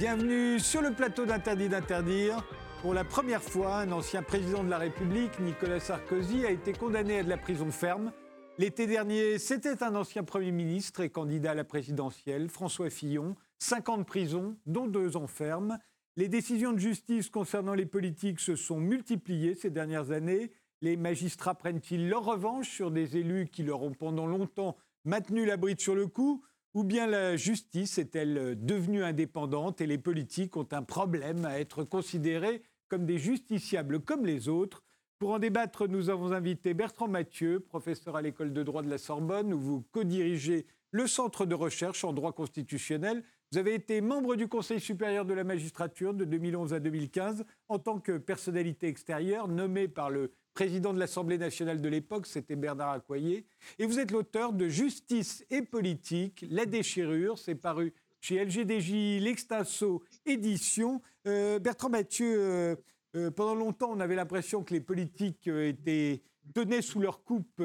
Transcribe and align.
Bienvenue 0.00 0.58
sur 0.58 0.80
le 0.80 0.94
plateau 0.94 1.26
d'Interdit 1.26 1.68
d'interdire. 1.68 2.42
Pour 2.80 2.94
la 2.94 3.04
première 3.04 3.42
fois, 3.42 3.80
un 3.80 3.92
ancien 3.92 4.22
président 4.22 4.64
de 4.64 4.70
la 4.70 4.78
République, 4.78 5.38
Nicolas 5.40 5.78
Sarkozy, 5.78 6.46
a 6.46 6.50
été 6.50 6.72
condamné 6.72 7.18
à 7.18 7.22
de 7.22 7.28
la 7.28 7.36
prison 7.36 7.70
ferme. 7.70 8.10
L'été 8.56 8.86
dernier, 8.86 9.36
c'était 9.36 9.82
un 9.82 9.94
ancien 9.94 10.24
Premier 10.24 10.52
ministre 10.52 11.00
et 11.00 11.10
candidat 11.10 11.50
à 11.50 11.54
la 11.54 11.64
présidentielle, 11.64 12.48
François 12.48 12.88
Fillon. 12.88 13.36
50 13.58 14.06
prisons, 14.06 14.56
dont 14.64 14.86
deux 14.86 15.18
en 15.18 15.26
ferme. 15.26 15.76
Les 16.16 16.28
décisions 16.28 16.72
de 16.72 16.78
justice 16.78 17.28
concernant 17.28 17.74
les 17.74 17.84
politiques 17.84 18.40
se 18.40 18.56
sont 18.56 18.80
multipliées 18.80 19.54
ces 19.54 19.68
dernières 19.68 20.12
années. 20.12 20.50
Les 20.80 20.96
magistrats 20.96 21.56
prennent-ils 21.56 22.08
leur 22.08 22.24
revanche 22.24 22.70
sur 22.70 22.90
des 22.90 23.18
élus 23.18 23.48
qui 23.52 23.64
leur 23.64 23.82
ont 23.82 23.92
pendant 23.92 24.26
longtemps 24.26 24.78
maintenu 25.04 25.44
la 25.44 25.58
bride 25.58 25.82
sur 25.82 25.94
le 25.94 26.06
cou? 26.06 26.42
Ou 26.74 26.84
bien 26.84 27.06
la 27.06 27.36
justice 27.36 27.98
est-elle 27.98 28.56
devenue 28.64 29.02
indépendante 29.02 29.80
et 29.80 29.86
les 29.86 29.98
politiques 29.98 30.56
ont 30.56 30.68
un 30.72 30.82
problème 30.82 31.44
à 31.44 31.58
être 31.58 31.84
considérés 31.84 32.62
comme 32.88 33.06
des 33.06 33.18
justiciables 33.18 34.00
comme 34.00 34.26
les 34.26 34.48
autres? 34.48 34.84
Pour 35.18 35.32
en 35.32 35.38
débattre, 35.38 35.86
nous 35.86 36.08
avons 36.08 36.32
invité 36.32 36.72
Bertrand 36.72 37.08
Mathieu, 37.08 37.60
professeur 37.60 38.16
à 38.16 38.22
l'école 38.22 38.52
de 38.52 38.62
droit 38.62 38.82
de 38.82 38.88
la 38.88 38.96
Sorbonne, 38.96 39.52
où 39.52 39.60
vous 39.60 39.84
co-dirigez 39.92 40.66
le 40.92 41.06
centre 41.06 41.44
de 41.44 41.54
recherche 41.54 42.04
en 42.04 42.12
droit 42.12 42.32
constitutionnel. 42.32 43.22
Vous 43.52 43.58
avez 43.58 43.74
été 43.74 44.00
membre 44.00 44.36
du 44.36 44.48
Conseil 44.48 44.80
supérieur 44.80 45.24
de 45.24 45.34
la 45.34 45.44
magistrature 45.44 46.14
de 46.14 46.24
2011 46.24 46.72
à 46.72 46.80
2015 46.80 47.44
en 47.68 47.78
tant 47.78 48.00
que 48.00 48.16
personnalité 48.16 48.86
extérieure 48.86 49.48
nommée 49.48 49.88
par 49.88 50.08
le 50.08 50.32
président 50.60 50.92
de 50.92 50.98
l'Assemblée 50.98 51.38
nationale 51.38 51.80
de 51.80 51.88
l'époque, 51.88 52.26
c'était 52.26 52.54
Bernard 52.54 52.90
Accoyer. 52.90 53.46
Et 53.78 53.86
vous 53.86 53.98
êtes 53.98 54.10
l'auteur 54.10 54.52
de 54.52 54.68
Justice 54.68 55.42
et 55.48 55.62
politique, 55.62 56.44
La 56.50 56.66
déchirure, 56.66 57.38
c'est 57.38 57.54
paru 57.54 57.94
chez 58.20 58.44
LGDJ, 58.44 59.22
l'Extinso 59.22 60.02
édition. 60.26 61.00
Euh, 61.26 61.58
Bertrand 61.58 61.88
Mathieu, 61.88 62.38
euh, 62.38 62.76
euh, 63.16 63.30
pendant 63.30 63.54
longtemps, 63.54 63.88
on 63.90 64.00
avait 64.00 64.16
l'impression 64.16 64.62
que 64.62 64.74
les 64.74 64.82
politiques 64.82 65.46
étaient, 65.46 66.20
tenaient 66.52 66.82
sous 66.82 67.00
leur 67.00 67.24
coupe 67.24 67.62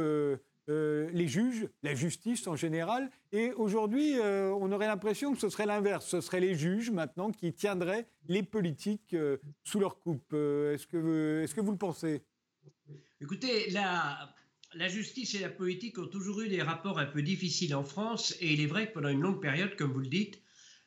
les 0.67 1.27
juges, 1.27 1.67
la 1.83 1.95
justice 1.95 2.47
en 2.47 2.55
général. 2.55 3.09
Et 3.33 3.51
aujourd'hui, 3.51 4.13
on 4.21 4.71
aurait 4.71 4.87
l'impression 4.87 5.33
que 5.33 5.39
ce 5.39 5.49
serait 5.49 5.65
l'inverse. 5.65 6.05
Ce 6.05 6.21
seraient 6.21 6.39
les 6.39 6.55
juges 6.55 6.91
maintenant 6.91 7.31
qui 7.31 7.51
tiendraient 7.51 8.07
les 8.29 8.41
politiques 8.41 9.17
sous 9.65 9.79
leur 9.81 9.99
coupe. 9.99 10.31
est-ce, 10.31 10.87
que, 10.87 11.41
est-ce 11.43 11.53
que 11.53 11.61
vous 11.61 11.71
le 11.71 11.77
pensez? 11.77 12.23
Écoutez, 13.21 13.71
la, 13.71 14.33
justice 14.87 15.35
et 15.35 15.39
la 15.39 15.49
politique 15.49 15.97
ont 15.97 16.07
toujours 16.07 16.41
eu 16.41 16.49
des 16.49 16.61
rapports 16.61 16.99
un 16.99 17.05
peu 17.05 17.21
difficiles 17.21 17.73
en 17.73 17.83
France, 17.83 18.35
et 18.39 18.53
il 18.53 18.61
est 18.61 18.67
vrai 18.67 18.87
que 18.87 18.93
pendant 18.93 19.09
une 19.09 19.21
longue 19.21 19.41
période, 19.41 19.75
comme 19.75 19.91
vous 19.91 19.99
le 19.99 20.07
dites, 20.07 20.41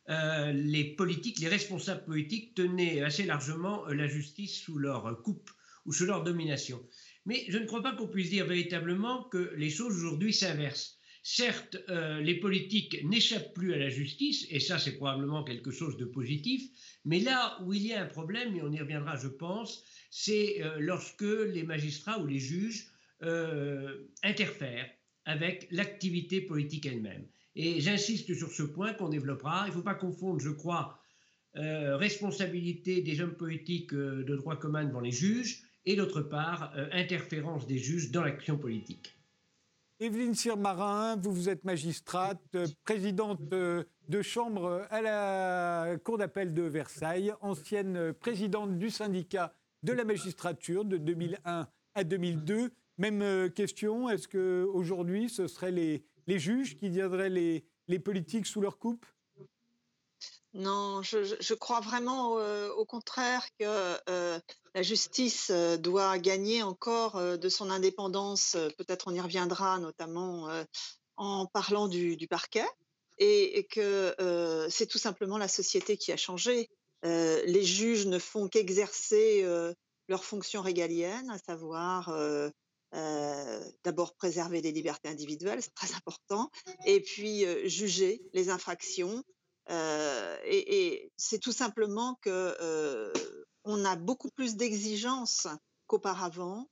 euh, 0.08 0.52
les 0.52 0.84
politiques, 0.94 1.38
les 1.40 1.48
responsables 1.48 2.04
politiques 2.04 2.54
tenaient 2.54 3.00
assez 3.02 3.24
largement 3.24 3.86
la 3.86 4.06
justice 4.06 4.60
sous 4.60 4.78
leur 4.78 5.22
coupe 5.22 5.50
ou 5.84 5.92
sous 5.92 6.06
leur 6.06 6.22
domination. 6.22 6.82
Mais 7.26 7.44
je 7.48 7.58
ne 7.58 7.66
crois 7.66 7.82
pas 7.82 7.94
qu'on 7.94 8.08
puisse 8.08 8.30
dire 8.30 8.46
véritablement 8.46 9.24
que 9.24 9.52
les 9.56 9.70
choses 9.70 9.96
aujourd'hui 9.96 10.32
s'inversent. 10.32 10.97
Certes, 11.22 11.76
euh, 11.88 12.20
les 12.20 12.36
politiques 12.36 13.04
n'échappent 13.04 13.52
plus 13.54 13.74
à 13.74 13.78
la 13.78 13.88
justice, 13.88 14.46
et 14.50 14.60
ça 14.60 14.78
c'est 14.78 14.96
probablement 14.96 15.44
quelque 15.44 15.70
chose 15.70 15.96
de 15.96 16.04
positif, 16.04 16.62
mais 17.04 17.20
là 17.20 17.58
où 17.62 17.72
il 17.72 17.86
y 17.86 17.92
a 17.92 18.02
un 18.02 18.06
problème, 18.06 18.56
et 18.56 18.62
on 18.62 18.72
y 18.72 18.78
reviendra 18.78 19.16
je 19.16 19.28
pense, 19.28 19.84
c'est 20.10 20.62
euh, 20.62 20.76
lorsque 20.78 21.22
les 21.22 21.64
magistrats 21.64 22.18
ou 22.18 22.26
les 22.26 22.38
juges 22.38 22.86
euh, 23.22 24.06
interfèrent 24.22 24.88
avec 25.24 25.68
l'activité 25.70 26.40
politique 26.40 26.86
elle-même. 26.86 27.26
Et 27.56 27.80
j'insiste 27.80 28.32
sur 28.34 28.50
ce 28.50 28.62
point 28.62 28.94
qu'on 28.94 29.08
développera. 29.08 29.64
Il 29.66 29.70
ne 29.70 29.74
faut 29.74 29.82
pas 29.82 29.94
confondre, 29.94 30.40
je 30.40 30.50
crois, 30.50 31.02
responsabilité 31.54 33.02
des 33.02 33.20
hommes 33.20 33.36
politiques 33.36 33.92
de 33.92 34.36
droit 34.36 34.56
commun 34.56 34.84
devant 34.84 35.00
les 35.00 35.10
juges 35.10 35.64
et 35.84 35.96
d'autre 35.96 36.22
part, 36.22 36.72
interférence 36.92 37.66
des 37.66 37.78
juges 37.78 38.12
dans 38.12 38.22
l'action 38.22 38.56
politique. 38.56 39.17
Evelyne 40.00 40.34
Sirmarin, 40.34 41.16
vous, 41.16 41.32
vous 41.32 41.48
êtes 41.48 41.64
magistrate, 41.64 42.40
présidente 42.84 43.40
de 43.48 44.22
chambre 44.22 44.86
à 44.90 45.02
la 45.02 45.96
Cour 46.04 46.18
d'appel 46.18 46.54
de 46.54 46.62
Versailles, 46.62 47.32
ancienne 47.40 48.12
présidente 48.12 48.78
du 48.78 48.90
syndicat 48.90 49.52
de 49.82 49.92
la 49.92 50.04
magistrature 50.04 50.84
de 50.84 50.98
2001 50.98 51.66
à 51.94 52.04
2002. 52.04 52.70
Même 52.98 53.22
euh, 53.22 53.48
question, 53.48 54.08
est-ce 54.08 54.28
qu'aujourd'hui, 54.28 55.28
ce 55.28 55.48
seraient 55.48 55.72
les, 55.72 56.04
juges 56.38 56.76
qui 56.76 56.90
viendraient 56.90 57.28
les, 57.28 57.98
politiques 57.98 58.46
sous 58.46 58.60
leur 58.60 58.78
coupe? 58.78 59.04
Non, 60.58 61.02
je, 61.02 61.54
crois 61.54 61.80
vraiment 61.80 62.38
euh, 62.38 62.70
au 62.72 62.84
contraire 62.84 63.46
que 63.58 63.96
euh, 64.10 64.38
la 64.74 64.82
justice 64.82 65.50
doit 65.50 66.18
gagner 66.18 66.62
encore 66.62 67.38
de 67.38 67.48
son 67.48 67.70
indépendance. 67.70 68.56
Peut-être 68.76 69.08
on 69.08 69.14
y 69.14 69.20
reviendra, 69.20 69.78
notamment 69.78 70.48
en 71.16 71.46
parlant 71.46 71.88
du, 71.88 72.28
parquet, 72.28 72.66
et, 73.18 73.66
que 73.70 74.14
c'est 74.68 74.86
tout 74.86 74.98
simplement 74.98 75.38
la 75.38 75.48
société 75.48 75.96
qui 75.96 76.12
a 76.12 76.16
changé. 76.16 76.68
Euh, 77.04 77.42
les 77.46 77.62
juges 77.62 78.06
ne 78.06 78.18
font 78.18 78.48
qu'exercer 78.48 79.42
euh, 79.44 79.72
leur 80.08 80.24
fonction 80.24 80.62
régalienne, 80.62 81.30
à 81.30 81.38
savoir 81.38 82.08
euh, 82.08 82.50
d'abord 83.84 84.14
préserver 84.14 84.60
les 84.60 84.72
libertés 84.72 85.08
individuelles, 85.08 85.62
c'est 85.62 85.74
très 85.74 85.94
important, 85.94 86.50
et 86.86 87.00
puis 87.00 87.44
juger 87.68 88.22
les 88.32 88.48
infractions. 88.48 89.22
Et, 89.68 91.12
c'est 91.16 91.38
tout 91.38 91.52
simplement 91.52 92.18
que 92.22 93.12
on 93.64 93.84
a 93.84 93.96
beaucoup 93.96 94.30
plus 94.30 94.56
d'exigences 94.56 95.46
qu'auparavant 95.86 96.68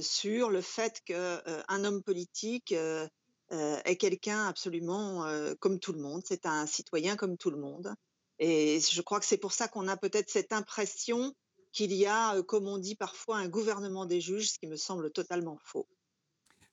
sur 0.00 0.50
le 0.50 0.60
fait 0.60 1.00
qu'un 1.04 1.84
homme 1.84 2.02
politique 2.02 2.72
est 2.72 3.96
quelqu'un 3.96 4.46
absolument 4.46 5.26
comme 5.60 5.78
tout 5.78 5.92
le 5.92 6.00
monde, 6.00 6.22
c'est 6.24 6.46
un 6.46 6.66
citoyen 6.66 7.16
comme 7.16 7.36
tout 7.36 7.50
le 7.50 7.58
monde. 7.58 7.94
Et 8.40 8.80
je 8.80 9.02
crois 9.02 9.20
que 9.20 9.26
c'est 9.26 9.36
pour 9.36 9.52
ça 9.52 9.68
qu'on 9.68 9.86
a 9.86 9.98
peut-être 9.98 10.30
cette 10.30 10.52
impression 10.52 11.34
qu'il 11.72 11.92
y 11.92 12.06
a, 12.06 12.36
euh, 12.36 12.42
comme 12.42 12.66
on 12.66 12.78
dit 12.78 12.96
parfois, 12.96 13.36
un 13.36 13.48
gouvernement 13.48 14.06
des 14.06 14.20
juges, 14.20 14.52
ce 14.52 14.58
qui 14.58 14.66
me 14.66 14.76
semble 14.76 15.10
totalement 15.10 15.58
faux. 15.62 15.86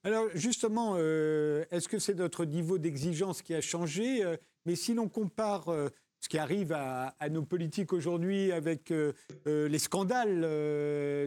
Alors 0.04 0.28
justement, 0.34 0.96
euh, 0.98 1.66
est-ce 1.70 1.90
que 1.90 2.00
c'est 2.00 2.14
notre 2.14 2.46
niveau 2.46 2.78
d'exigence 2.78 3.42
qui 3.42 3.54
a 3.54 3.62
changé? 3.62 4.24
Euh, 4.24 4.38
Mais 4.68 4.76
si 4.76 4.94
l'on 4.94 5.08
compare 5.08 5.74
ce 6.20 6.28
qui 6.28 6.38
arrive 6.38 6.74
à, 6.74 7.16
nos 7.32 7.44
politiques 7.44 7.94
aujourd'hui 7.94 8.52
avec 8.52 8.94
les 9.46 9.80
scandales 9.80 10.42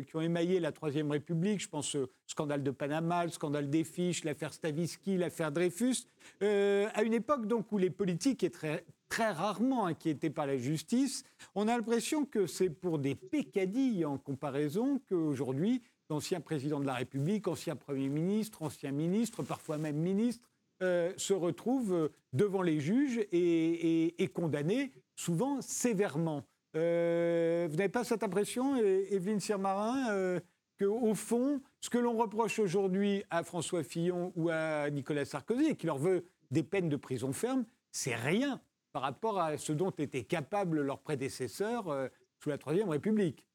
qui 0.04 0.14
ont 0.14 0.20
émaillé 0.20 0.60
la 0.60 0.72
Troisième 0.72 1.10
République, 1.10 1.62
je 1.62 1.68
pense 1.70 1.94
au 1.94 2.10
scandale 2.26 2.62
de 2.62 2.70
Panama, 2.70 3.24
le 3.24 3.30
scandale 3.30 3.70
des 3.70 3.82
fiches, 3.84 4.24
l'affaire 4.24 4.52
Stavisky, 4.52 5.16
l'affaire 5.16 5.52
Dreyfus, 5.52 6.04
à 6.42 7.02
une 7.02 7.14
époque 7.14 7.46
donc 7.46 7.72
où 7.72 7.78
les 7.78 7.88
politiques 7.88 8.44
étaient 8.44 8.84
très 9.08 9.32
rarement 9.32 9.86
inquiétés 9.86 10.28
par 10.28 10.46
la 10.46 10.58
justice. 10.58 11.24
On 11.54 11.66
a 11.66 11.78
l'impression 11.78 12.26
que 12.26 12.46
c'est 12.46 12.68
pour 12.68 12.98
des 12.98 13.14
pécadilles 13.14 14.04
en 14.04 14.18
comparaison 14.18 15.00
qu'aujourd'hui, 15.08 15.82
d'anciens 16.10 16.40
présidents 16.40 16.80
de 16.80 16.86
la 16.86 16.94
République, 16.94 17.48
anciens 17.48 17.76
premiers 17.76 18.10
ministres, 18.10 18.62
anciens 18.62 18.92
ministres, 18.92 19.42
parfois 19.42 19.78
même 19.78 19.96
ministres, 19.96 20.49
euh, 20.82 21.12
se 21.16 21.32
retrouvent 21.32 22.10
devant 22.32 22.62
les 22.62 22.80
juges 22.80 23.20
et, 23.32 24.30
condamnés, 24.34 24.92
souvent 25.16 25.60
sévèrement. 25.60 26.44
Euh, 26.76 27.66
vous 27.70 27.76
n'avez 27.76 27.88
pas 27.88 28.04
cette 28.04 28.22
impression, 28.22 28.76
Evelyne 28.76 29.40
Sirmarin, 29.40 30.10
euh, 30.12 30.40
qu'au 30.78 31.14
fond, 31.14 31.60
ce 31.80 31.90
que 31.90 31.98
l'on 31.98 32.16
reproche 32.16 32.58
aujourd'hui 32.58 33.24
à 33.30 33.42
François 33.42 33.82
Fillon 33.82 34.32
ou 34.36 34.50
à 34.50 34.88
Nicolas 34.90 35.24
Sarkozy, 35.24 35.66
et 35.66 35.76
qui 35.76 35.86
leur 35.86 35.98
veut 35.98 36.24
des 36.50 36.62
peines 36.62 36.88
de 36.88 36.96
prison 36.96 37.32
ferme, 37.32 37.64
c'est 37.92 38.14
rien 38.14 38.60
par 38.92 39.02
rapport 39.02 39.38
à 39.40 39.58
ce 39.58 39.72
dont 39.72 39.90
étaient 39.90 40.24
capables 40.24 40.80
leurs 40.80 41.00
prédécesseurs 41.00 41.88
euh, 41.88 42.08
sous 42.42 42.48
la 42.48 42.58
Troisième 42.58 42.88
République. 42.88 43.46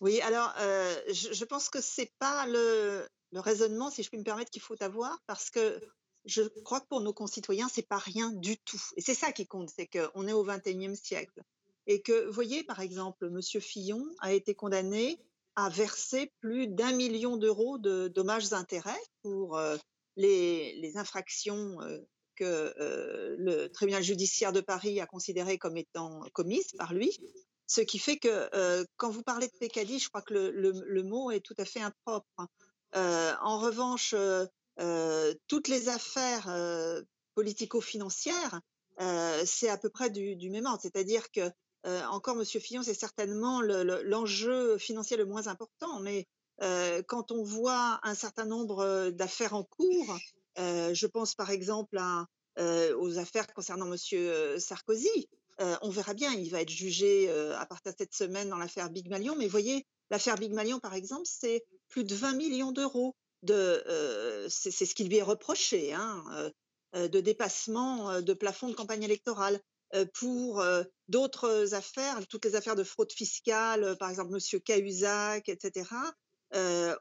Oui, 0.00 0.20
alors 0.20 0.52
euh, 0.60 0.94
je, 1.08 1.44
pense 1.44 1.70
que 1.70 1.80
ce 1.80 2.02
n'est 2.02 2.12
pas 2.18 2.46
le, 2.46 3.06
raisonnement, 3.34 3.90
si 3.90 4.02
je 4.02 4.08
puis 4.08 4.18
me 4.18 4.24
permettre, 4.24 4.50
qu'il 4.50 4.62
faut 4.62 4.80
avoir, 4.82 5.18
parce 5.26 5.50
que 5.50 5.80
je 6.24 6.42
crois 6.64 6.80
que 6.80 6.86
pour 6.86 7.00
nos 7.00 7.12
concitoyens, 7.12 7.68
c'est 7.72 7.86
pas 7.86 7.98
rien 7.98 8.32
du 8.32 8.58
tout. 8.58 8.82
Et 8.96 9.00
c'est 9.00 9.14
ça 9.14 9.32
qui 9.32 9.46
compte, 9.46 9.70
c'est 9.74 9.86
qu'on 9.86 10.26
est 10.26 10.32
au 10.32 10.44
XXIe 10.44 10.96
siècle. 10.96 11.42
Et 11.86 12.02
que, 12.02 12.26
vous 12.26 12.32
voyez, 12.32 12.64
par 12.64 12.80
exemple, 12.80 13.26
M. 13.26 13.40
Fillon 13.60 14.04
a 14.20 14.32
été 14.32 14.54
condamné 14.54 15.20
à 15.54 15.68
verser 15.68 16.32
plus 16.40 16.66
d'un 16.66 16.92
million 16.92 17.36
d'euros 17.36 17.78
de 17.78 18.08
dommages-intérêts 18.08 19.00
pour 19.22 19.56
euh, 19.56 19.76
les, 20.16 20.92
infractions 20.96 21.78
que 22.34 22.74
le 23.38 23.68
tribunal 23.68 24.02
judiciaire 24.02 24.52
de 24.52 24.60
Paris 24.60 25.00
a 25.00 25.06
considéré 25.06 25.58
comme 25.58 25.76
étant 25.76 26.20
commises 26.32 26.72
par 26.76 26.92
lui. 26.92 27.18
Ce 27.66 27.80
qui 27.80 27.98
fait 27.98 28.18
que 28.18 28.84
quand 28.96 29.10
vous 29.10 29.22
parlez 29.22 29.46
de 29.48 29.56
pécadilles, 29.58 29.98
je 29.98 30.08
crois 30.08 30.22
que 30.22 30.34
le, 30.34 31.02
mot 31.02 31.30
est 31.30 31.40
tout 31.40 31.54
à 31.58 31.64
fait 31.64 31.80
impropre. 31.80 32.46
En 32.96 33.58
revanche, 33.58 34.14
toutes 35.48 35.68
les 35.68 35.88
affaires 35.88 36.50
politico-financières, 37.34 38.60
c'est 39.44 39.68
à 39.68 39.76
peu 39.76 39.90
près 39.90 40.10
du, 40.10 40.50
même 40.50 40.66
ordre. 40.66 40.80
C'est-à-dire 40.82 41.30
que 41.30 41.50
encore 41.84 42.36
Monsieur 42.36 42.60
Fillon, 42.60 42.82
c'est 42.82 42.94
certainement 42.94 43.60
l'enjeu 43.60 44.78
financier 44.78 45.16
le 45.16 45.26
moins 45.26 45.46
important, 45.46 46.00
mais 46.00 46.26
quand 47.06 47.30
on 47.30 47.42
voit 47.42 48.00
un 48.02 48.14
certain 48.14 48.46
nombre 48.46 49.10
d'affaires 49.10 49.54
en 49.54 49.64
cours, 49.64 50.18
je 50.56 51.06
pense 51.06 51.34
par 51.34 51.50
exemple 51.50 52.00
aux 52.58 53.18
affaires 53.18 53.52
concernant 53.52 53.86
Monsieur 53.86 54.58
Sarkozy. 54.58 55.28
on 55.58 55.90
verra 55.90 56.14
bien, 56.14 56.32
il 56.32 56.50
va 56.50 56.62
être 56.62 56.70
jugé 56.70 57.30
à 57.30 57.66
partir 57.66 57.92
de 57.92 57.98
cette 57.98 58.14
semaine 58.14 58.48
dans 58.48 58.58
l'affaire 58.58 58.90
Big 58.90 59.08
Malion. 59.08 59.36
Mais 59.36 59.48
voyez, 59.48 59.86
l'affaire 60.10 60.36
Big 60.36 60.52
Malion, 60.52 60.80
par 60.80 60.94
exemple, 60.94 61.26
c'est 61.26 61.62
plus 61.88 62.04
de 62.04 62.14
20 62.14 62.34
millions 62.34 62.72
d'euros. 62.72 63.14
De, 63.42 63.84
c'est 64.48 64.70
ce 64.70 64.94
qui 64.94 65.04
lui 65.04 65.18
est 65.18 65.22
reproché, 65.22 65.92
hein, 65.92 66.24
de 66.94 67.20
dépassement 67.20 68.20
de 68.20 68.32
plafond 68.32 68.68
de 68.68 68.74
campagne 68.74 69.02
électorale. 69.02 69.60
pour 70.14 70.64
d'autres 71.08 71.74
affaires, 71.74 72.26
toutes 72.28 72.44
les 72.44 72.56
affaires 72.56 72.74
de 72.74 72.82
fraude 72.82 73.12
fiscale, 73.12 73.96
par 73.98 74.10
exemple 74.10 74.32
Monsieur 74.32 74.58
Cahuzac, 74.58 75.48
etc. 75.48 75.84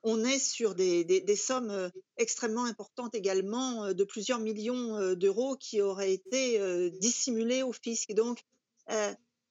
on 0.04 0.24
est 0.24 0.40
sur 0.40 0.76
des, 0.76 1.36
sommes 1.36 1.90
extrêmement 2.18 2.66
importantes 2.66 3.16
également, 3.16 3.94
de 3.94 4.04
plusieurs 4.04 4.40
millions 4.40 5.16
d'euros 5.16 5.56
qui 5.56 5.82
auraient 5.82 6.14
été 6.14 6.92
dissimulés 7.00 7.64
au 7.64 7.72
fisc. 7.72 8.14
Donc, 8.14 8.44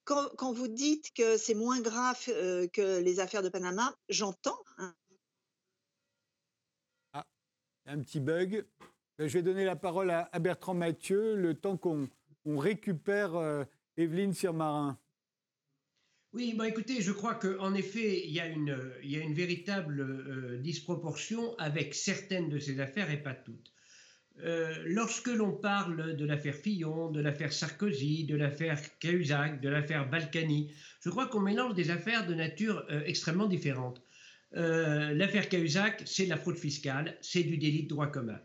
quand, 0.05 0.53
vous 0.53 0.67
dites 0.67 1.13
que 1.13 1.35
c'est 1.35 1.55
moins 1.55 1.81
grave 1.81 2.23
que 2.25 2.99
les 2.99 3.19
affaires 3.19 3.43
de 3.43 3.49
Panama, 3.49 3.93
j'entends. 4.07 4.59
Hein. 4.77 4.93
Un 7.85 7.99
petit 7.99 8.19
bug. 8.19 8.65
Ben, 9.17 9.27
je 9.27 9.33
vais 9.33 9.43
donner 9.43 9.65
la 9.65 9.75
parole 9.75 10.11
à, 10.11 10.39
Bertrand 10.39 10.73
Mathieu, 10.73 11.35
le 11.35 11.53
temps 11.53 11.77
qu'on 11.77 12.09
récupère 12.45 13.65
Evelyne 13.97 14.33
Sirmarin. 14.33 14.97
Oui, 16.35 16.53
bah 16.53 16.67
écoutez, 16.67 17.01
je 17.01 17.13
crois 17.13 17.35
qu'en 17.35 17.73
effet, 17.75 18.23
il 18.25 18.33
y, 18.33 18.41
a 18.41 18.45
une, 18.45 18.77
il 19.01 19.09
y 19.09 19.15
a 19.15 19.21
une 19.21 19.33
véritable 19.33 20.01
euh, 20.01 20.57
disproportion 20.57 21.57
avec 21.57 21.95
certaines 21.95 22.49
de 22.49 22.59
ces 22.59 22.81
affaires 22.81 23.09
et 23.09 23.23
pas 23.23 23.33
toutes. 23.33 23.71
Euh, 24.43 24.75
lorsque 24.83 25.29
l'on 25.29 25.53
parle 25.53 26.17
de 26.17 26.25
l'affaire 26.25 26.55
Fillon, 26.55 27.09
de 27.09 27.21
l'affaire 27.21 27.53
Sarkozy, 27.53 28.25
de 28.25 28.35
l'affaire 28.35 28.77
Cahuzac, 28.99 29.61
de 29.61 29.69
l'affaire 29.69 30.09
Balkany, 30.09 30.73
je 30.99 31.09
crois 31.09 31.27
qu'on 31.27 31.39
mélange 31.39 31.73
des 31.73 31.89
affaires 31.89 32.27
de 32.27 32.33
nature 32.33 32.85
euh, 32.89 33.01
extrêmement 33.05 33.47
différente. 33.47 34.01
L'affaire 34.51 35.49
Cahuzac, 35.49 36.03
c'est 36.05 36.25
de 36.25 36.29
la 36.29 36.37
fraude 36.37 36.57
fiscale, 36.57 37.17
c'est 37.21 37.43
du 37.43 37.57
délit 37.57 37.83
de 37.83 37.89
droit 37.89 38.07
commun. 38.07 38.39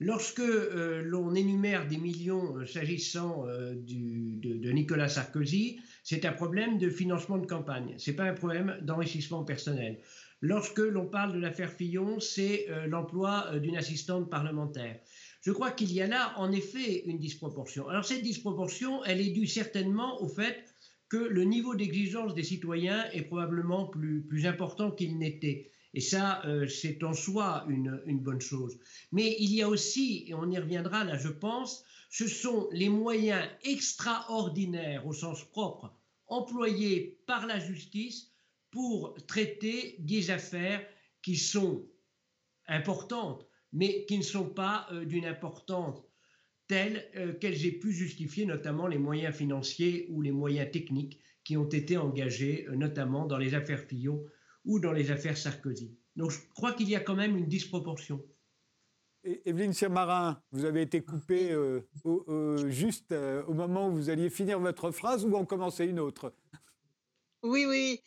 Lorsque 0.00 0.40
euh, 0.40 1.02
l'on 1.02 1.34
énumère 1.34 1.86
des 1.86 1.98
millions 1.98 2.58
euh, 2.58 2.66
s'agissant 2.66 3.46
euh, 3.46 3.74
de, 3.74 4.70
Nicolas 4.72 5.08
Sarkozy, 5.08 5.80
c'est 6.02 6.24
un 6.24 6.32
problème 6.32 6.78
de 6.78 6.90
financement 6.90 7.38
de 7.38 7.46
campagne, 7.46 7.94
ce 7.98 8.10
n'est 8.10 8.16
pas 8.16 8.24
un 8.24 8.34
problème 8.34 8.76
d'enrichissement 8.82 9.44
personnel. 9.44 10.00
Lorsque 10.40 10.80
l'on 10.80 11.06
parle 11.06 11.32
de 11.32 11.38
l'affaire 11.38 11.72
Fillon, 11.72 12.20
c'est 12.20 12.66
l'emploi 12.86 13.58
d'une 13.60 13.78
assistante 13.78 14.28
parlementaire. 14.28 15.00
Je 15.40 15.52
crois 15.52 15.70
qu'il 15.70 15.90
y 15.90 16.02
a 16.02 16.06
là, 16.06 16.34
en 16.36 16.52
effet, 16.52 17.04
une 17.06 17.18
disproportion. 17.18 17.88
Alors 17.88 18.04
cette 18.04 18.20
disproportion, 18.20 19.02
elle 19.04 19.22
est 19.22 19.30
due 19.30 19.46
certainement 19.46 20.20
au 20.22 20.28
fait 20.28 20.62
que 21.08 21.16
le 21.16 21.44
niveau 21.44 21.74
d'exigence 21.74 22.34
des 22.34 22.42
citoyens 22.42 23.08
est 23.12 23.22
probablement 23.22 23.86
plus 23.86 24.46
important 24.46 24.90
qu'il 24.90 25.18
n'était. 25.18 25.70
Et 25.94 26.00
ça, 26.00 26.44
euh, 26.44 26.66
c'est 26.66 27.04
en 27.04 27.12
soi 27.12 27.64
une, 27.68 28.18
bonne 28.18 28.40
chose. 28.40 28.78
Mais 29.12 29.36
il 29.38 29.54
y 29.54 29.62
a 29.62 29.68
aussi, 29.68 30.24
et 30.26 30.34
on 30.34 30.50
y 30.50 30.58
reviendra 30.58 31.04
là, 31.04 31.16
je 31.16 31.28
pense, 31.28 31.84
ce 32.10 32.26
sont 32.26 32.68
les 32.72 32.88
moyens 32.88 33.48
extraordinaires 33.62 35.06
au 35.06 35.12
sens 35.12 35.44
propre 35.44 35.94
employés 36.26 37.20
par 37.26 37.46
la 37.46 37.60
justice 37.60 38.32
pour 38.72 39.14
traiter 39.28 39.96
des 40.00 40.30
affaires 40.32 40.84
qui 41.22 41.36
sont 41.36 41.86
importantes, 42.66 43.46
mais 43.72 44.04
qui 44.06 44.18
ne 44.18 44.22
sont 44.22 44.48
pas 44.48 44.88
euh, 44.90 45.04
d'une 45.04 45.26
importance 45.26 46.02
euh, 46.74 47.32
qu'elles 47.34 47.66
aient 47.66 47.78
pu 47.78 47.92
justifier 47.92 48.46
notamment 48.46 48.86
les 48.86 48.98
moyens 48.98 49.34
financiers 49.34 50.06
ou 50.10 50.22
les 50.22 50.32
moyens 50.32 50.70
techniques 50.70 51.20
qui 51.44 51.56
ont 51.56 51.68
été 51.68 51.96
engagés, 51.96 52.66
notamment 52.72 53.26
dans 53.26 53.38
les 53.38 53.54
affaires 53.54 53.80
Fillon 53.80 54.24
ou 54.64 54.80
dans 54.80 54.92
les 54.92 55.10
affaires 55.10 55.36
Sarkozy. 55.36 55.96
Donc 56.16 56.30
je 56.30 56.38
crois 56.54 56.72
qu'il 56.72 56.88
y 56.88 56.96
a 56.96 57.00
quand 57.00 57.14
même 57.14 57.36
une 57.36 57.46
disproportion. 57.46 58.24
Evelyne 59.24 59.72
Siermarin, 59.72 60.42
vous 60.52 60.64
avez 60.64 60.82
été 60.82 61.02
coupée 61.02 61.50
euh, 61.50 61.80
juste 62.68 63.12
euh, 63.12 63.42
au 63.44 63.54
moment 63.54 63.88
où 63.88 63.92
vous 63.92 64.10
alliez 64.10 64.28
finir 64.28 64.60
votre 64.60 64.90
phrase 64.90 65.24
ou 65.24 65.34
en 65.34 65.46
commencer 65.46 65.86
une 65.86 65.98
autre? 65.98 66.34
Oui, 67.42 67.64
oui. 67.66 68.00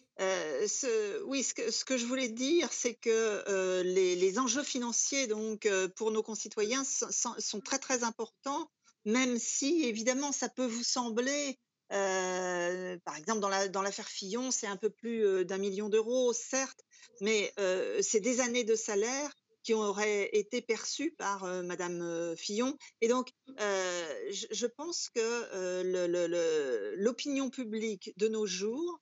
Euh, 0.84 1.22
oui, 1.26 1.44
ce 1.44 1.86
que, 1.86 1.98
je 1.98 2.06
voulais 2.06 2.30
dire, 2.30 2.72
c'est 2.72 2.96
que 2.96 3.82
les, 3.84 4.16
les, 4.16 4.40
enjeux 4.40 4.64
financiers 4.64 5.28
donc 5.28 5.68
pour 5.96 6.12
nos 6.12 6.24
concitoyens 6.24 6.84
sont, 6.84 7.62
très 7.62 7.80
très 7.80 8.04
importants, 8.04 8.70
même 9.06 9.38
si 9.38 9.86
évidemment 9.86 10.32
ça 10.32 10.50
peut 10.50 10.66
vous 10.66 10.84
sembler 10.84 11.58
par 11.90 13.16
exemple, 13.18 13.40
dans 13.40 13.82
l'affaire 13.82 14.10
Fillon, 14.10 14.52
c'est 14.52 14.68
un 14.68 14.76
peu 14.76 14.90
plus 14.90 15.46
d'un 15.46 15.58
million 15.58 15.90
d'euros, 15.90 16.34
certes, 16.34 16.82
mais 17.22 17.54
c'est 18.02 18.20
des 18.20 18.40
années 18.42 18.66
de 18.66 18.76
salaire 18.76 19.32
qui 19.64 19.74
auraient 19.74 20.30
été 20.34 20.62
perçues 20.62 21.12
par 21.18 21.46
Madame 21.64 22.36
Fillon. 22.36 22.78
Et 23.02 23.08
donc, 23.08 23.32
je, 23.58 24.66
pense 24.66 25.10
que 25.10 26.94
l'opinion 26.96 27.50
publique 27.50 28.14
de 28.18 28.28
nos 28.28 28.46
jours 28.46 29.00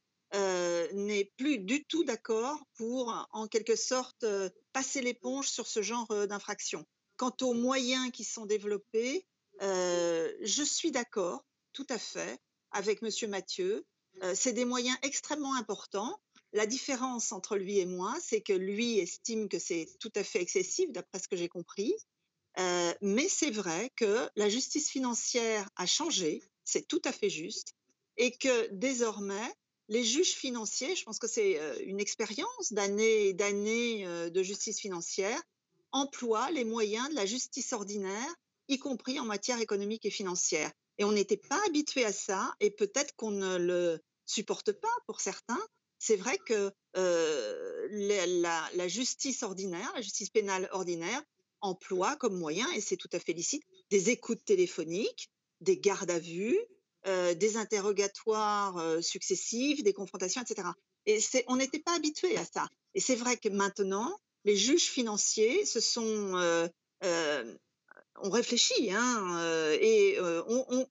n'est 0.94 1.32
plus 1.38 1.60
du 1.60 1.86
tout 1.86 2.04
d'accord 2.04 2.60
pour, 2.76 3.28
en 3.32 3.48
quelque 3.48 3.76
sorte, 3.76 4.26
passer 4.74 5.02
l'éponge 5.02 5.48
sur 5.48 5.68
ce 5.68 5.82
genre 5.82 6.08
d'infraction. 6.28 6.86
Quant 7.18 7.36
aux 7.42 7.54
moyens 7.54 8.12
qui 8.12 8.24
sont 8.24 8.46
développés, 8.46 9.26
je 9.62 10.64
suis 10.64 10.92
d'accord, 10.92 11.46
tout 11.74 11.88
à 11.90 11.98
fait 11.98 12.40
avec 12.72 13.02
Monsieur 13.02 13.28
Mathieu. 13.28 13.86
Euh, 14.24 14.34
c'est 14.36 14.54
des 14.54 14.66
moyens 14.66 14.98
extrêmement 15.02 15.56
importants. 15.56 16.20
La 16.54 16.66
différence 16.66 17.32
entre 17.32 17.58
lui 17.58 17.80
et 17.80 17.86
moi, 17.86 18.16
c'est 18.22 18.42
que 18.42 18.54
lui 18.54 19.00
estime 19.00 19.50
que 19.50 19.60
c'est 19.60 19.88
tout 20.00 20.12
à 20.16 20.24
fait 20.24 20.42
excessif, 20.42 20.92
d'après 20.92 21.20
ce 21.20 21.28
que 21.28 21.36
j'ai 21.36 21.50
compris. 21.50 21.94
Euh, 22.58 22.94
mais 23.02 23.28
c'est 23.28 23.52
vrai 23.52 23.92
que 23.98 24.30
la 24.36 24.48
justice 24.48 24.90
financière 24.90 25.70
a 25.76 25.86
changé, 25.86 26.42
c'est 26.64 26.88
tout 26.88 27.02
à 27.04 27.12
fait 27.12 27.30
juste, 27.30 27.74
et 28.18 28.32
que 28.32 28.70
désormais, 28.72 29.54
les 29.88 30.04
juges 30.04 30.34
financiers, 30.34 30.96
je 30.96 31.04
pense 31.04 31.20
que 31.20 31.28
c'est 31.28 31.60
une 31.84 32.00
expérience 32.00 32.72
d'années 32.74 33.28
et 33.28 33.34
d'années 33.34 34.06
de 34.30 34.44
justice 34.44 34.80
financière, 34.80 35.42
emploient 35.92 36.52
les 36.52 36.66
moyens 36.66 37.10
de 37.10 37.16
la 37.16 37.26
justice 37.26 37.72
ordinaire, 37.72 38.36
y 38.68 38.78
compris 38.80 39.20
en 39.20 39.26
matière 39.26 39.60
économique 39.62 40.06
et 40.06 40.10
financière. 40.10 40.72
Et 40.98 41.04
on 41.04 41.12
n'était 41.12 41.38
pas 41.38 41.60
habitué 41.68 42.06
à 42.06 42.14
ça, 42.14 42.54
et 42.60 42.72
peut-être 42.72 43.16
qu'on 43.16 43.32
ne 43.32 43.58
le 43.58 44.00
supporte 44.26 44.72
pas 44.72 44.94
pour 45.06 45.22
certains. 45.22 45.62
C'est 46.00 46.16
vrai 46.16 46.38
que 46.46 46.72
euh, 46.98 47.88
la, 47.92 48.88
justice 48.88 49.44
ordinaire, 49.44 49.92
la 49.96 50.02
justice 50.02 50.30
pénale 50.30 50.70
ordinaire, 50.72 51.22
emploie 51.62 52.16
comme 52.18 52.38
moyen, 52.38 52.70
et 52.72 52.82
c'est 52.82 52.98
tout 52.98 53.10
à 53.14 53.20
fait 53.20 53.34
licite, 53.34 53.64
des 53.90 54.10
écoutes 54.10 54.44
téléphoniques, 54.46 55.30
des 55.62 55.78
gardes 55.78 56.12
à 56.12 56.20
vue, 56.20 56.60
des 57.36 57.58
interrogatoires 57.58 58.78
euh, 58.78 59.02
successifs, 59.02 59.84
des 59.84 59.94
confrontations, 59.94 60.42
etc. 60.42 60.68
Et 61.06 61.20
on 61.48 61.58
n'était 61.58 61.80
pas 61.80 61.96
habitué 61.96 62.38
à 62.38 62.46
ça. 62.46 62.68
Et 62.94 63.00
c'est 63.00 63.16
vrai 63.16 63.38
que 63.38 63.50
maintenant, 63.50 64.18
les 64.44 64.56
juges 64.56 64.90
financiers 64.90 65.66
se 65.66 65.80
sont 65.80 66.36
on 68.22 68.30
réfléchit 68.30 68.92
hein, 68.92 69.40
euh, 69.42 69.78
et 69.80 70.18
euh, 70.20 70.44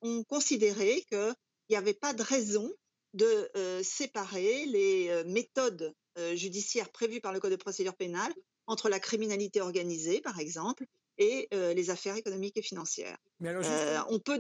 on, 0.03 0.25
considérait 0.25 1.03
qu'il 1.09 1.35
n'y 1.71 1.77
avait 1.77 1.95
pas 1.95 2.13
de 2.13 2.23
raison 2.23 2.71
de 3.15 3.51
euh, 3.57 3.83
séparer 3.83 4.67
les 4.67 5.23
méthodes 5.27 5.95
judiciaires 6.35 6.91
prévues 6.91 7.21
par 7.21 7.33
le 7.33 7.41
Code 7.41 7.51
de 7.51 7.57
procédure 7.57 7.95
pénale 7.95 8.33
entre 8.67 8.89
la 8.89 9.01
criminalité 9.01 9.61
organisée, 9.61 10.21
par 10.21 10.39
exemple, 10.39 10.87
et 11.19 11.49
les 11.53 11.91
affaires 11.91 12.17
économiques 12.17 12.57
et 12.57 12.63
financières. 12.63 13.19
Mais 13.41 13.49
alors, 13.51 14.07
on 14.11 14.21
peut. 14.21 14.39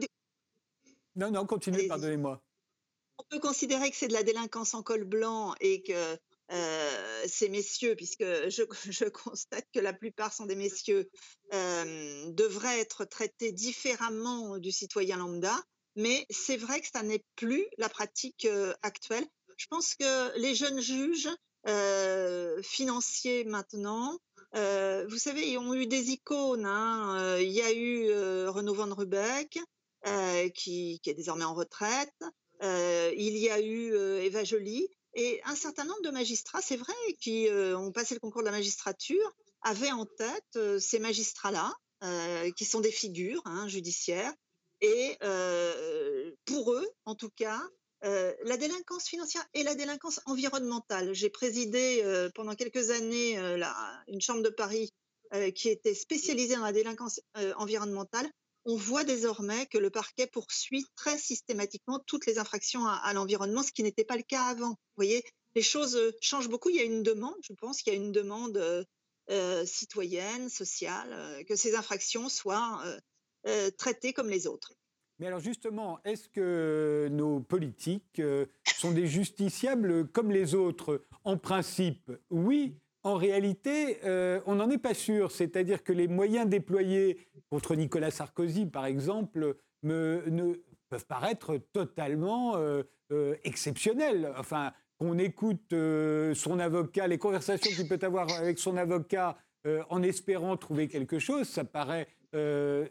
Non, 1.16 1.30
non, 1.30 1.46
continuez, 1.46 1.86
pardonnez-moi. 1.86 2.42
On 3.18 3.24
peut 3.30 3.38
considérer 3.38 3.90
que 3.90 3.96
c'est 3.96 4.08
de 4.08 4.12
la 4.12 4.24
délinquance 4.24 4.74
en 4.74 4.82
col 4.82 5.04
blanc 5.04 5.54
et 5.60 5.82
que 5.82 6.18
euh, 6.52 7.24
ces 7.26 7.48
messieurs, 7.48 7.94
puisque 7.96 8.24
je, 8.48 9.08
constate 9.08 9.66
que 9.72 9.80
la 9.80 9.92
plupart 9.92 10.32
sont 10.32 10.46
des 10.46 10.56
messieurs, 10.56 11.08
euh, 11.52 12.30
devraient 12.32 12.80
être 12.80 13.04
traités 13.04 13.52
différemment 13.52 14.58
du 14.58 14.72
citoyen 14.72 15.16
lambda, 15.16 15.56
mais 15.96 16.26
c'est 16.30 16.56
vrai 16.56 16.80
que 16.80 16.88
ça 16.92 17.02
n'est 17.02 17.24
plus 17.36 17.66
la 17.78 17.88
pratique 17.88 18.46
euh, 18.46 18.74
actuelle. 18.82 19.26
Je 19.56 19.66
pense 19.68 19.94
que 19.94 20.38
les 20.38 20.54
jeunes 20.54 20.80
juges 20.80 21.28
financiers 22.62 23.44
maintenant, 23.44 24.18
vous 24.52 25.18
savez, 25.18 25.48
ils 25.48 25.58
ont 25.58 25.72
eu 25.72 25.86
des 25.86 26.10
icônes. 26.10 26.66
Hein, 26.66 27.38
il 27.38 27.50
y 27.50 27.62
a 27.62 27.72
eu 27.72 28.12
Renaud 28.48 28.74
Van 28.74 28.92
Rubeck, 28.92 29.58
qui, 30.54 31.00
est 31.04 31.14
désormais 31.14 31.44
en 31.44 31.54
retraite. 31.54 32.14
il 32.62 33.38
y 33.38 33.48
a 33.50 33.60
eu 33.60 33.94
Eva 33.94 34.44
Joly 34.44 34.88
et 35.14 35.40
un 35.44 35.54
certain 35.54 35.84
nombre 35.84 36.02
de 36.02 36.10
magistrats, 36.10 36.60
c'est 36.60 36.76
vrai, 36.76 36.94
qui 37.20 37.48
ont 37.50 37.92
passé 37.92 38.14
le 38.14 38.20
concours 38.20 38.42
de 38.42 38.46
la 38.46 38.52
magistrature, 38.52 39.32
avaient 39.62 39.92
en 39.92 40.06
tête 40.06 40.80
ces 40.80 40.98
magistrats-là, 40.98 41.72
qui 42.56 42.64
sont 42.64 42.80
des 42.80 42.90
figures 42.90 43.42
hein, 43.44 43.68
judiciaires. 43.68 44.32
Et 44.80 45.16
pour 46.44 46.72
eux, 46.72 46.86
en 47.04 47.14
tout 47.14 47.30
cas, 47.30 47.60
la 48.02 48.56
délinquance 48.56 49.06
financière 49.06 49.44
et 49.54 49.62
la 49.62 49.74
délinquance 49.74 50.20
environnementale. 50.26 51.14
J'ai 51.14 51.30
présidé 51.30 52.02
pendant 52.34 52.54
quelques 52.54 52.90
années 52.90 53.38
une 54.08 54.20
chambre 54.20 54.42
de 54.42 54.50
Paris 54.50 54.92
qui 55.54 55.68
était 55.68 55.94
spécialisée 55.94 56.56
dans 56.56 56.62
la 56.62 56.72
délinquance 56.72 57.20
environnementale. 57.56 58.28
On 58.66 58.76
voit 58.76 59.04
désormais 59.04 59.66
que 59.66 59.78
le 59.78 59.90
parquet 59.90 60.26
poursuit 60.26 60.86
très 60.96 61.18
systématiquement 61.18 61.98
toutes 62.06 62.26
les 62.26 62.38
infractions 62.38 62.86
à, 62.86 63.12
l'environnement, 63.12 63.62
ce 63.62 63.72
qui 63.72 63.82
n'était 63.82 64.04
pas 64.04 64.16
le 64.16 64.22
cas 64.22 64.44
avant. 64.44 64.70
Vous 64.70 64.96
voyez, 64.96 65.22
les 65.54 65.62
choses 65.62 65.98
changent 66.20 66.48
beaucoup. 66.48 66.70
Il 66.70 66.76
y 66.76 66.80
a 66.80 66.84
une 66.84 67.02
demande, 67.02 67.36
je 67.42 67.52
pense 67.52 67.82
qu'il 67.82 67.92
y 67.92 67.96
a 67.96 67.98
une 67.98 68.12
demande 68.12 68.86
citoyenne, 69.66 70.48
sociale, 70.48 71.44
que 71.46 71.56
ces 71.56 71.74
infractions 71.74 72.28
soient 72.28 72.82
traitées 73.76 74.14
comme 74.14 74.30
les 74.30 74.46
autres. 74.46 74.74
Mais 75.18 75.28
alors 75.28 75.40
justement, 75.40 76.00
est-ce 76.04 76.28
que 76.28 77.08
nos 77.10 77.40
politiques 77.40 78.18
euh, 78.18 78.46
sont 78.76 78.90
des 78.90 79.06
justiciables 79.06 80.08
comme 80.08 80.30
les 80.30 80.54
autres? 80.54 81.06
En 81.22 81.36
principe, 81.36 82.10
oui. 82.30 82.76
En 83.04 83.16
réalité, 83.16 83.98
euh, 84.04 84.40
on 84.46 84.56
n'en 84.56 84.70
est 84.70 84.78
pas 84.78 84.94
sûr. 84.94 85.30
C'est-à-dire 85.30 85.84
que 85.84 85.92
les 85.92 86.08
moyens 86.08 86.48
déployés 86.48 87.18
contre 87.50 87.76
Nicolas 87.76 88.10
Sarkozy, 88.10 88.66
par 88.66 88.86
exemple, 88.86 89.56
ne, 89.82 90.54
peuvent 90.88 91.06
paraître 91.06 91.58
totalement 91.72 92.54
euh, 92.56 92.82
exceptionnels. 93.44 94.32
Enfin, 94.36 94.72
qu'on 94.98 95.18
écoute 95.18 95.74
son 96.34 96.58
avocat, 96.58 97.06
les 97.06 97.18
conversations 97.18 97.70
qu'il 97.70 97.88
peut 97.88 98.04
avoir 98.04 98.30
avec 98.32 98.58
son 98.58 98.76
avocat 98.76 99.36
en 99.88 100.02
espérant 100.02 100.56
trouver 100.56 100.88
quelque 100.88 101.18
chose, 101.18 101.48
ça 101.48 101.64
paraît 101.64 102.06
euh, 102.34 102.86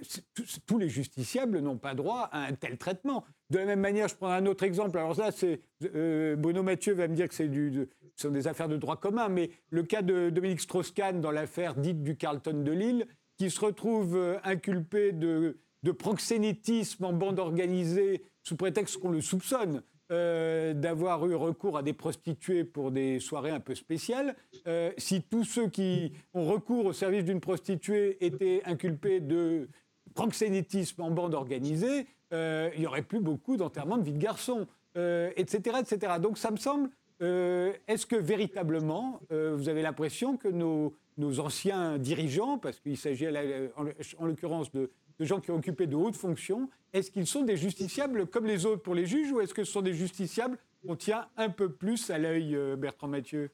tous 0.66 0.78
les 0.78 0.88
justiciables 0.88 1.60
n'ont 1.60 1.78
pas 1.78 1.96
droit 1.96 2.30
à 2.32 2.44
un 2.46 2.54
tel 2.54 2.78
traitement. 2.78 3.26
De 3.50 3.58
la 3.58 3.66
même 3.66 3.82
manière, 3.82 4.08
je 4.08 4.16
prends 4.16 4.30
un 4.30 4.46
autre 4.46 4.64
exemple. 4.64 4.98
Alors 4.98 5.20
là, 5.20 5.32
c'est 5.32 5.60
euh, 5.84 6.36
Bruno 6.38 6.64
Mathieu 6.64 6.94
va 6.94 7.08
me 7.08 7.16
dire 7.16 7.28
que 7.28 7.36
c'est 7.36 7.50
du, 7.50 7.90
sont 8.22 8.30
des 8.30 8.48
affaires 8.48 8.70
de 8.70 8.78
droit 8.78 8.98
commun, 8.98 9.30
mais 9.30 9.50
le 9.70 9.84
cas 9.84 10.02
de 10.02 10.30
Dominique 10.30 10.62
Strauss-Kahn 10.62 11.22
dans 11.22 11.32
l'affaire 11.32 11.76
dite 11.76 12.04
du 12.04 12.16
Carlton 12.16 12.64
de 12.64 12.72
Lille, 12.72 13.08
qui 13.38 13.50
se 13.50 13.60
retrouve 13.60 14.16
euh, 14.16 14.38
inculpé 14.44 15.12
de, 15.12 15.58
proxénétisme 15.98 17.04
en 17.04 17.14
bande 17.14 17.40
organisée 17.40 18.24
sous 18.42 18.56
prétexte 18.56 18.98
qu'on 18.98 19.12
le 19.12 19.22
soupçonne. 19.22 19.82
Euh, 20.12 20.74
d'avoir 20.74 21.26
eu 21.26 21.34
recours 21.34 21.78
à 21.78 21.82
des 21.82 21.94
prostituées 21.94 22.66
pour 22.66 22.92
des 22.92 23.20
soirées 23.20 23.52
un 23.52 23.62
peu 23.62 23.74
spéciales. 23.74 24.36
Euh, 24.68 24.92
si 24.98 25.24
tous 25.24 25.46
ceux 25.46 25.70
qui 25.70 26.12
ont 26.34 26.46
recours 26.46 26.88
au 26.88 26.94
service 26.94 27.24
d'une 27.24 27.40
prostituée 27.40 28.24
étaient 28.24 28.62
inculpés 28.66 29.22
de 29.22 29.70
proxénétisme 30.14 31.02
en 31.02 31.10
bande 31.10 31.34
organisée, 31.34 32.06
il 32.32 32.80
n'y 32.80 32.88
aurait 32.88 33.04
plus 33.04 33.22
beaucoup 33.22 33.58
d'enterrements 33.58 33.98
de 33.98 34.04
vie 34.04 34.14
de 34.14 34.18
garçon, 34.18 34.68
etc., 34.96 35.78
etc. 35.80 36.14
Donc 36.20 36.38
ça 36.38 36.52
me 36.52 36.58
semble, 36.58 36.90
est-ce 37.24 38.06
que 38.06 38.16
véritablement, 38.16 39.22
vous 39.30 39.70
avez 39.70 39.82
l'impression 39.82 40.38
que 40.38 40.48
nos, 40.48 40.94
anciens 41.40 41.98
dirigeants, 41.98 42.58
parce 42.58 42.80
qu'il 42.80 42.98
s'agit 42.98 43.28
en 43.28 44.26
l'occurrence 44.26 44.72
de 44.72 44.90
gens 45.20 45.40
qui 45.40 45.52
ont 45.52 45.58
occupé 45.58 45.88
de 45.88 45.96
hautes 45.96 46.16
fonctions, 46.16 46.70
est-ce 46.94 47.10
qu'ils 47.10 47.28
sont 47.28 47.44
des 47.44 47.58
justiciables 47.58 48.28
comme 48.28 48.46
les 48.46 48.66
autres 48.66 48.84
pour 48.84 48.96
les 48.96 49.08
juges 49.08 49.32
ou 49.32 49.42
est-ce 49.42 49.54
que 49.54 49.64
ce 49.64 49.72
sont 49.72 49.82
des 49.82 49.94
justiciables 49.96 50.58
qu'on 50.86 50.96
tient 50.96 51.28
un 51.38 51.50
peu 51.50 51.72
plus 51.72 52.10
à 52.10 52.20
l'œil, 52.20 52.56
euh, 52.56 52.76
Bertrand 52.76 53.08
Mathieu? 53.08 53.50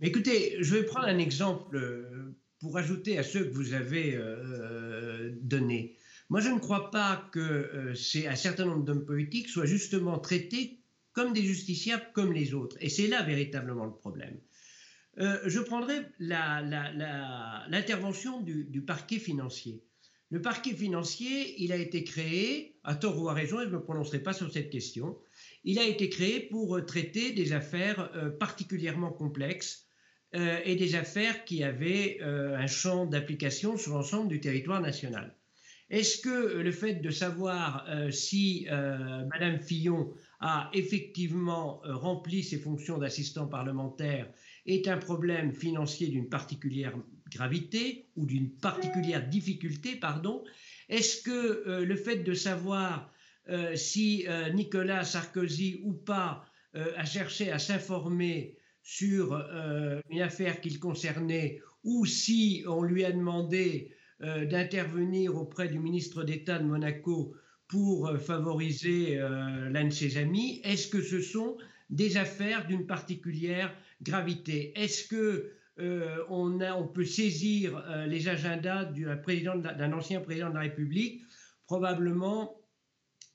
Écoutez, 0.00 0.56
je 0.60 0.76
vais 0.76 0.84
prendre 0.84 1.06
un 1.06 1.18
exemple 1.18 1.76
euh, 1.76 2.34
pour 2.60 2.78
ajouter 2.78 3.18
à 3.18 3.22
ceux 3.22 3.44
que 3.44 3.54
vous 3.54 3.74
avez 3.74 4.14
euh, 4.14 5.32
donnés. 5.40 5.96
Moi, 6.30 6.40
je 6.40 6.50
ne 6.50 6.58
crois 6.58 6.90
pas 6.90 7.28
que 7.32 7.92
un 8.28 8.36
certain 8.36 8.64
nombre 8.64 8.84
d'hommes 8.84 9.04
politiques 9.04 9.48
soient 9.48 9.66
justement 9.66 10.18
traités 10.18 10.81
comme 11.12 11.32
des 11.32 11.42
justiciables 11.42 12.06
comme 12.14 12.32
les 12.32 12.54
autres. 12.54 12.76
Et 12.80 12.88
c'est 12.88 13.06
là 13.06 13.22
véritablement 13.22 13.84
le 13.84 13.94
problème. 13.94 14.40
je 15.18 15.60
prendrai 15.60 16.00
l'intervention 16.18 18.40
du 18.40 18.82
parquet 18.82 19.18
financier. 19.18 19.84
Le 20.32 20.40
parquet 20.40 20.72
financier, 20.72 21.62
il 21.62 21.72
a 21.72 21.76
été 21.76 22.04
créé, 22.04 22.74
à 22.84 22.94
tort 22.94 23.20
ou 23.20 23.28
à 23.28 23.34
raison, 23.34 23.60
et 23.60 23.64
je 23.64 23.68
ne 23.68 23.74
me 23.74 23.82
prononcerai 23.82 24.18
pas 24.18 24.32
sur 24.32 24.50
cette 24.50 24.70
question, 24.70 25.18
il 25.62 25.78
a 25.78 25.84
été 25.84 26.08
créé 26.08 26.40
pour 26.40 26.78
euh, 26.78 26.80
traiter 26.80 27.32
des 27.32 27.52
affaires 27.52 28.10
euh, 28.16 28.30
particulièrement 28.30 29.12
complexes 29.12 29.84
euh, 30.34 30.58
et 30.64 30.74
des 30.74 30.94
affaires 30.94 31.44
qui 31.44 31.62
avaient 31.62 32.18
un 32.22 32.66
champ 32.66 33.04
d'application 33.04 33.76
sur 33.76 33.92
l'ensemble 33.92 34.30
du 34.30 34.40
territoire 34.40 34.80
national. 34.80 35.36
Est-ce 35.90 36.22
que 36.22 36.62
le 36.62 36.72
fait 36.72 36.94
de 36.94 37.10
savoir 37.10 37.86
si 38.10 38.66
Madame 38.70 39.60
Fillon 39.60 40.14
a 40.42 40.68
effectivement 40.74 41.80
rempli 41.84 42.42
ses 42.42 42.58
fonctions 42.58 42.98
d'assistant 42.98 43.46
parlementaire 43.46 44.28
est 44.66 44.88
un 44.88 44.98
problème 44.98 45.52
financier 45.52 46.08
d'une 46.08 46.28
particulière 46.28 46.94
gravité 47.30 48.06
ou 48.16 48.26
d'une 48.26 48.50
particulière 48.50 49.26
difficulté, 49.28 49.96
pardon, 49.96 50.44
est-ce 50.88 51.22
que 51.22 51.30
euh, 51.66 51.84
le 51.84 51.96
fait 51.96 52.18
de 52.18 52.34
savoir 52.34 53.10
euh, 53.48 53.74
si 53.76 54.26
euh, 54.28 54.50
Nicolas 54.50 55.04
Sarkozy 55.04 55.80
ou 55.84 55.92
pas 55.92 56.44
a 56.96 57.04
cherché 57.04 57.52
à 57.52 57.58
s'informer 57.58 58.56
sur 58.82 59.34
une 60.08 60.22
affaire 60.22 60.62
qu'il 60.62 60.80
concernait 60.80 61.60
ou 61.84 62.06
si 62.06 62.64
on 62.66 62.82
lui 62.82 63.04
a 63.04 63.12
demandé 63.12 63.94
d'intervenir 64.20 65.36
auprès 65.36 65.68
du 65.68 65.78
ministre 65.78 66.24
d'État 66.24 66.58
de 66.58 66.64
Monaco 66.64 67.34
pour 67.72 68.12
favoriser 68.18 69.16
l'un 69.16 69.84
de 69.84 69.90
ses 69.90 70.18
amis, 70.18 70.60
est-ce 70.62 70.88
que 70.88 71.00
ce 71.00 71.20
sont 71.20 71.56
des 71.88 72.18
affaires 72.18 72.66
d'une 72.66 72.86
particulière 72.86 73.74
gravité? 74.02 74.78
Est-ce 74.78 75.08
que 75.08 75.52
euh, 75.78 76.22
on, 76.28 76.86
peut 76.86 77.04
saisir 77.04 77.82
euh, 77.88 78.06
les 78.06 78.28
agendas 78.28 78.84
d'un 78.84 79.92
ancien 79.92 80.20
président 80.20 80.50
de 80.50 80.54
la 80.54 80.60
République, 80.60 81.22
probablement 81.66 82.54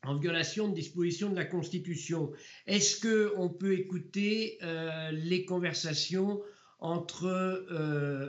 en 0.04 0.16
violation 0.16 0.70
de 0.70 0.76
dispositions 0.76 1.32
de 1.32 1.36
la 1.36 1.46
Constitution. 1.46 2.32
Est-ce 2.68 3.02
qu'on 3.02 3.50
peut 3.50 3.74
écouter 3.74 4.60
euh, 4.62 5.12
les 5.12 5.46
conversations 5.46 6.42
entre 6.80 7.66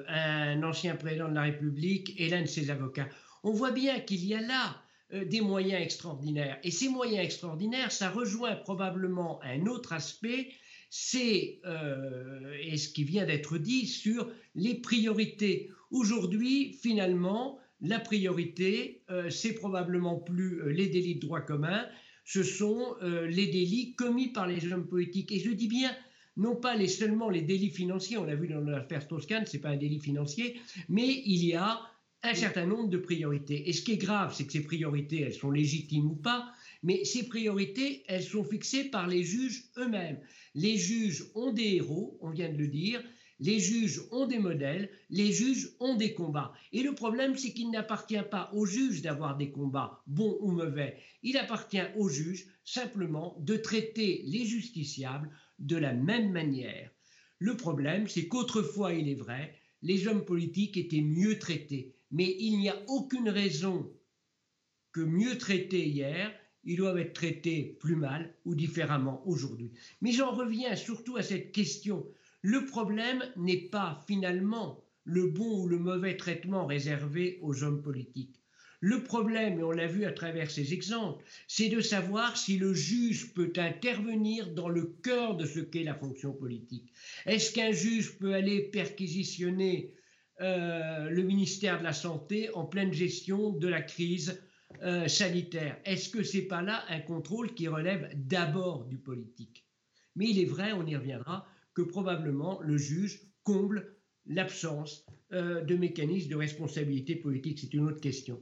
un 0.09 0.62
ancien 0.62 0.97
président 0.97 1.29
de 1.29 1.35
la 1.35 1.43
République 1.43 2.19
et 2.19 2.31
l'un 2.31 2.41
de 2.41 2.47
ses 2.47 2.71
avocats? 2.71 3.09
On 3.45 3.53
voit 3.53 3.73
bien 3.73 4.00
qu'il 4.00 4.25
y 4.25 4.35
a 4.35 4.41
là 4.41 4.83
des 5.12 5.41
moyens 5.41 5.83
extraordinaires. 5.83 6.59
Et 6.62 6.71
ces 6.71 6.88
moyens 6.88 7.25
extraordinaires, 7.25 7.93
ça 7.93 8.11
rejoint 8.11 8.57
probablement 8.57 9.41
un 9.43 9.67
autre 9.67 9.93
aspect 9.93 10.49
c'est 10.91 11.61
euh, 11.67 12.57
et 12.62 12.77
ce 12.77 12.88
qui 12.88 13.05
vient 13.05 13.27
d'être 13.27 13.59
dit 13.59 13.87
sur 13.87 14.31
les 14.55 14.75
priorités. 14.75 15.71
Aujourd'hui, 15.91 16.73
finalement, 16.81 17.59
la 17.81 18.00
priorité, 18.00 19.03
euh, 19.11 19.31
c'est 19.31 19.55
probablement 19.55 20.17
plus 20.17 20.61
euh, 20.61 20.73
les 20.73 20.88
délits 20.88 21.17
de 21.17 21.21
droit 21.21 21.41
commun, 21.41 21.87
ce 22.25 22.43
sont 22.43 22.95
les 23.00 23.47
délits 23.47 23.95
commis 23.95 24.29
par 24.29 24.47
les 24.47 24.71
hommes 24.71 24.87
politiques. 24.87 25.33
Et 25.33 25.41
je 25.41 25.50
dis 25.50 25.67
bien, 25.67 25.91
non 26.37 26.57
pas 26.57 26.77
les, 26.77 26.87
seulement 26.87 27.31
les 27.31 27.41
délits 27.41 27.71
financiers, 27.71 28.19
on 28.19 28.25
l'a 28.25 28.35
vu 28.35 28.49
dans 28.49 28.61
l'affaire 28.61 29.09
Toscane, 29.09 29.47
ce 29.47 29.57
n'est 29.57 29.62
pas 29.62 29.71
un 29.71 29.79
délit 29.79 29.99
financier, 29.99 30.61
mais 30.91 31.23
il 31.25 31.43
y 31.43 31.55
a 31.55 31.81
un 32.28 32.35
certain 32.35 32.66
nombre 32.66 32.90
de 32.90 32.99
priorités. 32.99 33.68
Et 33.68 33.73
ce 33.73 33.82
qui 33.82 33.92
est 33.92 33.97
grave, 33.97 34.35
c'est 34.35 34.47
que 34.47 34.52
ces 34.52 34.62
priorités, 34.62 35.23
elles 35.23 35.35
sont 35.35 35.50
légitimes 35.50 36.11
ou 36.11 36.16
pas, 36.16 36.52
mais 36.82 37.04
ces 37.04 37.26
priorités, 37.26 38.04
elles 38.06 38.23
sont 38.23 38.44
fixées 38.44 38.85
par 38.85 39.06
les 39.06 39.25
juges 39.25 39.64
eux-mêmes. 39.78 40.20
Les 40.54 40.76
juges 40.76 41.25
ont 41.35 41.52
des 41.52 41.76
héros, 41.76 42.18
on 42.20 42.30
vient 42.30 42.52
de 42.52 42.58
le 42.58 42.68
dire, 42.68 43.02
les 43.40 43.61
juges 43.61 44.02
ont 44.11 44.26
des 44.26 44.38
modèles, 44.38 44.90
les 45.11 45.32
juges 45.32 45.70
ont 45.80 45.97
des 45.97 46.12
combats. 46.12 46.52
Et 46.73 46.82
le 46.82 46.94
problème, 46.94 47.37
c'est 47.37 47.52
qu'il 47.52 47.70
n'appartient 47.70 48.23
pas 48.30 48.50
aux 48.52 48.66
juges 48.66 49.00
d'avoir 49.00 49.37
des 49.37 49.50
combats, 49.50 50.02
bons 50.06 50.37
ou 50.40 50.50
mauvais. 50.50 50.99
Il 51.23 51.37
appartient 51.37 51.87
aux 51.97 52.08
juges 52.08 52.47
simplement 52.64 53.37
de 53.40 53.56
traiter 53.56 54.23
les 54.26 54.44
justiciables 54.44 55.30
de 55.58 55.76
la 55.76 55.94
même 55.94 56.32
manière. 56.32 56.90
Le 57.38 57.56
problème, 57.56 58.08
c'est 58.08 58.26
qu'autrefois, 58.26 58.92
il 58.92 59.08
est 59.08 59.14
vrai, 59.14 59.54
les 59.82 60.08
hommes 60.08 60.25
politiques 60.25 60.76
étaient 60.76 61.00
mieux 61.00 61.38
traités. 61.38 61.94
Mais 62.11 62.37
il 62.38 62.59
n'y 62.59 62.69
a 62.69 62.83
aucune 62.88 63.29
raison 63.29 63.93
que 64.93 65.00
mieux 65.00 65.37
traités 65.38 65.87
hier, 65.87 66.33
ils 66.65 66.77
doivent 66.77 66.99
être 66.99 67.12
traités 67.12 67.77
plus 67.81 67.97
mal 67.97 68.35
ou 68.45 68.55
différemment 68.55 69.23
aujourd'hui. 69.27 69.73
Mais 70.00 70.12
j'en 70.12 70.33
reviens 70.35 70.77
surtout 70.77 71.17
à 71.17 71.23
cette 71.23 71.53
question. 71.53 72.07
Le 72.43 72.67
problème 72.67 73.23
n'est 73.37 73.69
pas 73.69 74.03
finalement 74.07 74.83
le 75.05 75.29
bon 75.29 75.62
ou 75.62 75.69
le 75.69 75.79
mauvais 75.79 76.17
traitement 76.17 76.67
réservé 76.67 77.38
aux 77.43 77.62
hommes 77.65 77.83
politiques. 77.83 78.38
Le 78.81 79.03
problème, 79.03 79.59
et 79.59 79.62
on 79.65 79.73
l'a 79.73 79.88
vu 79.88 80.05
à 80.05 80.12
travers 80.12 80.50
ces 80.50 80.73
exemples, 80.73 81.25
c'est 81.49 81.69
de 81.69 81.81
savoir 81.81 82.37
si 82.37 82.59
le 82.59 82.75
juge 82.75 83.35
peut 83.35 83.53
intervenir 83.57 84.55
dans 84.55 84.69
le 84.69 84.85
cœur 85.03 85.37
de 85.37 85.47
ce 85.47 85.59
qu'est 85.59 85.83
la 85.83 85.95
fonction 85.97 86.33
politique. 86.33 86.93
Est-ce 87.27 87.53
qu'un 87.53 87.73
juge 87.73 88.19
peut 88.19 88.35
aller 88.35 88.62
perquisitionner 88.62 89.95
euh, 90.40 91.09
le 91.11 91.23
ministère 91.23 91.78
de 91.78 91.85
la 91.85 91.92
Santé 91.92 92.50
en 92.54 92.64
pleine 92.64 92.92
gestion 92.92 93.50
de 93.50 93.68
la 93.68 93.83
crise 93.83 94.40
euh, 94.83 95.09
sanitaire 95.09 95.78
Est-ce 95.85 96.11
que 96.11 96.23
c'est 96.23 96.42
pas 96.42 96.62
là 96.62 96.85
un 96.88 97.00
contrôle 97.00 97.54
qui 97.54 97.68
relève 97.68 98.11
d'abord 98.14 98.85
du 98.85 98.99
politique? 98.99 99.66
Mais 100.14 100.28
il 100.28 100.40
est 100.40 100.47
vrai, 100.47 100.73
on 100.73 100.87
y 100.87 100.97
reviendra, 100.97 101.47
que 101.75 101.83
probablement 101.83 102.61
le 102.62 102.76
juge 102.76 103.23
comble 103.45 103.97
l'absence 104.26 105.07
euh, 105.33 105.62
de 105.62 105.75
mécanismes 105.76 106.30
de 106.30 106.37
responsabilité 106.37 107.16
politique. 107.16 107.59
C'est 107.61 107.73
une 107.75 107.88
autre 107.88 108.00
question. 108.00 108.40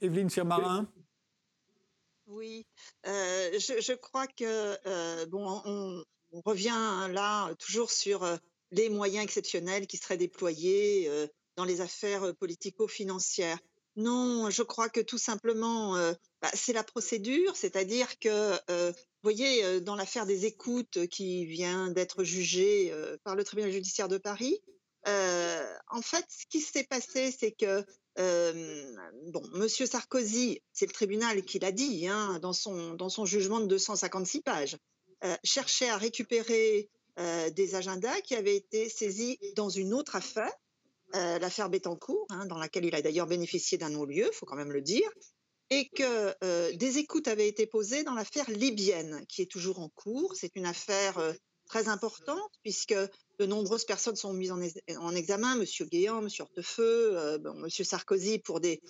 Evelyne 0.00 0.30
Sirmarin? 0.30 0.88
Oui, 2.26 2.66
euh, 3.06 3.58
je, 3.58 3.94
crois 3.94 4.26
que, 4.26 4.76
euh, 4.86 5.26
bon, 5.26 5.60
on, 5.64 6.04
revient 6.44 7.08
là 7.10 7.52
toujours 7.56 7.90
sur 7.90 8.22
les 8.72 8.88
moyens 8.88 9.24
exceptionnels 9.24 9.86
qui 9.86 9.96
seraient 9.96 10.16
déployés 10.16 11.08
dans 11.56 11.64
les 11.64 11.80
affaires 11.80 12.34
politico-financières. 12.36 13.58
Non, 13.96 14.48
je 14.50 14.62
crois 14.62 14.88
que 14.88 15.00
tout 15.00 15.18
simplement, 15.18 15.94
bah, 16.40 16.50
c'est 16.54 16.72
la 16.72 16.82
procédure, 16.82 17.54
c'est-à-dire 17.56 18.18
que, 18.18 18.52
vous 18.88 18.94
voyez, 19.22 19.80
dans 19.82 19.94
l'affaire 19.94 20.26
des 20.26 20.46
écoutes 20.46 21.06
qui 21.08 21.44
vient 21.44 21.90
d'être 21.90 22.24
jugée 22.24 22.92
par 23.24 23.36
le 23.36 23.44
tribunal 23.44 23.70
judiciaire 23.70 24.08
de 24.08 24.18
Paris, 24.18 24.58
en 25.06 26.02
fait, 26.02 26.24
ce 26.28 26.46
qui 26.48 26.60
s'est 26.60 26.84
passé, 26.84 27.30
c'est 27.30 27.52
que 27.52 27.84
bon, 28.16 29.42
Monsieur 29.52 29.86
Sarkozy, 29.86 30.62
c'est 30.72 30.86
le 30.86 30.92
tribunal 30.92 31.42
qui 31.42 31.58
l'a 31.58 31.72
dit 31.72 32.08
hein, 32.08 32.38
dans, 32.40 32.54
son, 32.54 32.94
dans 32.94 33.10
son 33.10 33.26
jugement 33.26 33.60
de 33.60 33.66
256 33.66 34.40
pages, 34.40 34.78
cherchait 35.44 35.88
à 35.88 35.98
récupérer 35.98 36.88
des 37.16 37.74
agendas 37.74 38.20
qui 38.22 38.34
avaient 38.34 38.56
été 38.56 38.88
saisis 38.88 39.38
dans 39.54 39.68
une 39.68 39.92
autre 39.92 40.16
affaire, 40.16 40.52
l'affaire 41.12 41.68
Bettencourt, 41.68 42.26
hein, 42.30 42.46
dans 42.46 42.58
laquelle 42.58 42.84
il 42.84 42.94
a 42.94 43.02
d'ailleurs 43.02 43.26
bénéficié 43.26 43.76
d'un 43.78 43.90
non-lieu, 43.90 44.28
il 44.32 44.34
faut 44.34 44.46
quand 44.46 44.56
même 44.56 44.72
le 44.72 44.80
dire, 44.80 45.08
et 45.70 45.88
que 45.90 46.74
des 46.74 46.98
écoutes 46.98 47.28
avaient 47.28 47.48
été 47.48 47.66
posées 47.66 48.02
dans 48.02 48.14
l'affaire 48.14 48.48
libyenne, 48.50 49.24
qui 49.28 49.42
est 49.42 49.50
toujours 49.50 49.80
en 49.80 49.88
cours. 49.90 50.34
C'est 50.36 50.56
une 50.56 50.66
affaire 50.66 51.34
très 51.66 51.88
importante 51.88 52.52
puisque 52.62 52.94
de 53.38 53.46
nombreuses 53.46 53.84
personnes 53.84 54.16
sont 54.16 54.32
mises 54.34 54.52
en, 54.52 55.14
examen, 55.14 55.58
M. 55.58 55.64
Guéant, 55.88 56.20
M. 56.20 56.28
Hortefeux, 56.38 57.16
euh, 57.16 57.38
M. 57.44 57.68
Sarkozy 57.70 58.38
pour 58.38 58.60
des, 58.60 58.80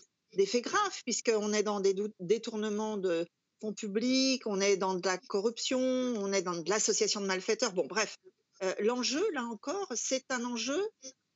faits 0.47 0.65
graves, 0.65 1.03
puisqu'on 1.05 1.53
est 1.53 1.63
dans 1.63 1.81
des 1.81 1.95
détournements 2.19 2.97
de 2.97 3.27
fonds 3.63 3.73
publics, 3.73 4.47
on 4.47 4.61
est 4.61 4.77
dans 4.77 4.95
de 4.95 5.07
la 5.07 5.19
corruption, 5.19 5.81
on 5.81 6.33
est 6.33 6.43
dans 6.43 6.55
de 6.55 6.69
l'association 6.69 7.21
de 7.21 7.27
malfaiteurs. 7.27 7.73
Bon, 7.73 7.87
bref, 7.87 8.19
euh, 8.63 8.75
l'enjeu, 8.81 9.25
là 9.33 9.45
encore, 9.45 9.87
c'est 9.95 10.31
un 10.31 10.45
enjeu, 10.45 10.81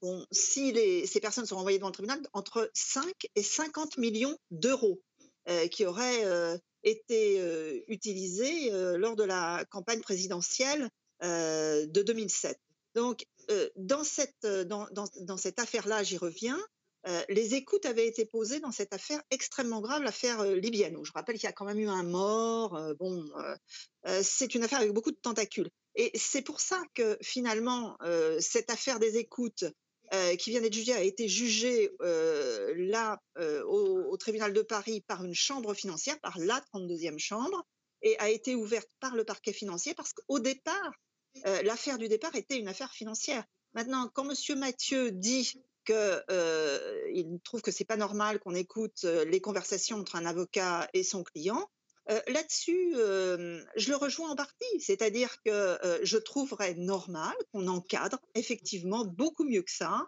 bon, 0.02 0.26
si 0.30 0.74
ces 1.06 1.20
personnes 1.20 1.46
sont 1.46 1.56
envoyées 1.56 1.78
devant 1.78 1.88
le 1.88 1.94
tribunal, 1.94 2.20
entre 2.34 2.70
5 2.74 3.04
et 3.34 3.42
50 3.42 3.96
millions 3.98 4.36
d'euros 4.50 5.00
euh, 5.48 5.68
qui 5.68 5.86
auraient 5.86 6.24
été 6.82 7.40
utilisés 7.88 8.70
lors 8.98 9.16
de 9.16 9.24
la 9.24 9.64
campagne 9.70 10.00
présidentielle 10.00 10.90
de 11.22 12.02
2007. 12.02 12.58
Donc, 12.96 13.26
euh, 13.50 13.68
dans 13.76 14.02
cette, 14.02 14.44
euh, 14.44 14.64
dans, 14.64 14.88
dans, 14.90 15.36
cette 15.36 15.58
affaire-là, 15.58 16.02
j'y 16.02 16.16
reviens, 16.16 16.58
euh, 17.06 17.22
les 17.28 17.54
écoutes 17.54 17.86
avaient 17.86 18.06
été 18.06 18.24
posées 18.24 18.60
dans 18.60 18.72
cette 18.72 18.92
affaire 18.92 19.22
extrêmement 19.30 19.80
grave, 19.80 20.02
l'affaire 20.02 20.44
libyenne. 20.44 20.98
Je 21.02 21.12
rappelle 21.12 21.36
qu'il 21.36 21.44
y 21.44 21.48
a 21.48 21.52
quand 21.52 21.64
même 21.64 21.78
eu 21.78 21.88
un 21.88 22.02
mort. 22.02 22.80
bon, 22.98 23.24
c'est 24.22 24.54
une 24.54 24.64
affaire 24.64 24.80
avec 24.80 24.92
beaucoup 24.92 25.12
de 25.12 25.16
tentacules. 25.16 25.70
Et 25.94 26.10
c'est 26.16 26.42
pour 26.42 26.60
ça 26.60 26.82
que 26.94 27.16
finalement, 27.22 27.96
cette 28.40 28.70
affaire 28.70 28.98
des 28.98 29.18
écoutes 29.18 29.64
qui 30.38 30.50
vient 30.50 30.60
d'être 30.60 30.74
jugée 30.74 30.92
a 30.94 31.02
été 31.02 31.28
jugée 31.28 31.90
là 32.00 33.20
au, 33.38 34.04
au, 34.10 34.16
tribunal 34.16 34.52
de 34.52 34.62
Paris 34.62 35.00
par 35.00 35.24
une 35.24 35.34
chambre 35.34 35.74
financière, 35.74 36.18
par 36.20 36.38
la 36.38 36.60
32e 36.74 37.18
chambre, 37.18 37.64
et 38.02 38.18
a 38.18 38.30
été 38.30 38.54
ouverte 38.54 38.88
par 39.00 39.14
le 39.14 39.24
parquet 39.24 39.52
financier 39.52 39.94
parce 39.94 40.12
qu'au 40.12 40.38
départ, 40.38 40.92
euh, 41.46 41.62
l'affaire 41.62 41.98
du 41.98 42.08
départ 42.08 42.34
était 42.34 42.58
une 42.58 42.68
affaire 42.68 42.92
financière. 42.92 43.44
Maintenant, 43.74 44.08
quand 44.14 44.28
M. 44.28 44.58
Mathieu 44.58 45.10
dit 45.10 45.54
qu'il 45.86 45.96
euh, 46.30 47.38
trouve 47.44 47.62
que 47.62 47.70
c'est 47.70 47.84
pas 47.84 47.96
normal 47.96 48.38
qu'on 48.40 48.54
écoute 48.54 49.04
les 49.04 49.40
conversations 49.40 49.98
entre 49.98 50.16
un 50.16 50.26
avocat 50.26 50.88
et 50.92 51.02
son 51.02 51.22
client, 51.22 51.70
là-dessus, 52.28 52.92
je 52.94 53.90
le 53.90 53.96
rejoins 53.96 54.30
en 54.30 54.36
partie. 54.36 54.80
C'est-à-dire 54.80 55.42
que 55.44 55.76
je 56.02 56.18
trouverais 56.18 56.74
normal 56.74 57.34
qu'on 57.52 57.66
encadre 57.66 58.20
effectivement 58.36 59.04
beaucoup 59.04 59.42
mieux 59.42 59.62
que 59.62 59.72
ça. 59.72 60.06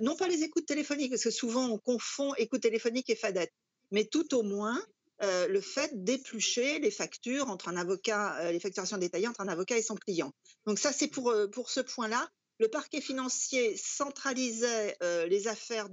non 0.00 0.16
pas 0.16 0.28
les 0.28 0.42
écoutes 0.42 0.64
téléphoniques, 0.64 1.10
parce 1.10 1.24
que 1.24 1.30
souvent 1.30 1.66
on 1.66 1.78
confond 1.78 2.32
écoute 2.36 2.62
téléphonique 2.62 3.10
et 3.10 3.16
fadette, 3.16 3.52
mais 3.90 4.04
tout 4.04 4.34
au 4.34 4.42
moins 4.42 4.82
le 5.20 5.60
fait 5.60 5.90
d'éplucher 6.02 6.78
les 6.78 6.90
factures 6.90 7.50
entre 7.50 7.68
un 7.68 7.76
avocat, 7.76 8.50
les 8.50 8.60
facturations 8.60 8.96
détaillées 8.96 9.28
entre 9.28 9.42
un 9.42 9.48
avocat 9.48 9.76
et 9.76 9.82
son 9.82 9.96
client. 9.96 10.32
Donc 10.66 10.78
ça, 10.78 10.92
c'est 10.92 11.08
pour, 11.08 11.34
pour 11.52 11.68
ce 11.68 11.80
point-là. 11.80 12.26
Le 12.58 12.68
parquet 12.68 13.00
financier 13.00 13.76
centralisait 13.76 14.96
les 15.28 15.46
affaires 15.46 15.88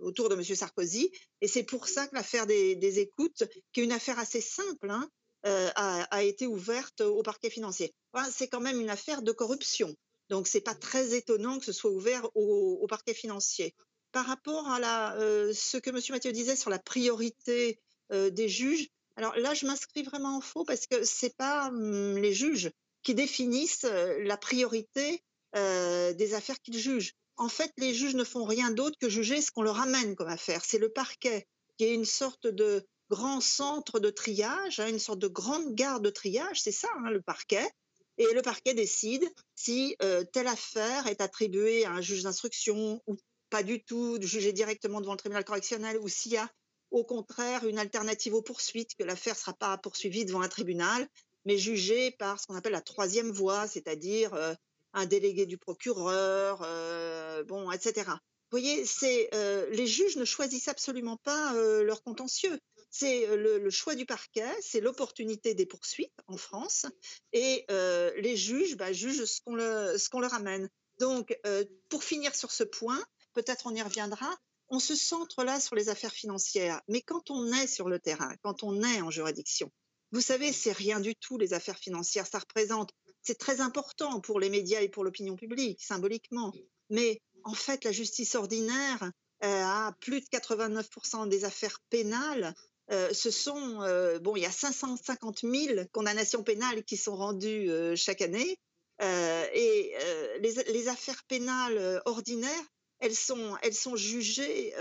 autour 0.00 0.28
de 0.28 0.34
M. 0.34 0.42
Sarkozy, 0.42 1.12
et 1.40 1.48
c'est 1.48 1.62
pour 1.62 1.88
ça 1.88 2.08
que 2.08 2.14
l'affaire 2.14 2.46
des, 2.46 2.98
écoutes, 2.98 3.44
qui 3.72 3.80
est 3.80 3.84
une 3.84 3.92
affaire 3.92 4.18
assez 4.18 4.40
simple, 4.40 4.90
hein, 4.90 5.08
a, 5.44 6.22
été 6.24 6.48
ouverte 6.48 7.02
au 7.02 7.22
parquet 7.22 7.50
financier. 7.50 7.94
c'est 8.32 8.48
quand 8.48 8.60
même 8.60 8.80
une 8.80 8.90
affaire 8.90 9.22
de 9.22 9.30
corruption. 9.30 9.94
Donc, 10.28 10.48
ce 10.48 10.56
n'est 10.56 10.62
pas 10.62 10.74
très 10.74 11.14
étonnant 11.14 11.58
que 11.58 11.64
ce 11.64 11.72
soit 11.72 11.90
ouvert 11.90 12.28
au, 12.34 12.86
parquet 12.88 13.14
financier. 13.14 13.74
Par 14.12 14.26
rapport 14.26 14.66
à 14.68 14.80
la, 14.80 15.16
ce 15.54 15.76
que 15.76 15.90
M. 15.90 16.00
Mathieu 16.10 16.32
disait 16.32 16.56
sur 16.56 16.70
la 16.70 16.80
priorité 16.80 17.78
euh, 18.12 18.30
des 18.30 18.48
juges. 18.48 18.88
Alors 19.16 19.36
là, 19.36 19.54
je 19.54 19.66
m'inscris 19.66 20.02
vraiment 20.02 20.38
en 20.38 20.40
faux 20.40 20.64
parce 20.64 20.86
que 20.86 21.04
c'est 21.04 21.36
pas 21.36 21.68
hum, 21.68 22.16
les 22.16 22.32
juges 22.32 22.70
qui 23.02 23.14
définissent 23.14 23.84
euh, 23.84 24.18
la 24.24 24.36
priorité 24.36 25.22
euh, 25.56 26.12
des 26.12 26.34
affaires 26.34 26.60
qu'ils 26.60 26.78
jugent. 26.78 27.14
En 27.36 27.48
fait, 27.48 27.72
les 27.78 27.94
juges 27.94 28.14
ne 28.14 28.24
font 28.24 28.44
rien 28.44 28.70
d'autre 28.70 28.96
que 29.00 29.08
juger 29.08 29.40
ce 29.40 29.50
qu'on 29.50 29.62
leur 29.62 29.80
amène 29.80 30.14
comme 30.14 30.28
affaire. 30.28 30.62
C'est 30.64 30.78
le 30.78 30.90
parquet 30.90 31.46
qui 31.78 31.84
est 31.84 31.94
une 31.94 32.04
sorte 32.04 32.46
de 32.46 32.86
grand 33.08 33.40
centre 33.40 33.98
de 33.98 34.10
triage, 34.10 34.78
hein, 34.78 34.88
une 34.88 34.98
sorte 34.98 35.18
de 35.18 35.28
grande 35.28 35.74
gare 35.74 36.00
de 36.00 36.10
triage, 36.10 36.60
c'est 36.60 36.72
ça 36.72 36.88
hein, 36.98 37.10
le 37.10 37.22
parquet. 37.22 37.66
Et 38.18 38.34
le 38.34 38.42
parquet 38.42 38.74
décide 38.74 39.26
si 39.56 39.96
telle 40.34 40.46
affaire 40.46 41.06
est 41.06 41.22
attribuée 41.22 41.86
à 41.86 41.92
un 41.92 42.02
juge 42.02 42.24
d'instruction 42.24 43.00
ou 43.06 43.16
pas 43.50 43.62
du 43.62 43.82
tout, 43.82 44.18
jugée 44.22 44.52
directement 44.52 45.00
devant 45.00 45.12
le 45.12 45.18
tribunal 45.18 45.44
correctionnel, 45.44 45.98
ou 45.98 46.08
s'il 46.08 46.32
y 46.32 46.36
a 46.36 46.48
au 46.90 47.04
contraire 47.04 47.66
une 47.66 47.78
alternative 47.78 48.34
aux 48.34 48.42
poursuites, 48.42 48.94
que 48.96 49.04
l'affaire 49.04 49.34
ne 49.34 49.38
sera 49.38 49.52
pas 49.52 49.76
poursuivie 49.78 50.24
devant 50.24 50.40
un 50.40 50.48
tribunal, 50.48 51.06
mais 51.44 51.58
jugée 51.58 52.12
par 52.12 52.40
ce 52.40 52.46
qu'on 52.46 52.54
appelle 52.54 52.72
la 52.72 52.80
troisième 52.80 53.30
voie, 53.30 53.66
c'est-à-dire 53.66 54.34
euh, 54.34 54.54
un 54.92 55.06
délégué 55.06 55.46
du 55.46 55.58
procureur, 55.58 56.62
euh, 56.64 57.44
bon, 57.44 57.70
etc. 57.70 58.10
Vous 58.50 58.58
voyez, 58.58 58.84
c'est 58.84 59.28
euh, 59.34 59.68
les 59.70 59.86
juges 59.86 60.16
ne 60.16 60.24
choisissent 60.24 60.68
absolument 60.68 61.16
pas 61.16 61.52
leur 61.54 62.02
contentieux. 62.02 62.58
C'est 62.90 63.36
le, 63.36 63.70
choix 63.70 63.94
du 63.94 64.04
parquet, 64.04 64.50
c'est 64.60 64.80
l'opportunité 64.80 65.54
des 65.54 65.66
poursuites 65.66 66.18
en 66.26 66.36
France, 66.36 66.86
et 67.32 67.64
les 67.68 68.36
juges 68.36 68.76
bah, 68.76 68.92
jugent 68.92 69.24
ce 69.24 69.40
qu'on, 69.42 69.56
ce 69.56 70.08
qu'on 70.08 70.18
leur 70.18 70.34
amène. 70.34 70.68
Donc, 70.98 71.38
pour 71.88 72.02
finir 72.02 72.34
sur 72.34 72.50
ce 72.50 72.64
point, 72.64 73.00
peut-être 73.32 73.66
on 73.66 73.74
y 73.76 73.82
reviendra, 73.82 74.36
on 74.70 74.78
se 74.78 74.94
centre 74.94 75.44
là 75.44 75.60
sur 75.60 75.74
les 75.76 75.88
affaires 75.88 76.12
financières, 76.12 76.80
mais 76.88 77.02
quand 77.02 77.30
on 77.30 77.52
est 77.52 77.66
sur 77.66 77.88
le 77.88 77.98
terrain, 77.98 78.34
quand 78.42 78.62
on 78.62 78.82
est 78.82 79.00
en 79.00 79.10
juridiction, 79.10 79.70
vous 80.12 80.20
savez, 80.20 80.52
c'est 80.52 80.72
rien 80.72 81.00
du 81.00 81.14
tout 81.14 81.38
les 81.38 81.52
affaires 81.52 81.78
financières. 81.78 82.26
Ça 82.26 82.40
représente, 82.40 82.90
c'est 83.22 83.38
très 83.38 83.60
important 83.60 84.20
pour 84.20 84.40
les 84.40 84.50
médias 84.50 84.80
et 84.80 84.88
pour 84.88 85.04
l'opinion 85.04 85.36
publique, 85.36 85.82
symboliquement. 85.82 86.52
Mais 86.88 87.20
en 87.44 87.54
fait, 87.54 87.84
la 87.84 87.92
justice 87.92 88.34
ordinaire 88.34 89.10
euh, 89.44 89.62
a 89.62 89.92
plus 90.00 90.20
de 90.20 90.26
89% 90.26 91.28
des 91.28 91.44
affaires 91.44 91.80
pénales. 91.88 92.54
Euh, 92.90 93.12
ce 93.12 93.30
sont, 93.30 93.82
euh, 93.82 94.18
bon, 94.18 94.36
il 94.36 94.42
y 94.42 94.46
a 94.46 94.50
550 94.50 95.40
000 95.40 95.84
condamnations 95.92 96.42
pénales 96.42 96.84
qui 96.84 96.96
sont 96.96 97.16
rendues 97.16 97.70
chaque 97.96 98.20
année. 98.20 98.58
et 99.00 99.94
les, 100.40 100.88
affaires 100.88 101.22
pénales 101.24 102.02
ordinaires 102.04 102.66
elles 102.98 103.14
sont, 103.14 103.56
elles 103.62 103.74
sont 103.74 103.96
jugées 103.96 104.74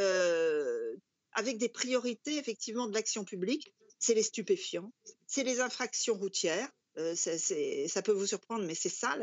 avec 1.32 1.58
des 1.58 1.70
priorités 1.70 2.38
effectivement 2.38 2.88
de 2.88 2.94
l'action 2.94 3.24
publique. 3.24 3.74
C'est 3.98 4.14
les 4.14 4.24
stupéfiants, 4.24 4.92
c'est 5.28 5.44
les 5.44 5.62
infractions 5.62 6.16
routières. 6.16 6.70
Euh, 7.00 7.88
ça 7.88 8.02
peut 8.02 8.12
vous 8.12 8.28
surprendre, 8.28 8.66
mais 8.66 8.76
c'est 8.76 8.90
ça 8.90 9.18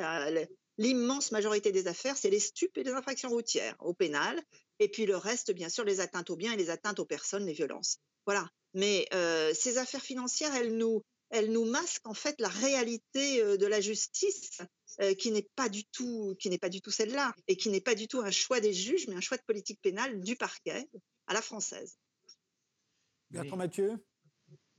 l'immense 0.78 1.32
majorité 1.32 1.72
des 1.72 1.86
affaires, 1.88 2.18
c'est 2.18 2.28
les 2.28 2.40
stupes 2.40 2.76
et 2.76 2.82
les 2.82 2.92
infractions 2.92 3.30
routières 3.30 3.76
au 3.80 3.94
pénal. 3.94 4.42
et 4.78 4.88
puis 4.88 5.06
le 5.06 5.16
reste, 5.16 5.52
bien 5.52 5.70
sûr, 5.70 5.84
les 5.84 6.00
atteintes 6.00 6.28
aux 6.28 6.36
biens 6.36 6.52
et 6.52 6.56
les 6.56 6.68
atteintes 6.68 6.98
aux 6.98 7.06
personnes, 7.06 7.46
les 7.46 7.54
violences. 7.54 7.98
Voilà. 8.26 8.50
Mais 8.74 9.08
ces 9.54 9.78
affaires 9.78 10.02
financières, 10.02 10.54
elles 10.54 10.76
nous, 10.76 11.02
elles 11.30 11.50
nous 11.50 11.64
masquent 11.64 12.06
en 12.06 12.14
fait 12.14 12.38
la 12.40 12.48
réalité 12.48 13.42
de 13.56 13.66
la 13.66 13.80
justice, 13.80 14.58
qui 15.18 15.30
n'est 15.30 15.48
pas 15.56 15.70
du 15.70 15.86
tout, 15.86 16.36
qui 16.38 16.50
n'est 16.50 16.58
pas 16.58 16.68
du 16.68 16.82
tout 16.82 16.90
celle-là, 16.90 17.34
et 17.48 17.56
qui 17.56 17.70
n'est 17.70 17.80
pas 17.80 17.94
du 17.94 18.06
tout 18.06 18.20
un 18.20 18.30
choix 18.30 18.60
des 18.60 18.74
juges, 18.74 19.08
mais 19.08 19.14
un 19.14 19.22
choix 19.22 19.38
de 19.38 19.44
politique 19.44 19.80
pénale 19.80 20.20
du 20.20 20.36
parquet 20.36 20.90
à 21.26 21.32
la 21.32 21.40
française. 21.40 21.96
Bertrand 23.30 23.56
Mathieu? 23.56 23.96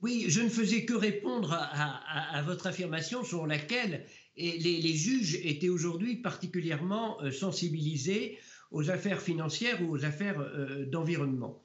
Oui, 0.01 0.25
je 0.27 0.41
ne 0.41 0.49
faisais 0.49 0.85
que 0.85 0.93
répondre 0.93 1.53
à, 1.53 2.41
votre 2.43 2.67
affirmation 2.67 3.23
sur 3.23 3.47
laquelle 3.47 4.05
les, 4.35 4.93
juges 4.93 5.39
étaient 5.43 5.69
aujourd'hui 5.69 6.17
particulièrement 6.17 7.17
sensibilisés 7.31 8.37
aux 8.69 8.91
affaires 8.91 9.21
financières 9.21 9.81
ou 9.81 9.91
aux 9.91 10.05
affaires 10.05 10.39
d'environnement. 10.87 11.63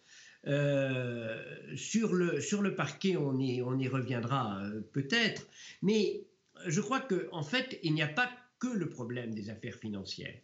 Euh, 0.48 1.40
sur, 1.76 2.14
le, 2.14 2.40
sur 2.40 2.62
le 2.62 2.74
parquet, 2.74 3.16
on 3.16 3.38
y, 3.38 3.62
on 3.62 3.78
y 3.78 3.86
reviendra 3.86 4.60
euh, 4.64 4.80
peut-être, 4.92 5.46
mais 5.82 6.24
je 6.66 6.80
crois 6.80 7.00
qu'en 7.00 7.16
en 7.30 7.42
fait, 7.44 7.78
il 7.84 7.94
n'y 7.94 8.02
a 8.02 8.08
pas 8.08 8.28
que 8.58 8.66
le 8.66 8.88
problème 8.88 9.34
des 9.34 9.50
affaires 9.50 9.76
financières. 9.76 10.34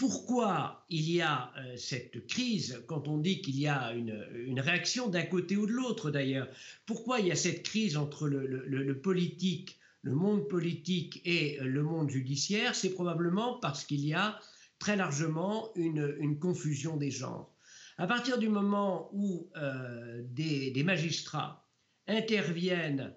Pourquoi 0.00 0.86
il 0.88 1.10
y 1.10 1.20
a 1.20 1.52
euh, 1.58 1.76
cette 1.76 2.26
crise, 2.26 2.82
quand 2.86 3.06
on 3.06 3.18
dit 3.18 3.42
qu'il 3.42 3.60
y 3.60 3.66
a 3.66 3.92
une, 3.92 4.58
réaction 4.58 5.10
d'un 5.10 5.24
côté 5.24 5.58
ou 5.58 5.66
de 5.66 5.72
l'autre 5.72 6.10
d'ailleurs, 6.10 6.48
pourquoi 6.86 7.20
il 7.20 7.26
y 7.26 7.30
a 7.30 7.36
cette 7.36 7.62
crise 7.62 7.98
entre 7.98 8.26
le, 8.26 8.98
politique, 8.98 9.78
le 10.00 10.14
monde 10.14 10.48
politique 10.48 11.20
et 11.26 11.58
le 11.60 11.82
monde 11.82 12.08
judiciaire? 12.08 12.74
C'est 12.74 12.94
probablement 12.94 13.58
parce 13.60 13.84
qu'il 13.84 14.00
y 14.00 14.14
a 14.14 14.40
très 14.78 14.96
largement 14.96 15.68
une, 15.74 16.38
confusion 16.38 16.96
des 16.96 17.10
genres. 17.10 17.54
À 17.98 18.06
partir 18.06 18.38
du 18.38 18.48
moment 18.48 19.10
où 19.12 19.50
euh, 19.58 20.22
des, 20.30 20.82
magistrats 20.82 21.68
interviennent 22.06 23.14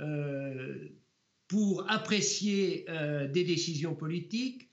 euh, 0.00 0.88
pour 1.46 1.88
apprécier 1.88 2.84
des 3.32 3.44
décisions 3.44 3.94
politiques, 3.94 4.65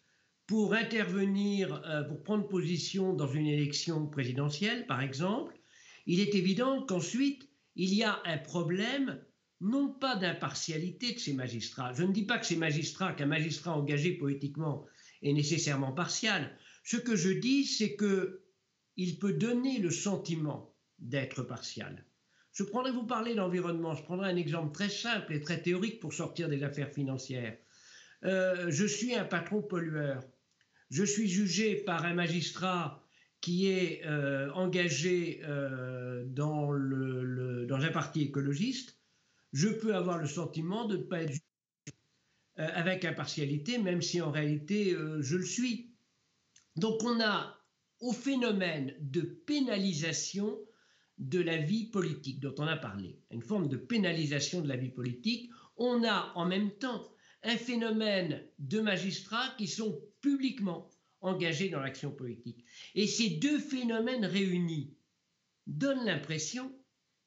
pour 0.47 0.73
intervenir, 0.73 1.81
pour 2.09 2.21
prendre 2.23 2.47
position 2.47 3.13
dans 3.13 3.27
une 3.27 3.47
élection 3.47 4.07
présidentielle, 4.07 4.85
par 4.87 5.01
exemple, 5.01 5.57
il 6.05 6.19
est 6.19 6.35
évident 6.35 6.85
qu'ensuite, 6.85 7.49
il 7.75 7.93
y 7.93 8.03
a 8.03 8.21
un 8.25 8.37
problème 8.37 9.23
non 9.61 9.93
pas 9.93 10.17
d'impartialité 10.17 11.13
de 11.13 11.19
ces 11.19 11.33
magistrats. 11.33 11.93
Je 11.93 12.03
ne 12.03 12.11
dis 12.11 12.25
pas 12.25 12.37
que 12.37 12.45
ces 12.45 12.57
magistrats, 12.57 13.13
qu'un 13.13 13.25
magistrat 13.25 13.77
engagé 13.77 14.11
politiquement 14.11 14.85
est 15.21 15.33
nécessairement 15.33 15.93
partial. 15.93 16.57
Ce 16.83 16.97
que 16.97 17.15
je 17.15 17.29
dis, 17.29 17.65
c'est 17.65 17.95
que 17.95 18.43
il 18.97 19.17
peut 19.17 19.33
donner 19.33 19.79
le 19.79 19.89
sentiment 19.89 20.75
d'être 20.99 21.43
partial. 21.43 22.05
Je 22.51 22.63
prendrai 22.63 22.91
vous 22.91 23.05
parler 23.05 23.33
d'environnement. 23.33 23.95
Je 23.95 24.03
prendrai 24.03 24.29
un 24.29 24.35
exemple 24.35 24.73
très 24.73 24.89
simple 24.89 25.33
et 25.33 25.41
très 25.41 25.61
théorique 25.61 25.99
pour 25.99 26.13
sortir 26.13 26.49
des 26.49 26.63
affaires 26.63 26.91
financières. 26.91 27.57
Euh, 28.25 28.69
je 28.69 28.85
suis 28.85 29.15
un 29.15 29.25
patron 29.25 29.61
pollueur. 29.61 30.23
Je 30.93 31.03
suis 31.03 31.27
jugé 31.27 31.73
par 31.73 32.05
un 32.05 32.13
magistrat 32.13 33.03
qui 33.41 33.67
est 33.67 34.05
euh, 34.05 34.51
engagé 34.51 35.41
euh, 35.43 36.23
dans, 36.27 36.71
un 36.71 37.91
parti 37.91 38.21
écologiste. 38.21 38.99
Je 39.53 39.69
peux 39.69 39.95
avoir 39.95 40.19
le 40.19 40.27
sentiment 40.27 40.85
de 40.85 40.97
ne 40.97 41.01
pas 41.01 41.23
être 41.23 41.31
jugé 41.31 41.41
avec 42.57 43.05
impartialité, 43.05 43.79
même 43.79 44.03
si 44.03 44.21
en 44.21 44.29
réalité 44.29 44.95
je 45.21 45.35
le 45.35 45.45
suis. 45.45 45.89
Donc 46.75 47.01
on 47.03 47.19
a 47.19 47.57
au 47.99 48.13
phénomène 48.13 48.93
de 48.99 49.21
pénalisation 49.21 50.59
de 51.17 51.39
la 51.39 51.57
vie 51.57 51.87
politique 51.87 52.39
dont 52.39 52.53
on 52.59 52.67
a 52.67 52.77
parlé, 52.77 53.17
une 53.31 53.41
forme 53.41 53.67
de 53.67 53.77
pénalisation 53.77 54.61
de 54.61 54.69
la 54.69 54.77
vie 54.77 54.91
politique, 54.91 55.49
on 55.75 56.03
a 56.03 56.31
en 56.35 56.45
même 56.45 56.69
temps 56.69 57.01
un 57.41 57.57
phénomène 57.57 58.43
de 58.59 58.79
magistrats 58.79 59.55
qui 59.57 59.67
sont 59.67 59.99
publiquement 60.23 60.89
engagés 61.21 61.69
dans 61.69 61.81
l'action 61.81 62.11
politique. 62.11 62.65
Et 62.95 63.05
ces 63.05 63.29
deux 63.29 63.59
phénomènes 63.59 64.25
réunis 64.25 64.95
donnent 65.67 66.05
l'impression 66.05 66.71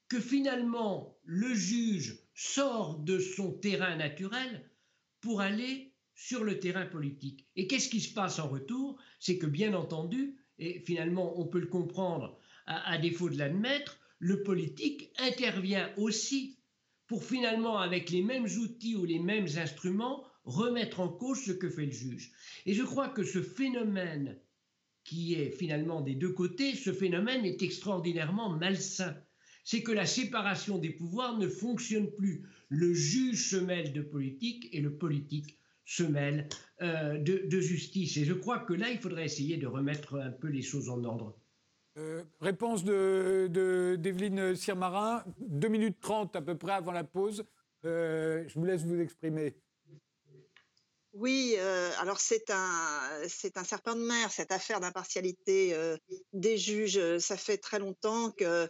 que 0.08 0.18
finalement 0.18 1.16
le 1.24 1.54
juge 1.54 2.18
sort 2.34 2.98
de 2.98 3.20
son 3.20 3.52
terrain 3.52 3.96
naturel 3.96 4.68
pour 5.20 5.40
aller 5.40 5.92
sur 6.14 6.42
le 6.42 6.58
terrain 6.58 6.86
politique. 6.86 7.46
Et 7.54 7.66
qu'est-ce 7.66 7.88
qui 7.88 8.00
se 8.00 8.12
passe 8.12 8.38
en 8.38 8.48
retour? 8.48 8.98
C'est 9.20 9.38
que 9.38 9.46
bien 9.46 9.74
entendu, 9.74 10.36
et 10.58 10.80
finalement 10.80 11.38
on 11.38 11.46
peut 11.46 11.60
le 11.60 11.66
comprendre 11.66 12.38
à, 12.66 12.98
défaut 12.98 13.30
de 13.30 13.38
l'admettre, 13.38 13.98
le 14.18 14.42
politique 14.42 15.10
intervient 15.18 15.92
aussi 15.96 16.58
pour 17.06 17.24
finalement, 17.24 17.78
avec 17.78 18.10
les 18.10 18.22
mêmes 18.22 18.46
outils 18.46 18.96
ou 18.96 19.04
les 19.04 19.20
mêmes 19.20 19.46
instruments, 19.58 20.24
remettre 20.46 21.00
en 21.00 21.08
cause 21.08 21.44
ce 21.44 21.52
que 21.52 21.68
fait 21.68 21.86
le 21.86 21.92
juge. 21.92 22.32
Et 22.64 22.72
je 22.72 22.82
crois 22.82 23.08
que 23.08 23.24
ce 23.24 23.42
phénomène 23.42 24.38
qui 25.04 25.34
est 25.34 25.50
finalement 25.50 26.00
des 26.00 26.14
deux 26.14 26.32
côtés, 26.32 26.74
ce 26.74 26.92
phénomène 26.92 27.44
est 27.44 27.62
extraordinairement 27.62 28.50
malsain. 28.50 29.16
C'est 29.64 29.82
que 29.82 29.92
la 29.92 30.06
séparation 30.06 30.78
des 30.78 30.90
pouvoirs 30.90 31.38
ne 31.38 31.48
fonctionne 31.48 32.10
plus. 32.12 32.48
Le 32.68 32.92
juge 32.94 33.50
se 33.50 33.56
mêle 33.56 33.92
de 33.92 34.02
politique 34.02 34.68
et 34.72 34.80
le 34.80 34.96
politique 34.96 35.58
se 35.84 36.02
mêle 36.02 36.48
euh, 36.82 37.18
de, 37.18 37.60
justice. 37.60 38.16
Et 38.16 38.24
je 38.24 38.34
crois 38.34 38.58
que 38.58 38.72
là, 38.72 38.90
il 38.90 38.98
faudrait 38.98 39.24
essayer 39.24 39.56
de 39.56 39.66
remettre 39.66 40.18
un 40.18 40.30
peu 40.30 40.48
les 40.48 40.62
choses 40.62 40.88
en 40.88 41.02
ordre. 41.04 41.38
Euh, 41.98 42.22
réponse 42.40 42.84
de, 42.84 43.96
d'Evelyne 43.98 44.54
Sirmarin, 44.54 45.24
2 45.38 45.68
minutes 45.68 45.98
30 46.00 46.36
à 46.36 46.42
peu 46.42 46.56
près 46.56 46.72
avant 46.72 46.92
la 46.92 47.04
pause. 47.04 47.44
Euh, 47.84 48.44
je 48.48 48.54
vous 48.58 48.64
laisse 48.64 48.84
vous 48.84 49.00
exprimer. 49.00 49.56
Oui, 51.18 51.56
alors 51.98 52.20
c'est 52.20 52.50
un, 52.50 53.64
serpent 53.64 53.96
de 53.96 54.02
mer, 54.02 54.30
cette 54.30 54.52
affaire 54.52 54.80
d'impartialité 54.80 55.74
des 56.34 56.58
juges. 56.58 57.18
Ça 57.18 57.38
fait 57.38 57.56
très 57.56 57.78
longtemps 57.78 58.32
que, 58.32 58.68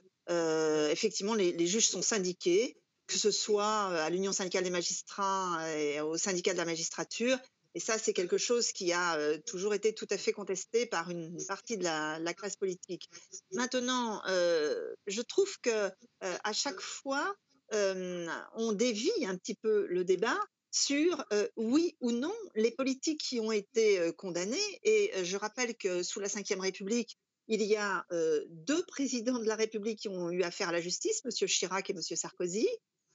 effectivement, 0.90 1.34
les, 1.34 1.66
juges 1.66 1.88
sont 1.88 2.02
syndiqués 2.02 2.76
que 3.08 3.18
ce 3.18 3.30
soit 3.30 3.86
à 3.86 4.10
l'Union 4.10 4.32
syndicale 4.32 4.64
des 4.64 4.70
magistrats 4.70 5.60
et 5.76 6.00
au 6.00 6.16
syndicat 6.16 6.52
de 6.52 6.58
la 6.58 6.64
magistrature. 6.64 7.36
Et 7.74 7.80
ça, 7.80 7.98
c'est 7.98 8.12
quelque 8.12 8.38
chose 8.38 8.70
qui 8.70 8.92
a 8.92 9.18
toujours 9.46 9.74
été 9.74 9.92
tout 9.92 10.06
à 10.10 10.16
fait 10.16 10.32
contesté 10.32 10.86
par 10.86 11.10
une 11.10 11.36
partie 11.48 11.76
de 11.76 11.84
la, 11.84 12.20
la 12.20 12.32
classe 12.32 12.56
politique. 12.56 13.10
Maintenant, 13.50 14.22
je 14.26 15.20
trouve 15.22 15.58
que 15.62 15.90
à 16.20 16.52
chaque 16.52 16.80
fois, 16.80 17.34
on 17.72 18.72
dévie 18.72 19.26
un 19.26 19.36
petit 19.36 19.56
peu 19.56 19.86
le 19.88 20.04
débat 20.04 20.38
sur 20.76 21.24
oui 21.56 21.96
ou 22.00 22.12
non 22.12 22.34
les 22.54 22.70
politiques 22.70 23.20
qui 23.20 23.40
ont 23.40 23.52
été 23.52 24.12
condamnées. 24.16 24.80
Et 24.82 25.12
je 25.24 25.36
rappelle 25.36 25.74
que 25.76 26.02
sous 26.02 26.20
la 26.20 26.28
Ve 26.28 26.60
République, 26.60 27.18
il 27.48 27.62
y 27.62 27.76
a 27.76 28.06
deux 28.50 28.84
présidents 28.86 29.38
de 29.38 29.46
la 29.46 29.56
République 29.56 30.00
qui 30.00 30.08
ont 30.08 30.30
eu 30.30 30.42
affaire 30.42 30.68
à 30.68 30.72
la 30.72 30.80
justice, 30.80 31.22
M. 31.24 31.48
Chirac 31.48 31.90
et 31.90 31.94
M. 31.94 32.02
Sarkozy 32.02 32.68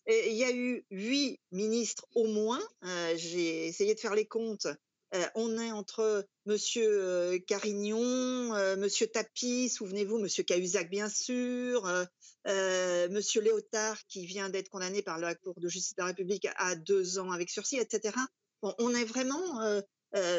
il 0.07 0.33
y 0.33 0.43
a 0.43 0.51
eu 0.51 0.85
huit 0.89 1.39
ministres 1.51 2.05
au 2.15 2.25
moins. 2.25 2.61
J'ai 3.15 3.67
essayé 3.67 3.95
de 3.95 3.99
faire 3.99 4.15
les 4.15 4.25
comptes. 4.25 4.67
Euh, 5.13 5.25
on 5.35 5.57
est 5.57 5.71
entre 5.71 6.25
Monsieur 6.45 6.87
euh, 6.87 7.39
Carignon, 7.39 8.53
Monsieur 8.77 9.07
Tapie, 9.07 9.69
souvenez-vous, 9.69 10.19
Monsieur 10.19 10.43
Cahuzac 10.43 10.89
bien 10.89 11.09
sûr, 11.09 11.83
Monsieur 12.45 13.41
Léotard 13.41 13.99
qui 14.07 14.25
vient 14.25 14.49
d'être 14.49 14.69
condamné 14.69 15.01
par 15.01 15.19
la 15.19 15.35
Cour 15.35 15.59
de 15.59 15.67
justice 15.67 15.95
de 15.95 16.01
la 16.01 16.07
République 16.07 16.47
à 16.55 16.75
deux 16.75 17.19
ans 17.19 17.31
avec 17.31 17.49
sursis, 17.49 17.77
etc. 17.77 18.15
Bon, 18.61 18.73
on 18.79 18.95
est 18.95 19.05
vraiment 19.05 19.81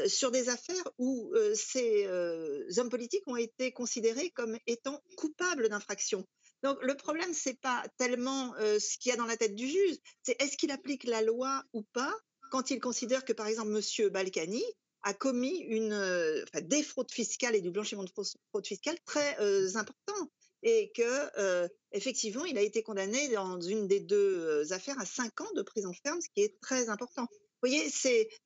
sur 0.06 0.30
des 0.30 0.48
affaires 0.48 0.88
où 0.98 1.32
ces 1.54 2.06
hommes 2.08 2.90
politiques 2.90 3.26
ont 3.28 3.36
été 3.36 3.72
considérés 3.72 4.30
comme 4.30 4.56
étant 4.66 5.02
coupables 5.16 5.68
d'infractions. 5.68 6.26
Donc 6.62 6.78
le 6.82 6.96
problème, 6.96 7.34
c'est 7.34 7.60
pas 7.60 7.84
tellement 7.98 8.54
ce 8.58 8.98
qu'il 8.98 9.10
y 9.10 9.12
a 9.12 9.16
dans 9.16 9.26
la 9.26 9.36
tête 9.36 9.54
du 9.54 9.68
juge, 9.68 9.96
c'est 10.22 10.40
est-ce 10.40 10.56
qu'il 10.56 10.70
applique 10.70 11.04
la 11.04 11.22
loi 11.22 11.62
ou 11.72 11.82
pas 11.92 12.14
quand 12.52 12.70
il 12.70 12.80
considère 12.80 13.24
que, 13.24 13.32
par 13.32 13.46
exemple, 13.46 13.70
Monsieur 13.70 14.10
Balkany 14.10 14.62
a 15.02 15.14
commis 15.14 15.56
une, 15.58 16.44
des 16.62 16.82
fraudes 16.82 17.10
fiscales 17.10 17.56
et 17.56 17.60
du 17.62 17.70
blanchiment 17.70 18.04
de 18.04 18.10
fraude 18.10 18.66
fiscale 18.66 18.96
très 19.04 19.76
important 19.76 20.30
et 20.62 20.92
que 20.94 21.68
effectivement, 21.90 22.44
il 22.44 22.56
a 22.56 22.60
été 22.60 22.84
condamné 22.84 23.28
dans 23.30 23.60
une 23.60 23.88
des 23.88 23.98
deux 23.98 24.72
affaires 24.72 25.00
à 25.00 25.06
cinq 25.06 25.40
ans 25.40 25.50
de 25.56 25.62
prison 25.62 25.92
ferme, 26.04 26.20
ce 26.20 26.28
qui 26.36 26.42
est 26.42 26.60
très 26.60 26.88
important. 26.88 27.26
Vous 27.62 27.68
voyez, 27.68 27.90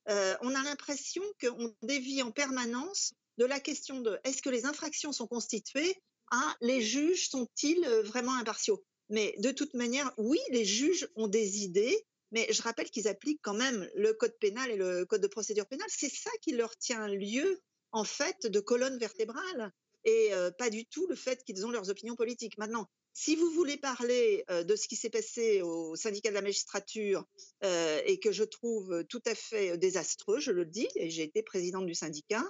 on 0.07 0.55
a 0.55 0.63
l'impression 0.63 1.21
qu'on 1.39 1.75
dévie 1.83 2.23
en 2.23 2.31
permanence 2.31 3.13
de 3.37 3.45
la 3.45 3.59
question 3.59 3.99
de 3.99 4.17
est-ce 4.23 4.41
que 4.41 4.49
les 4.49 4.65
infractions 4.65 5.11
sont 5.11 5.27
constituées 5.27 5.95
ah, 6.31 6.55
les 6.61 6.81
juges 6.81 7.29
sont-ils 7.29 7.83
euh, 7.85 8.03
vraiment 8.03 8.35
impartiaux? 8.35 8.83
Mais 9.09 9.35
de 9.39 9.51
toute 9.51 9.73
manière, 9.73 10.11
oui, 10.17 10.39
les 10.49 10.65
juges 10.65 11.07
ont 11.15 11.27
des 11.27 11.63
idées, 11.63 12.05
mais 12.31 12.47
je 12.51 12.61
rappelle 12.61 12.89
qu'ils 12.89 13.07
appliquent 13.07 13.41
quand 13.41 13.53
même 13.53 13.89
le 13.95 14.13
code 14.13 14.37
pénal 14.39 14.69
et 14.71 14.75
le 14.75 15.05
code 15.05 15.21
de 15.21 15.27
procédure 15.27 15.65
pénale. 15.65 15.87
C'est 15.89 16.13
ça 16.13 16.31
qui 16.41 16.51
leur 16.53 16.75
tient 16.77 17.07
lieu, 17.07 17.59
en 17.91 18.03
fait, 18.03 18.47
de 18.47 18.59
colonne 18.59 18.97
vertébrale. 18.97 19.71
et 20.03 20.31
pas 20.57 20.69
du 20.69 20.85
tout 20.85 21.05
le 21.07 21.15
fait 21.15 21.43
qu'ils 21.43 21.65
ont 21.65 21.71
leurs 21.71 21.89
opinions 21.89 22.15
politiques. 22.15 22.57
Maintenant, 22.57 22.87
si 23.13 23.35
vous 23.35 23.49
voulez 23.51 23.77
parler 23.77 24.45
de 24.49 24.75
ce 24.75 24.87
qui 24.87 24.95
s'est 24.95 25.09
passé 25.09 25.61
au 25.61 25.95
syndicat 25.95 26.29
de 26.29 26.35
la 26.35 26.41
magistrature 26.41 27.25
et 27.61 28.19
que 28.21 28.31
je 28.31 28.43
trouve 28.43 29.03
tout 29.09 29.21
à 29.25 29.35
fait 29.35 29.77
désastreux, 29.77 30.39
je 30.39 30.51
le 30.51 30.65
dis, 30.65 30.87
et 30.95 31.09
j'ai 31.09 31.23
été 31.23 31.43
présidente 31.43 31.85
du 31.85 31.95
syndicat, 31.95 32.43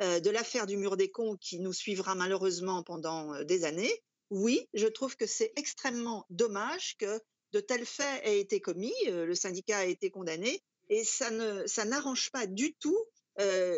de 0.00 0.30
l'affaire 0.30 0.66
du 0.66 0.76
mur 0.76 0.96
des 0.96 1.10
cons 1.10 1.36
qui 1.36 1.60
nous 1.60 1.72
suivra 1.72 2.14
malheureusement 2.14 2.82
pendant 2.82 3.42
des 3.44 3.64
années, 3.64 3.92
oui, 4.30 4.68
je 4.74 4.86
trouve 4.86 5.16
que 5.16 5.26
c'est 5.26 5.52
extrêmement 5.56 6.26
dommage 6.28 6.96
que 6.98 7.20
de 7.52 7.60
tels 7.60 7.86
faits 7.86 8.22
aient 8.24 8.40
été 8.40 8.60
commis, 8.60 8.94
le 9.06 9.34
syndicat 9.34 9.78
a 9.78 9.84
été 9.84 10.10
condamné, 10.10 10.62
et 10.88 11.04
ça 11.04 11.30
ne 11.30 11.66
ça 11.66 11.84
n'arrange 11.84 12.30
pas 12.30 12.46
du 12.46 12.74
tout 12.74 12.98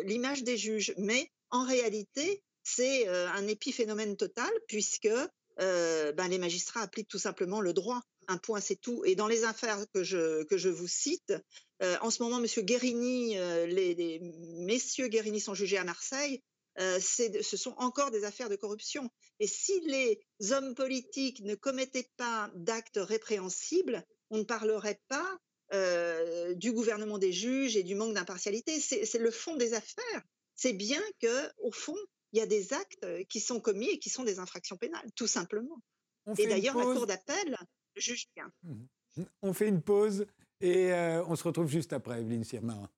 l'image 0.05 0.43
des 0.43 0.57
juges. 0.57 0.93
Mais 0.97 1.29
en 1.49 1.65
réalité, 1.65 2.41
c'est 2.63 3.07
un 3.07 3.47
épiphénomène 3.47 4.17
total 4.17 4.51
puisque 4.67 5.09
ben, 5.57 6.27
les 6.29 6.39
magistrats 6.39 6.81
appliquent 6.81 7.09
tout 7.09 7.19
simplement 7.19 7.61
le 7.61 7.73
droit. 7.73 8.01
Un 8.27 8.37
point, 8.37 8.59
c'est 8.59 8.75
tout. 8.75 9.03
Et 9.05 9.15
dans 9.15 9.27
les 9.27 9.43
affaires 9.43 9.85
que 9.93 10.03
je, 10.03 10.43
que 10.43 10.57
je 10.57 10.69
vous 10.69 10.87
cite, 10.87 11.33
en 11.79 12.09
ce 12.09 12.23
moment, 12.23 12.43
M. 12.43 12.47
Guérini, 12.65 13.35
les, 13.67 14.19
messieurs 14.57 15.07
Guérini 15.07 15.39
sont 15.39 15.53
jugés 15.53 15.77
à 15.77 15.83
Marseille. 15.83 16.41
Ce 16.77 17.57
sont 17.57 17.73
encore 17.77 18.11
des 18.11 18.23
affaires 18.23 18.49
de 18.49 18.55
corruption. 18.55 19.09
Et 19.39 19.47
si 19.47 19.79
les 19.81 20.19
hommes 20.51 20.75
politiques 20.75 21.41
ne 21.41 21.55
commettaient 21.55 22.09
pas 22.17 22.51
d'actes 22.55 22.99
répréhensibles, 23.01 24.03
on 24.29 24.39
ne 24.39 24.43
parlerait 24.43 25.01
pas 25.07 25.37
du 26.55 26.71
gouvernement 26.71 27.17
des 27.17 27.31
juges 27.31 27.77
et 27.77 27.83
du 27.83 27.95
manque 27.95 28.13
d'impartialité. 28.13 28.79
C'est 28.79 29.17
le 29.17 29.31
fond 29.31 29.55
des 29.55 29.73
affaires. 29.73 30.21
C'est 30.55 30.73
bien 30.73 31.01
que, 31.19 31.49
au 31.59 31.71
fond, 31.71 31.97
il 32.33 32.39
y 32.39 32.41
a 32.41 32.45
des 32.45 32.73
actes 32.73 33.05
qui 33.27 33.39
sont 33.39 33.59
commis 33.59 33.89
et 33.89 33.99
qui 33.99 34.09
sont 34.09 34.23
des 34.23 34.39
infractions 34.39 34.77
pénales, 34.77 35.09
tout 35.15 35.27
simplement. 35.27 35.81
et 36.37 36.47
d'ailleurs, 36.47 36.77
la 36.77 36.85
Cour 36.85 37.07
d'appel 37.07 37.57
juge 37.95 38.27
bien. 38.35 38.51
Mmh 38.63 38.85
on 39.41 39.53
fait 39.53 39.67
une 39.67 39.81
pause 39.81 40.25
et 40.61 40.93
on 41.27 41.35
se 41.35 41.43
retrouve 41.43 41.67
juste 41.67 41.91
après, 41.91 42.21
Evelyne 42.21 42.45
Sirmarin. 42.45 42.89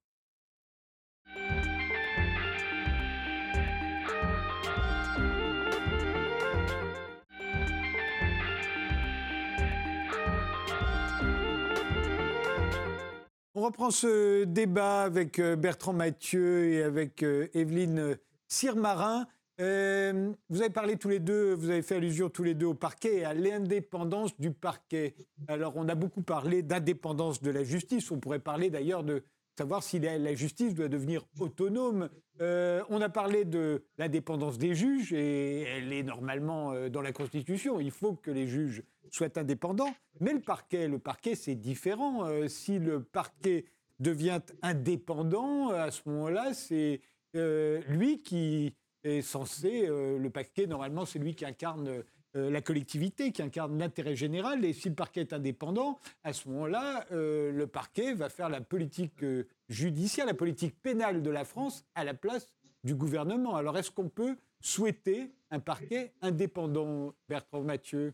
Reprend 13.63 13.91
ce 13.91 14.43
débat 14.43 15.03
avec 15.03 15.39
Bertrand 15.39 15.93
Mathieu 15.93 16.65
et 16.73 16.83
avec 16.83 17.23
Evelyne 17.23 18.17
Sirmarin. 18.49 19.25
Euh, 19.61 20.33
vous 20.49 20.61
avez 20.61 20.69
parlé 20.69 20.97
tous 20.97 21.07
les 21.07 21.19
deux, 21.19 21.53
vous 21.53 21.69
avez 21.69 21.81
fait 21.81 21.95
allusion 21.95 22.27
tous 22.29 22.43
les 22.43 22.55
deux 22.55 22.65
au 22.65 22.73
parquet 22.73 23.19
et 23.19 23.25
à 23.25 23.33
l'indépendance 23.33 24.37
du 24.37 24.51
parquet. 24.51 25.15
Alors, 25.47 25.73
on 25.77 25.87
a 25.87 25.95
beaucoup 25.95 26.23
parlé 26.23 26.61
d'indépendance 26.61 27.41
de 27.41 27.51
la 27.51 27.63
justice. 27.63 28.11
On 28.11 28.19
pourrait 28.19 28.39
parler 28.39 28.69
d'ailleurs 28.69 29.03
de 29.03 29.23
savoir 29.57 29.83
si 29.83 29.99
la, 29.99 30.33
justice 30.35 30.73
doit 30.73 30.87
devenir 30.87 31.25
autonome. 31.39 32.09
Euh, 32.41 32.83
on 32.89 33.01
a 33.01 33.09
parlé 33.09 33.45
de 33.45 33.83
l'indépendance 33.97 34.57
des 34.57 34.75
juges 34.75 35.13
et 35.13 35.61
elle 35.61 35.93
est 35.93 36.03
normalement 36.03 36.71
euh, 36.73 36.89
dans 36.89 37.01
la 37.01 37.11
Constitution. 37.11 37.79
Il 37.79 37.91
faut 37.91 38.13
que 38.13 38.31
les 38.31 38.47
juges 38.47 38.83
soient 39.11 39.37
indépendants. 39.37 39.93
Mais 40.19 40.33
le 40.33 40.41
parquet, 40.41 40.87
le 40.87 40.99
parquet, 40.99 41.35
c'est 41.35 41.55
différent. 41.55 42.27
si 42.47 42.79
le 42.79 43.03
parquet 43.03 43.65
devient 43.99 44.41
indépendant, 44.61 45.69
à 45.69 45.91
ce 45.91 46.01
moment-là, 46.09 46.53
c'est 46.53 47.01
lui 47.33 48.21
qui 48.21 48.75
est 49.03 49.21
censé, 49.21 49.87
euh, 49.87 50.17
le 50.17 50.29
parquet, 50.29 50.67
normalement, 50.67 51.05
c'est 51.05 51.19
lui 51.19 51.35
qui 51.35 51.45
incarne 51.45 52.03
euh, 52.35 52.49
la 52.49 52.61
collectivité, 52.61 53.31
qui 53.31 53.41
incarne 53.41 53.77
l'intérêt 53.77 54.15
général. 54.15 54.65
Et 54.65 54.73
si 54.73 54.89
le 54.89 54.95
parquet 54.95 55.21
est 55.21 55.33
indépendant, 55.33 55.99
à 56.23 56.33
ce 56.33 56.49
moment-là, 56.49 57.05
euh, 57.11 57.51
le 57.51 57.67
parquet 57.67 58.13
va 58.13 58.29
faire 58.29 58.49
la 58.49 58.61
politique 58.61 59.23
judiciaire, 59.69 60.25
la 60.25 60.33
politique 60.33 60.75
pénale 60.81 61.21
de 61.21 61.29
la 61.29 61.45
France 61.45 61.85
à 61.95 62.03
la 62.03 62.13
place 62.13 62.49
du 62.83 62.95
gouvernement. 62.95 63.55
Alors, 63.55 63.77
est-ce 63.77 63.91
qu'on 63.91 64.09
peut 64.09 64.35
souhaiter 64.61 65.31
un 65.51 65.59
parquet 65.59 66.13
indépendant, 66.21 67.13
Bertrand 67.29 67.61
Mathieu? 67.61 68.13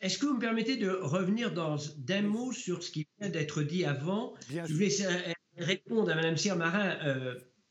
Est-ce 0.00 0.18
que 0.18 0.26
vous 0.26 0.34
me 0.34 0.40
permettez 0.40 0.76
de 0.76 0.90
revenir 0.90 1.52
d'un 1.52 2.22
mot 2.22 2.52
sur 2.52 2.82
ce 2.82 2.90
qui 2.90 3.06
vient 3.20 3.30
d'être 3.30 3.62
dit 3.62 3.84
avant? 3.84 4.34
Je 4.48 4.74
vais 4.74 4.88
répondre 5.56 6.10
à 6.10 6.14
Mme 6.14 6.36
Siermarin 6.36 6.96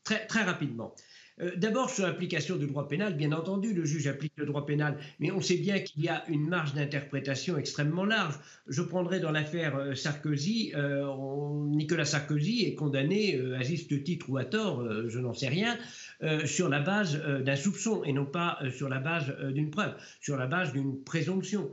très, 0.04 0.26
très 0.28 0.44
rapidement. 0.44 0.96
Euh, 1.42 1.52
d'abord, 1.58 1.90
sur 1.90 2.06
l'application 2.06 2.56
du 2.56 2.68
droit 2.68 2.88
pénal, 2.88 3.16
bien 3.16 3.32
entendu, 3.32 3.74
le 3.74 3.86
juge 3.86 4.08
applique 4.08 4.34
le 4.36 4.46
droit 4.46 4.66
pénal, 4.66 4.98
mais 5.20 5.32
on 5.32 5.42
sait 5.42 5.58
bien 5.58 5.80
qu'il 5.80 6.04
y 6.04 6.10
a 6.10 6.24
une 6.28 6.48
marge 6.48 6.74
d'interprétation 6.74 7.58
extrêmement 7.58 8.06
large. 8.06 8.36
Je 8.68 8.82
prendrai 8.82 9.20
dans 9.20 9.32
l'affaire 9.32 9.76
euh, 9.76 9.96
Sarkozy, 9.96 10.72
euh, 10.76 11.06
Nicolas 11.68 12.06
Sarkozy 12.06 12.66
est 12.66 12.76
condamné, 12.76 13.40
à 13.58 13.64
juste 13.64 14.04
titre 14.04 14.30
ou 14.30 14.38
à 14.38 14.46
tort, 14.46 14.88
je 15.08 15.20
n'en 15.20 15.34
sais 15.34 15.48
rien, 15.48 15.78
sur 16.46 16.70
la 16.70 16.80
base 16.80 17.16
d'un 17.16 17.56
soupçon 17.56 18.04
et 18.04 18.14
non 18.14 18.26
pas 18.26 18.60
sur 18.76 18.90
la 18.90 19.00
base 19.00 19.34
d'une 19.54 19.70
preuve, 19.70 19.94
sur 20.20 20.38
la 20.38 20.48
base 20.48 20.72
d'une 20.74 21.04
présomption. 21.04 21.72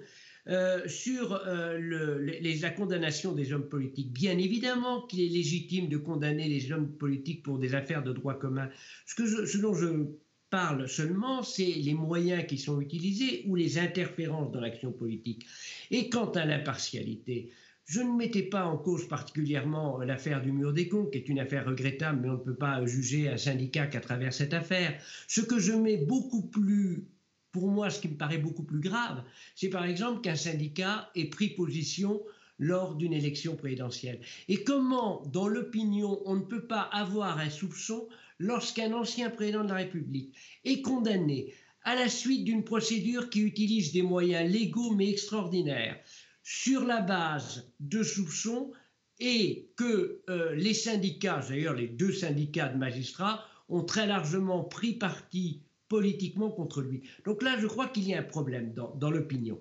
Euh, 0.48 0.88
sur 0.88 1.42
euh, 1.46 1.78
la 1.78 2.70
condamnation 2.70 3.32
des 3.32 3.52
hommes 3.52 3.68
politiques. 3.68 4.10
Bien 4.12 4.38
évidemment 4.38 5.02
qu'il 5.02 5.20
est 5.20 5.28
légitime 5.28 5.88
de 5.88 5.98
condamner 5.98 6.48
les 6.48 6.72
hommes 6.72 6.90
politiques 6.90 7.42
pour 7.42 7.58
des 7.58 7.74
affaires 7.74 8.02
de 8.02 8.14
droit 8.14 8.32
commun. 8.32 8.70
Ce 9.04 9.58
dont 9.58 9.74
je 9.74 10.06
parle 10.48 10.88
seulement, 10.88 11.42
c'est 11.42 11.66
les 11.66 11.92
moyens 11.92 12.46
qui 12.46 12.56
sont 12.56 12.80
utilisés 12.80 13.44
ou 13.46 13.56
les 13.56 13.78
interférences 13.78 14.50
dans 14.50 14.60
l'action 14.60 14.90
politique. 14.90 15.44
Et 15.90 16.08
quant 16.08 16.30
à 16.30 16.46
l'impartialité, 16.46 17.50
je 17.84 18.00
ne 18.00 18.16
mettais 18.16 18.44
pas 18.44 18.64
en 18.64 18.78
cause 18.78 19.06
particulièrement 19.06 19.98
l'affaire 19.98 20.40
du 20.40 20.52
mur 20.52 20.72
des 20.72 20.88
cons, 20.88 21.04
qui 21.06 21.18
est 21.18 21.28
une 21.28 21.40
affaire 21.40 21.66
regrettable, 21.66 22.20
mais 22.22 22.30
on 22.30 22.38
ne 22.38 22.38
peut 22.38 22.56
pas 22.56 22.86
juger 22.86 23.28
un 23.28 23.36
syndicat 23.36 23.86
qu'à 23.86 24.00
travers 24.00 24.32
cette 24.32 24.54
affaire. 24.54 24.98
Ce 25.26 25.42
que 25.42 25.58
je 25.58 25.72
mets 25.72 25.98
beaucoup 25.98 26.46
plus 26.46 27.04
pour 27.52 27.68
moi, 27.68 27.90
ce 27.90 28.00
qui 28.00 28.08
me 28.08 28.16
paraît 28.16 28.38
beaucoup 28.38 28.62
plus 28.62 28.80
grave, 28.80 29.22
c'est 29.54 29.70
par 29.70 29.84
exemple 29.84 30.20
qu'un 30.20 30.36
syndicat 30.36 31.10
ait 31.14 31.26
pris 31.26 31.48
position 31.48 32.22
lors 32.58 32.96
d'une 32.96 33.12
élection 33.12 33.56
présidentielle. 33.56 34.20
Et 34.48 34.64
comment, 34.64 35.22
dans 35.32 35.48
l'opinion, 35.48 36.20
on 36.24 36.36
ne 36.36 36.42
peut 36.42 36.66
pas 36.66 36.82
avoir 36.82 37.38
un 37.38 37.50
soupçon 37.50 38.08
lorsqu'un 38.38 38.92
ancien 38.92 39.30
président 39.30 39.64
de 39.64 39.68
la 39.68 39.76
République 39.76 40.34
est 40.64 40.82
condamné 40.82 41.54
à 41.84 41.94
la 41.94 42.08
suite 42.08 42.44
d'une 42.44 42.64
procédure 42.64 43.30
qui 43.30 43.40
utilise 43.40 43.92
des 43.92 44.02
moyens 44.02 44.50
légaux 44.50 44.92
mais 44.94 45.08
extraordinaires 45.08 45.98
sur 46.42 46.84
la 46.84 47.00
base 47.00 47.70
de 47.80 48.02
soupçons 48.02 48.72
et 49.20 49.70
que 49.76 50.22
euh, 50.28 50.54
les 50.54 50.74
syndicats, 50.74 51.40
d'ailleurs 51.48 51.74
les 51.74 51.88
deux 51.88 52.12
syndicats 52.12 52.68
de 52.68 52.78
magistrats, 52.78 53.44
ont 53.68 53.84
très 53.84 54.06
largement 54.06 54.64
pris 54.64 54.94
parti 54.94 55.62
politiquement 55.88 56.50
contre 56.50 56.82
lui. 56.82 57.02
Donc 57.24 57.42
là, 57.42 57.58
je 57.58 57.66
crois 57.66 57.88
qu'il 57.88 58.08
y 58.08 58.14
a 58.14 58.18
un 58.18 58.22
problème 58.22 58.74
dans, 58.74 59.10
l'opinion. 59.10 59.60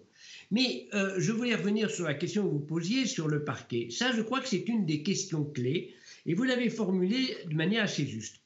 Mais 0.51 0.87
euh, 0.93 1.15
je 1.17 1.31
voulais 1.31 1.55
revenir 1.55 1.89
sur 1.89 2.05
la 2.05 2.13
question 2.13 2.43
que 2.43 2.49
vous 2.49 2.59
posiez 2.59 3.05
sur 3.05 3.27
le 3.27 3.43
parquet. 3.43 3.89
Ça, 3.91 4.11
je 4.11 4.21
crois 4.21 4.41
que 4.41 4.47
c'est 4.47 4.67
une 4.67 4.85
des 4.85 5.03
questions 5.03 5.45
clés, 5.45 5.93
et 6.25 6.33
vous 6.33 6.43
l'avez 6.43 6.69
formulée 6.69 7.37
de 7.45 7.55
manière 7.55 7.83
assez 7.83 8.05
juste. 8.05 8.41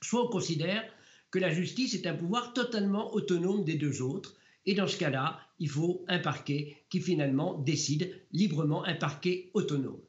Soit 0.00 0.24
on 0.24 0.28
considère 0.30 0.84
que 1.30 1.38
la 1.38 1.52
justice 1.52 1.94
est 1.94 2.06
un 2.06 2.14
pouvoir 2.14 2.52
totalement 2.52 3.12
autonome 3.14 3.64
des 3.64 3.74
deux 3.74 4.02
autres, 4.02 4.36
et 4.66 4.74
dans 4.74 4.86
ce 4.86 4.96
cas-là, 4.96 5.40
il 5.58 5.68
faut 5.68 6.04
un 6.08 6.18
parquet 6.18 6.76
qui 6.88 7.00
finalement 7.00 7.58
décide 7.58 8.14
librement, 8.32 8.84
un 8.84 8.94
parquet 8.94 9.50
autonome. 9.54 10.00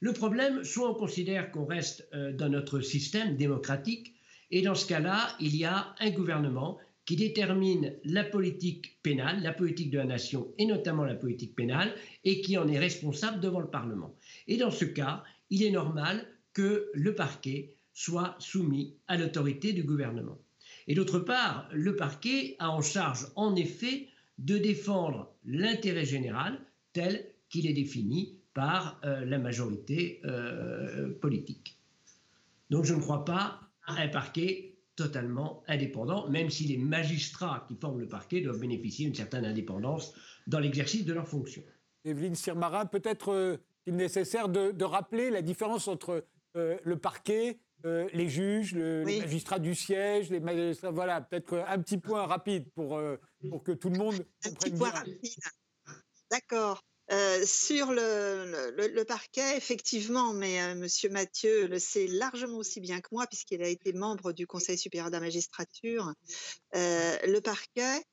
Le 0.00 0.12
problème, 0.12 0.64
soit 0.64 0.90
on 0.90 0.94
considère 0.94 1.52
qu'on 1.52 1.66
reste 1.66 2.08
euh, 2.14 2.32
dans 2.32 2.48
notre 2.48 2.80
système 2.80 3.36
démocratique, 3.36 4.14
et 4.50 4.62
dans 4.62 4.74
ce 4.74 4.86
cas-là, 4.86 5.36
il 5.40 5.56
y 5.56 5.64
a 5.64 5.94
un 6.00 6.10
gouvernement 6.10 6.78
qui 7.04 7.16
détermine 7.16 7.94
la 8.04 8.24
politique 8.24 8.98
pénale, 9.02 9.42
la 9.42 9.52
politique 9.52 9.90
de 9.90 9.98
la 9.98 10.04
nation 10.04 10.48
et 10.58 10.66
notamment 10.66 11.04
la 11.04 11.14
politique 11.14 11.56
pénale, 11.56 11.94
et 12.24 12.40
qui 12.40 12.56
en 12.56 12.68
est 12.68 12.78
responsable 12.78 13.40
devant 13.40 13.60
le 13.60 13.68
Parlement. 13.68 14.14
Et 14.46 14.56
dans 14.56 14.70
ce 14.70 14.84
cas, 14.84 15.24
il 15.50 15.62
est 15.62 15.70
normal 15.70 16.26
que 16.52 16.90
le 16.94 17.14
parquet 17.14 17.74
soit 17.92 18.36
soumis 18.38 18.94
à 19.08 19.16
l'autorité 19.16 19.72
du 19.72 19.82
gouvernement. 19.82 20.38
Et 20.86 20.94
d'autre 20.94 21.18
part, 21.18 21.68
le 21.72 21.96
parquet 21.96 22.56
a 22.58 22.70
en 22.70 22.82
charge, 22.82 23.26
en 23.36 23.54
effet, 23.56 24.08
de 24.38 24.58
défendre 24.58 25.34
l'intérêt 25.44 26.04
général 26.04 26.58
tel 26.92 27.26
qu'il 27.48 27.66
est 27.66 27.72
défini 27.72 28.38
par 28.54 29.00
euh, 29.04 29.24
la 29.24 29.38
majorité 29.38 30.20
euh, 30.24 31.12
politique. 31.20 31.76
Donc 32.70 32.84
je 32.84 32.94
ne 32.94 33.00
crois 33.00 33.24
pas 33.24 33.69
un 33.98 34.08
parquet 34.08 34.78
totalement 34.96 35.62
indépendant, 35.66 36.28
même 36.28 36.50
si 36.50 36.64
les 36.64 36.76
magistrats 36.76 37.64
qui 37.68 37.76
forment 37.76 38.00
le 38.00 38.08
parquet 38.08 38.40
doivent 38.40 38.60
bénéficier 38.60 39.06
d'une 39.06 39.14
certaine 39.14 39.44
indépendance 39.44 40.14
dans 40.46 40.58
l'exercice 40.58 41.04
de 41.04 41.12
leurs 41.12 41.28
fonctions. 41.28 41.62
Evelyne 42.04 42.34
Sirmarin, 42.34 42.86
peut-être 42.86 43.32
euh, 43.32 43.56
il 43.86 43.94
est 43.94 43.96
nécessaire 43.96 44.48
de, 44.48 44.84
rappeler 44.84 45.30
la 45.30 45.42
différence 45.42 45.88
entre 45.88 46.24
euh, 46.56 46.76
le 46.84 46.96
parquet 46.96 47.58
euh, 47.86 48.08
les 48.12 48.28
juges, 48.28 48.74
les 48.74 49.20
magistrats 49.20 49.58
du 49.58 49.74
siège, 49.74 50.28
les 50.28 50.40
magistrats. 50.40 50.90
Voilà, 50.90 51.22
peut-être 51.22 51.64
un 51.66 51.78
petit 51.78 51.96
point 51.96 52.26
rapide 52.26 52.70
pour, 52.72 52.98
euh, 52.98 53.16
pour 53.48 53.62
que 53.62 53.72
tout 53.72 53.88
le 53.88 53.98
monde 53.98 54.26
un 54.44 54.50
petit 54.52 54.70
point 54.70 54.90
Rapide. 54.90 55.18
D'accord. 56.30 56.84
Euh, 57.12 57.44
sur 57.44 57.92
le, 57.92 58.72
le, 58.76 59.04
parquet, 59.04 59.56
effectivement, 59.56 60.32
mais 60.32 60.74
Monsieur 60.76 61.10
Mathieu 61.10 61.66
le 61.66 61.78
sait 61.78 62.06
largement 62.06 62.58
aussi 62.58 62.80
bien 62.80 63.00
que 63.00 63.08
moi, 63.12 63.26
puisqu'il 63.26 63.62
a 63.62 63.68
été 63.68 63.92
membre 63.92 64.32
du 64.32 64.46
Conseil 64.46 64.78
supérieur 64.78 65.08
de 65.08 65.14
la 65.14 65.20
magistrature. 65.20 66.12
le 66.72 67.38
parquet 67.40 68.04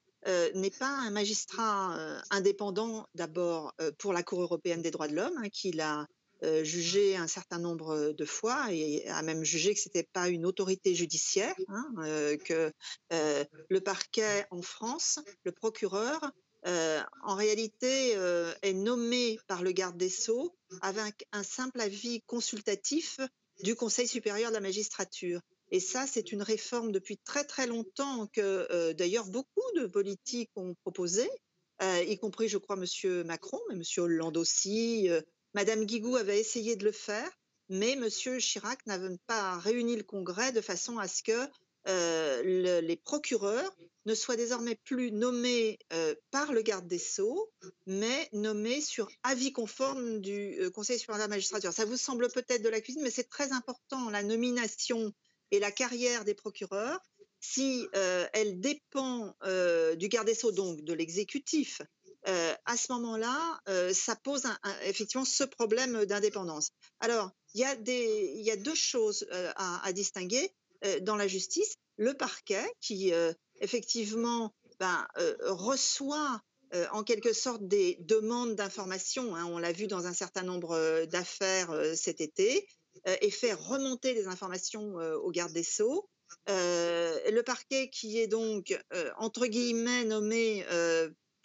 n'est 0.56 0.72
pas 0.72 0.90
un 0.90 1.12
magistrat 1.12 1.96
indépendant, 2.32 3.08
d'abord 3.14 3.74
pour 4.00 4.14
la 4.14 4.24
Cour 4.24 4.42
européenne 4.42 4.82
des 4.82 4.92
droits 4.92 5.08
de 5.08 5.16
l'homme, 5.16 5.38
hein, 5.38 5.50
qu'il 5.50 5.80
a 5.80 6.08
euh, 6.44 6.64
jugé 6.64 7.16
un 7.16 7.26
certain 7.26 7.58
nombre 7.58 8.12
de 8.12 8.26
fois 8.26 8.68
et 8.72 9.08
a 9.08 9.24
même 9.24 9.44
jugé 9.44 9.74
que 9.74 9.80
ce 9.80 9.88
n'était 9.88 10.08
pas 10.14 10.30
une 10.30 10.46
autorité 10.46 10.94
judiciaire, 10.94 11.56
hein, 11.68 11.88
euh, 12.04 12.38
que 12.38 12.72
euh, 13.12 13.44
le 13.70 13.82
parquet 13.82 14.46
en 14.52 14.62
France, 14.62 15.18
le 15.44 15.52
procureur, 15.52 16.20
en 16.66 17.36
réalité 17.36 18.12
est 18.62 18.74
nommé 18.74 19.40
par 19.48 19.64
le 19.64 19.72
garde 19.72 19.98
des 19.98 20.10
sceaux 20.10 20.56
avec 20.82 21.28
un 21.32 21.44
simple 21.44 21.80
avis 21.80 22.22
consultatif 22.24 23.20
du 23.64 23.76
Conseil 23.76 24.08
supérieur 24.08 24.50
de 24.50 24.56
la 24.56 24.62
magistrature. 24.62 25.42
Et 25.72 25.80
ça, 25.80 26.08
c'est 26.08 26.32
une 26.32 26.42
réforme 26.42 26.92
depuis 26.92 27.18
très 27.18 27.44
très 27.44 27.68
longtemps 27.68 28.28
que 28.28 28.94
d'ailleurs 28.94 29.28
beaucoup 29.28 29.72
de 29.76 29.86
politiques 29.86 30.52
ont 30.56 30.76
proposé, 30.84 31.30
y 31.82 32.18
compris, 32.18 32.48
je 32.48 32.58
crois, 32.58 32.78
M. 32.78 33.24
Macron, 33.24 33.60
mais 33.70 33.76
M. 33.76 33.84
Hollande 33.98 34.38
aussi, 34.38 35.10
Madame 35.54 35.86
Guigou 35.86 36.16
avait 36.16 36.40
essayé 36.40 36.76
de 36.76 36.86
le 36.86 36.92
faire, 36.92 37.30
mais 37.70 37.96
Monsieur 37.96 38.38
Chirac 38.38 38.86
n'avait 38.86 39.18
pas 39.28 39.58
réuni 39.58 39.96
le 39.96 40.04
Congrès 40.04 40.52
de 40.52 40.62
façon 40.62 40.98
à 41.00 41.08
ce 41.08 41.24
que 41.24 41.48
euh, 41.88 42.82
les 42.82 42.96
procureurs 42.98 43.76
ne 44.06 44.16
soient 44.16 44.36
désormais 44.36 44.76
plus 44.76 45.12
nommés 45.12 45.80
euh, 45.94 46.16
par 46.32 46.54
le 46.54 46.62
garde 46.62 46.88
des 46.88 47.00
Sceaux, 47.00 47.50
mais 47.86 48.30
nommés 48.34 48.82
sur 48.82 49.10
avis 49.24 49.52
conforme 49.52 50.20
du 50.20 50.60
euh, 50.60 50.70
Conseil 50.70 51.00
supérieur 51.00 51.26
de 51.26 51.30
la 51.30 51.36
magistrature. 51.36 51.74
Ça 51.74 51.86
vous 51.86 51.98
semble 51.98 52.30
peut-être 52.30 52.62
de 52.62 52.70
la 52.70 52.82
cuisine, 52.82 53.04
mais 53.04 53.12
c'est 53.12 53.30
très 53.30 53.52
important, 53.52 54.10
la 54.10 54.24
nomination 54.24 55.14
et 55.52 55.60
la 55.60 55.72
carrière 55.72 56.26
des 56.26 56.34
procureurs. 56.34 57.00
Si 57.40 57.88
elle 57.94 58.60
dépend 58.60 59.36
du 59.96 60.08
garde 60.08 60.26
des 60.26 60.34
Sceaux, 60.34 60.52
donc 60.52 60.82
de 60.82 60.92
l'exécutif, 60.92 61.84
à 62.24 62.76
ce 62.76 62.92
moment-là, 62.94 63.62
ça 63.94 64.16
pose 64.16 64.44
effectivement 64.84 65.24
ce 65.24 65.44
problème 65.44 66.04
d'indépendance. 66.06 66.72
Alors, 67.00 67.30
il 67.54 67.62
y, 67.62 68.52
a 68.52 68.56
deux 68.56 68.76
choses 68.76 69.28
à, 69.56 69.94
distinguer 69.94 70.52
dans 71.02 71.16
la 71.16 71.28
justice. 71.28 71.76
Le 71.98 72.14
parquet, 72.14 72.66
qui 72.82 73.12
effectivement 73.60 74.54
ben, 74.80 75.08
reçoit 75.42 76.42
en 76.92 77.04
quelque 77.04 77.34
sorte 77.34 77.68
des 77.68 77.98
demandes 78.02 78.56
d'information, 78.56 79.36
hein, 79.36 79.46
on 79.46 79.58
l'a 79.58 79.72
vu 79.72 79.88
dans 79.88 80.06
un 80.06 80.14
certain 80.14 80.44
nombre 80.44 81.06
d'affaires 81.06 81.74
cet 81.96 82.22
été, 82.22 82.68
et 83.22 83.32
fait 83.32 83.54
remonter 83.54 84.14
les 84.14 84.28
informations 84.28 84.96
au 84.96 85.32
garde 85.32 85.54
des 85.54 85.64
sceaux. 85.64 86.08
le 86.48 87.42
parquet 87.42 87.90
qui 87.90 88.20
est 88.20 88.28
donc, 88.28 88.78
entre 89.18 89.48
guillemets, 89.48 90.06
nommé 90.06 90.66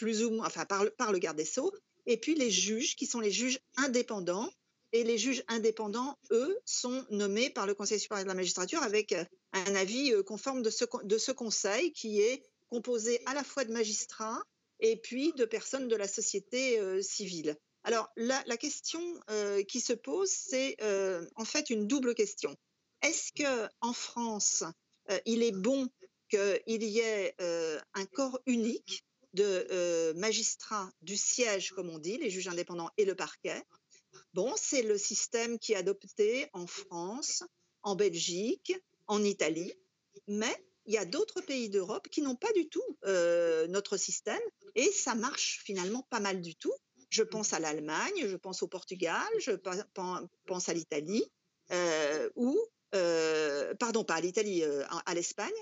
plus 0.03 0.25
ou 0.25 0.31
moins, 0.31 0.47
enfin 0.47 0.64
par, 0.64 0.85
par 0.99 1.12
le 1.12 1.18
garde 1.18 1.37
des 1.37 1.45
Sceaux, 1.45 1.73
et 2.07 2.16
puis 2.16 2.35
les 2.35 2.51
juges, 2.51 2.97
qui 2.97 3.07
sont 3.07 3.21
les 3.21 3.31
juges 3.31 3.61
indépendants. 3.77 4.51
Et 4.93 5.05
les 5.05 5.17
juges 5.17 5.43
indépendants, 5.49 6.19
eux, 6.31 6.59
sont 6.67 7.05
nommés 7.11 7.49
par 7.49 7.67
le 7.67 7.75
Conseil 7.75 7.99
supérieur 7.99 8.25
de 8.25 8.29
la 8.29 8.35
magistrature 8.35 8.83
avec 8.83 9.13
euh, 9.13 9.25
un 9.53 9.75
avis 9.75 10.13
euh, 10.13 10.23
conforme 10.23 10.63
de 10.63 10.69
ce, 10.71 11.33
conseil 11.33 11.93
qui 11.93 12.21
est 12.21 12.43
composé 12.69 13.23
à 13.25 13.33
la 13.33 13.43
fois 13.43 13.65
de 13.65 13.73
magistrats 13.73 14.43
et 14.81 14.97
puis 14.97 15.33
de 15.33 15.47
personnes 15.47 15.89
de 15.89 15.97
la 15.97 16.09
société 16.09 16.79
euh, 16.79 17.01
civile. 17.01 17.57
Alors, 17.85 18.11
la, 18.17 18.43
question 18.59 19.01
qui 19.67 19.81
se 19.81 19.93
pose, 19.93 20.31
c'est 20.31 20.77
en 21.35 21.45
fait 21.45 21.69
une 21.69 21.89
double 21.89 22.15
question. 22.15 22.55
Est-ce 23.03 23.33
que 23.33 23.69
en 23.81 23.93
France, 23.93 24.63
il 25.27 25.43
est 25.43 25.51
bon 25.51 25.89
qu'il 26.31 26.85
y 26.85 27.01
ait 27.01 27.35
un 27.41 28.05
corps 28.13 28.41
unique 28.47 29.05
de 29.33 30.13
magistrats 30.13 30.93
du 31.01 31.17
siège, 31.17 31.73
comme 31.73 31.91
on 31.91 31.99
dit, 31.99 32.19
les 32.19 32.31
juges 32.31 32.47
indépendants 32.47 32.91
et 32.99 33.05
le 33.05 33.17
parquet. 33.17 33.65
Bon, 34.35 34.53
c'est 34.57 34.83
le 34.83 34.99
système 34.99 35.59
qui 35.59 35.73
est 35.73 35.77
adopté 35.77 36.49
en 36.53 36.66
France, 36.66 37.45
en 37.83 37.97
Belgique, 37.97 38.73
en 39.07 39.23
Italie, 39.23 39.73
mais 40.27 40.55
il 40.87 40.95
y 40.95 40.99
a 40.99 41.05
d'autres 41.05 41.40
pays 41.40 41.68
d'Europe 41.68 42.09
qui 42.09 42.23
n'ont 42.23 42.37
pas 42.37 42.53
du 42.53 42.68
tout 42.68 42.83
euh, 43.05 43.66
notre 43.68 43.97
système 43.97 44.40
et 44.75 44.90
ça 44.90 45.14
marche 45.14 45.61
finalement 45.64 46.03
pas 46.11 46.21
mal 46.21 46.40
du 46.40 46.55
tout. 46.57 46.73
Je 47.11 47.23
pense 47.23 47.53
à 47.53 47.61
l'Allemagne, 47.61 48.27
je 48.27 48.37
pense 48.37 48.62
au 48.62 48.68
Portugal, 48.68 49.29
je 49.38 49.53
pense 50.47 50.68
à 50.68 50.73
l'Italie, 50.73 51.25
euh, 51.71 52.31
ou, 52.37 52.59
pardon, 53.79 54.03
pas 54.03 54.14
à 54.14 54.21
l'Italie, 54.21 54.64
à 54.64 55.14
l'Espagne, 55.14 55.53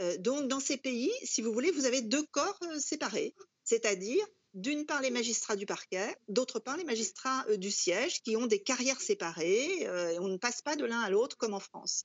euh, 0.00 0.16
donc, 0.18 0.48
dans 0.48 0.60
ces 0.60 0.76
pays, 0.76 1.12
si 1.24 1.42
vous 1.42 1.52
voulez, 1.52 1.70
vous 1.70 1.84
avez 1.84 2.02
deux 2.02 2.24
corps 2.26 2.58
euh, 2.62 2.78
séparés, 2.78 3.34
c'est-à-dire 3.64 4.24
d'une 4.54 4.86
part 4.86 5.02
les 5.02 5.10
magistrats 5.10 5.56
du 5.56 5.66
parquet, 5.66 6.16
d'autre 6.28 6.58
part 6.58 6.76
les 6.76 6.84
magistrats 6.84 7.44
euh, 7.48 7.56
du 7.56 7.70
siège 7.70 8.22
qui 8.22 8.36
ont 8.36 8.46
des 8.46 8.62
carrières 8.62 9.00
séparées. 9.00 9.82
et 9.82 10.18
on 10.18 10.28
ne 10.28 10.36
passe 10.36 10.62
pas 10.62 10.76
de 10.76 10.84
l'un 10.84 11.00
à 11.00 11.10
l'autre 11.10 11.36
comme 11.36 11.54
en 11.54 11.60
France. 11.60 12.04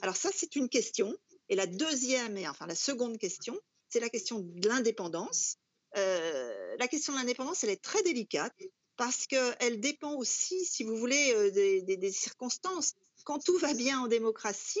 Alors 0.00 0.16
ça, 0.16 0.30
c'est 0.34 0.56
une 0.56 0.68
question. 0.68 1.16
Et 1.48 1.56
la 1.56 1.66
deuxième, 1.66 2.36
et 2.36 2.48
enfin 2.48 2.66
la 2.66 2.74
seconde 2.74 3.18
question, 3.18 3.58
c'est 3.88 4.00
la 4.00 4.08
question 4.08 4.40
de 4.40 4.68
l'indépendance. 4.68 5.56
la 5.94 6.88
question 6.88 7.12
de 7.12 7.18
l'indépendance, 7.18 7.62
elle 7.64 7.70
est 7.70 7.82
très 7.82 8.02
délicate 8.02 8.54
parce 8.96 9.26
qu'elle 9.26 9.80
dépend 9.80 10.14
aussi, 10.14 10.64
si 10.64 10.84
vous 10.84 10.96
voulez, 10.96 11.50
des, 11.52 12.12
circonstances. 12.12 12.94
Quand 13.24 13.38
tout 13.38 13.58
va 13.58 13.74
bien 13.74 14.00
en 14.00 14.06
démocratie, 14.06 14.80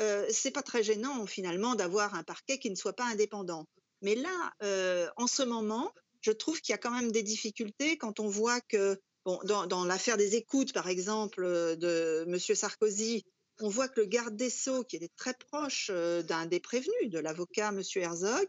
euh, 0.00 0.26
c'est 0.30 0.50
pas 0.50 0.62
très 0.62 0.82
gênant 0.82 1.26
finalement 1.26 1.74
d'avoir 1.74 2.14
un 2.14 2.24
parquet 2.24 2.58
qui 2.58 2.70
ne 2.70 2.74
soit 2.74 2.94
pas 2.94 3.04
indépendant. 3.04 3.66
Mais 4.02 4.14
là, 4.14 4.52
euh, 4.62 5.08
en 5.16 5.26
ce 5.26 5.42
moment, 5.42 5.92
je 6.24 6.32
trouve 6.32 6.60
qu'il 6.60 6.72
y 6.72 6.74
a 6.74 6.78
quand 6.78 6.90
même 6.90 7.12
des 7.12 7.22
difficultés 7.22 7.98
quand 7.98 8.18
on 8.18 8.28
voit 8.28 8.60
que, 8.62 8.98
dans, 9.44 9.84
l'affaire 9.84 10.16
des 10.16 10.36
écoutes, 10.36 10.72
par 10.72 10.88
exemple, 10.88 11.44
euh, 11.44 11.76
de 11.76 12.24
M. 12.26 12.38
Sarkozy, 12.38 13.24
on 13.60 13.68
voit 13.68 13.88
que 13.88 14.00
le 14.00 14.06
garde 14.06 14.34
des 14.34 14.50
Sceaux, 14.50 14.84
qui 14.84 14.96
était 14.96 15.12
très 15.16 15.34
proche 15.34 15.90
d'un 15.90 16.46
des 16.46 16.60
prévenus, 16.60 17.10
de 17.10 17.18
l'avocat 17.18 17.68
M. 17.68 17.82
Herzog, 17.96 18.48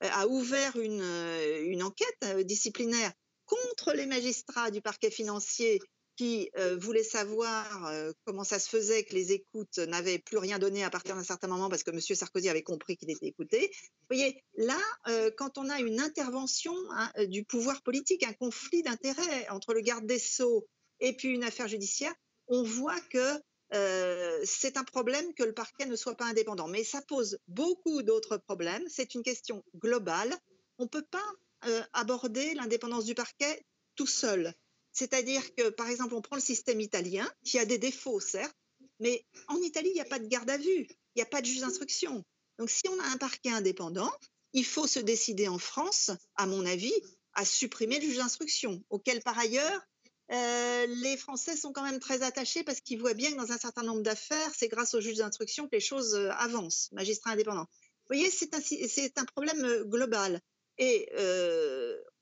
a 0.00 0.26
ouvert 0.26 0.76
une 0.76 1.82
enquête 1.82 2.44
disciplinaire 2.44 3.12
contre 3.46 3.92
les 3.92 4.06
magistrats 4.06 4.70
du 4.70 4.82
parquet 4.82 5.10
financier 5.10 5.80
qui 6.16 6.50
euh, 6.58 6.76
voulait 6.76 7.02
savoir 7.02 7.86
euh, 7.86 8.12
comment 8.24 8.44
ça 8.44 8.58
se 8.58 8.68
faisait 8.68 9.04
que 9.04 9.14
les 9.14 9.32
écoutes 9.32 9.78
n'avaient 9.78 10.18
plus 10.18 10.38
rien 10.38 10.58
donné 10.58 10.84
à 10.84 10.90
partir 10.90 11.16
d'un 11.16 11.24
certain 11.24 11.48
moment 11.48 11.68
parce 11.68 11.82
que 11.82 11.90
M. 11.90 12.00
Sarkozy 12.00 12.48
avait 12.48 12.62
compris 12.62 12.96
qu'il 12.96 13.10
était 13.10 13.26
écouté. 13.26 13.70
Vous 13.72 14.16
voyez, 14.16 14.42
là, 14.56 14.78
euh, 15.08 15.30
quand 15.36 15.58
on 15.58 15.68
a 15.70 15.80
une 15.80 16.00
intervention 16.00 16.74
hein, 16.90 17.10
du 17.26 17.44
pouvoir 17.44 17.82
politique, 17.82 18.24
un 18.24 18.32
conflit 18.34 18.82
d'intérêts 18.82 19.48
entre 19.48 19.72
le 19.74 19.80
garde 19.80 20.06
des 20.06 20.18
Sceaux 20.18 20.66
et 21.00 21.16
puis 21.16 21.28
une 21.28 21.44
affaire 21.44 21.68
judiciaire, 21.68 22.14
on 22.48 22.62
voit 22.62 23.00
que 23.10 23.40
c'est 24.44 24.76
un 24.76 24.84
problème 24.84 25.32
que 25.32 25.44
le 25.44 25.54
parquet 25.54 25.86
ne 25.86 25.96
soit 25.96 26.14
pas 26.14 26.26
indépendant. 26.26 26.68
Mais 26.68 26.84
ça 26.84 27.00
pose 27.00 27.38
beaucoup 27.48 28.02
d'autres 28.02 28.36
problèmes. 28.36 28.82
C'est 28.86 29.14
une 29.14 29.22
question 29.22 29.64
globale. 29.76 30.36
On 30.76 30.82
ne 30.82 30.88
peut 30.88 31.06
pas 31.10 31.78
aborder 31.94 32.52
l'indépendance 32.52 33.06
du 33.06 33.14
parquet 33.14 33.64
tout 33.96 34.06
seul. 34.06 34.52
C'est-à-dire 34.92 35.54
que, 35.54 35.70
par 35.70 35.88
exemple, 35.88 36.14
on 36.14 36.22
prend 36.22 36.36
le 36.36 36.42
système 36.42 36.80
italien, 36.80 37.30
qui 37.44 37.58
a 37.58 37.64
des 37.64 37.78
défauts, 37.78 38.20
certes, 38.20 38.56
mais 39.00 39.24
en 39.48 39.56
Italie, 39.56 39.90
il 39.90 39.94
n'y 39.94 40.00
a 40.00 40.06
pas 40.06 40.18
de 40.18 40.26
garde 40.26 40.50
à 40.50 40.58
vue, 40.58 40.86
il 40.86 41.16
n'y 41.16 41.22
a 41.22 41.26
pas 41.26 41.40
de 41.40 41.46
juge 41.46 41.60
d'instruction. 41.60 42.24
Donc, 42.58 42.70
si 42.70 42.82
on 42.88 43.00
a 43.00 43.06
un 43.06 43.16
parquet 43.16 43.50
indépendant, 43.50 44.12
il 44.52 44.64
faut 44.64 44.86
se 44.86 45.00
décider 45.00 45.48
en 45.48 45.58
France, 45.58 46.10
à 46.36 46.46
mon 46.46 46.64
avis, 46.66 46.92
à 47.34 47.44
supprimer 47.44 47.98
le 47.98 48.06
juge 48.06 48.18
d'instruction, 48.18 48.82
auquel, 48.90 49.22
par 49.22 49.38
ailleurs, 49.38 49.80
euh, 50.30 50.86
les 50.86 51.16
Français 51.16 51.56
sont 51.56 51.72
quand 51.72 51.82
même 51.82 51.98
très 51.98 52.22
attachés 52.22 52.62
parce 52.62 52.80
qu'ils 52.80 52.98
voient 52.98 53.14
bien 53.14 53.30
que 53.32 53.36
dans 53.36 53.52
un 53.52 53.58
certain 53.58 53.82
nombre 53.82 54.02
d'affaires, 54.02 54.50
c'est 54.56 54.68
grâce 54.68 54.94
au 54.94 55.00
juge 55.00 55.16
d'instruction 55.16 55.64
que 55.64 55.74
les 55.76 55.80
choses 55.80 56.14
euh, 56.14 56.30
avancent, 56.32 56.90
magistrat 56.92 57.32
indépendant. 57.32 57.64
Vous 57.64 58.16
voyez, 58.16 58.30
c'est 58.30 59.18
un, 59.18 59.24
problème 59.24 59.64
euh, 59.64 59.84
global. 59.84 60.40
Et 60.78 61.08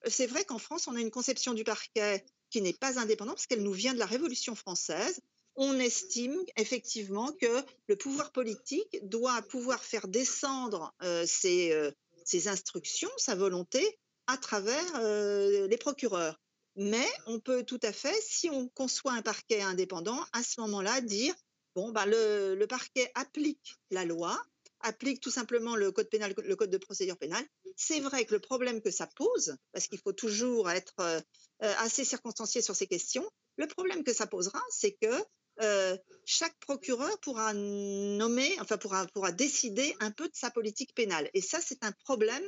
c'est 0.07 0.27
vrai 0.27 0.45
qu'en 0.45 0.59
France, 0.59 0.89
on 0.89 0.97
a 0.97 1.01
une 1.01 1.11
conception 1.11 1.55
du 1.55 1.63
parquet 1.63 2.25
qui 2.51 2.61
n'est 2.61 2.73
pas 2.73 2.99
indépendante 2.99 3.37
parce 3.37 3.47
qu'elle 3.47 3.63
nous 3.63 3.73
vient 3.73 3.95
de 3.95 3.99
la 3.99 4.07
Révolution 4.07 4.55
française. 4.55 5.21
On 5.57 5.79
estime 5.79 6.37
effectivement 6.57 7.33
que 7.33 7.65
le 7.89 7.97
pouvoir 7.97 8.33
politique 8.33 8.99
doit 9.03 9.43
pouvoir 9.43 9.83
faire 9.83 10.09
descendre 10.09 10.95
euh, 11.03 11.27
euh, 11.45 11.93
ses, 12.25 12.49
instructions, 12.49 13.11
sa 13.17 13.35
volonté, 13.35 13.99
à 14.27 14.37
travers 14.37 14.97
euh, 14.97 15.67
les 15.67 15.77
procureurs. 15.77 16.41
Mais 16.77 17.07
on 17.27 17.41
peut 17.41 17.65
tout 17.65 17.81
à 17.83 17.93
fait, 17.93 18.17
si 18.23 18.49
on 18.49 18.69
conçoit 18.69 19.13
un 19.13 19.23
parquet 19.23 19.61
indépendant, 19.61 20.25
à 20.33 20.43
ce 20.43 20.61
moment-là, 20.61 21.01
dire 21.01 21.35
Bon, 21.77 21.93
bah, 21.93 22.05
le, 22.05 22.57
le 22.57 22.67
parquet 22.67 23.13
applique 23.15 23.77
la 23.91 24.05
loi, 24.05 24.37
applique 24.83 25.21
tout 25.21 25.31
simplement 25.31 25.77
le 25.77 25.93
code 25.93 26.09
pénal, 26.09 26.35
le 26.37 26.57
code 26.57 26.71
de 26.71 26.79
procédure 26.79 27.17
pénale. 27.17 27.45
C'est 27.77 28.01
vrai 28.01 28.25
que 28.25 28.35
le 28.35 28.41
problème 28.41 28.81
que 28.81 28.91
ça 28.91 29.07
pose, 29.07 29.57
parce 29.73 29.87
qu'il 29.87 29.99
faut 29.99 30.13
toujours 30.13 30.71
être 30.71 30.95
euh, 31.01 31.21
euh, 31.63 31.75
assez 31.79 32.05
circonstancié 32.05 32.63
sur 32.63 32.77
ces 32.77 32.87
questions, 32.87 33.29
le 33.57 33.67
problème 33.67 34.05
que 34.05 34.13
ça 34.13 34.27
posera, 34.27 34.61
c'est 34.71 34.93
que 34.93 35.25
euh, 35.63 35.97
chaque 36.25 36.59
procureur 36.61 37.19
pourra 37.21 37.53
nommer, 37.53 38.57
enfin 38.61 38.79
pourra, 38.79 39.07
pourra 39.09 39.33
décider 39.33 39.95
un 40.01 40.11
peu 40.11 40.27
de 40.27 40.35
sa 40.35 40.51
politique 40.51 40.95
pénale. 40.95 41.29
Et 41.35 41.43
ça, 41.43 41.61
c'est 41.61 41.85
un 41.85 41.93
problème 42.05 42.45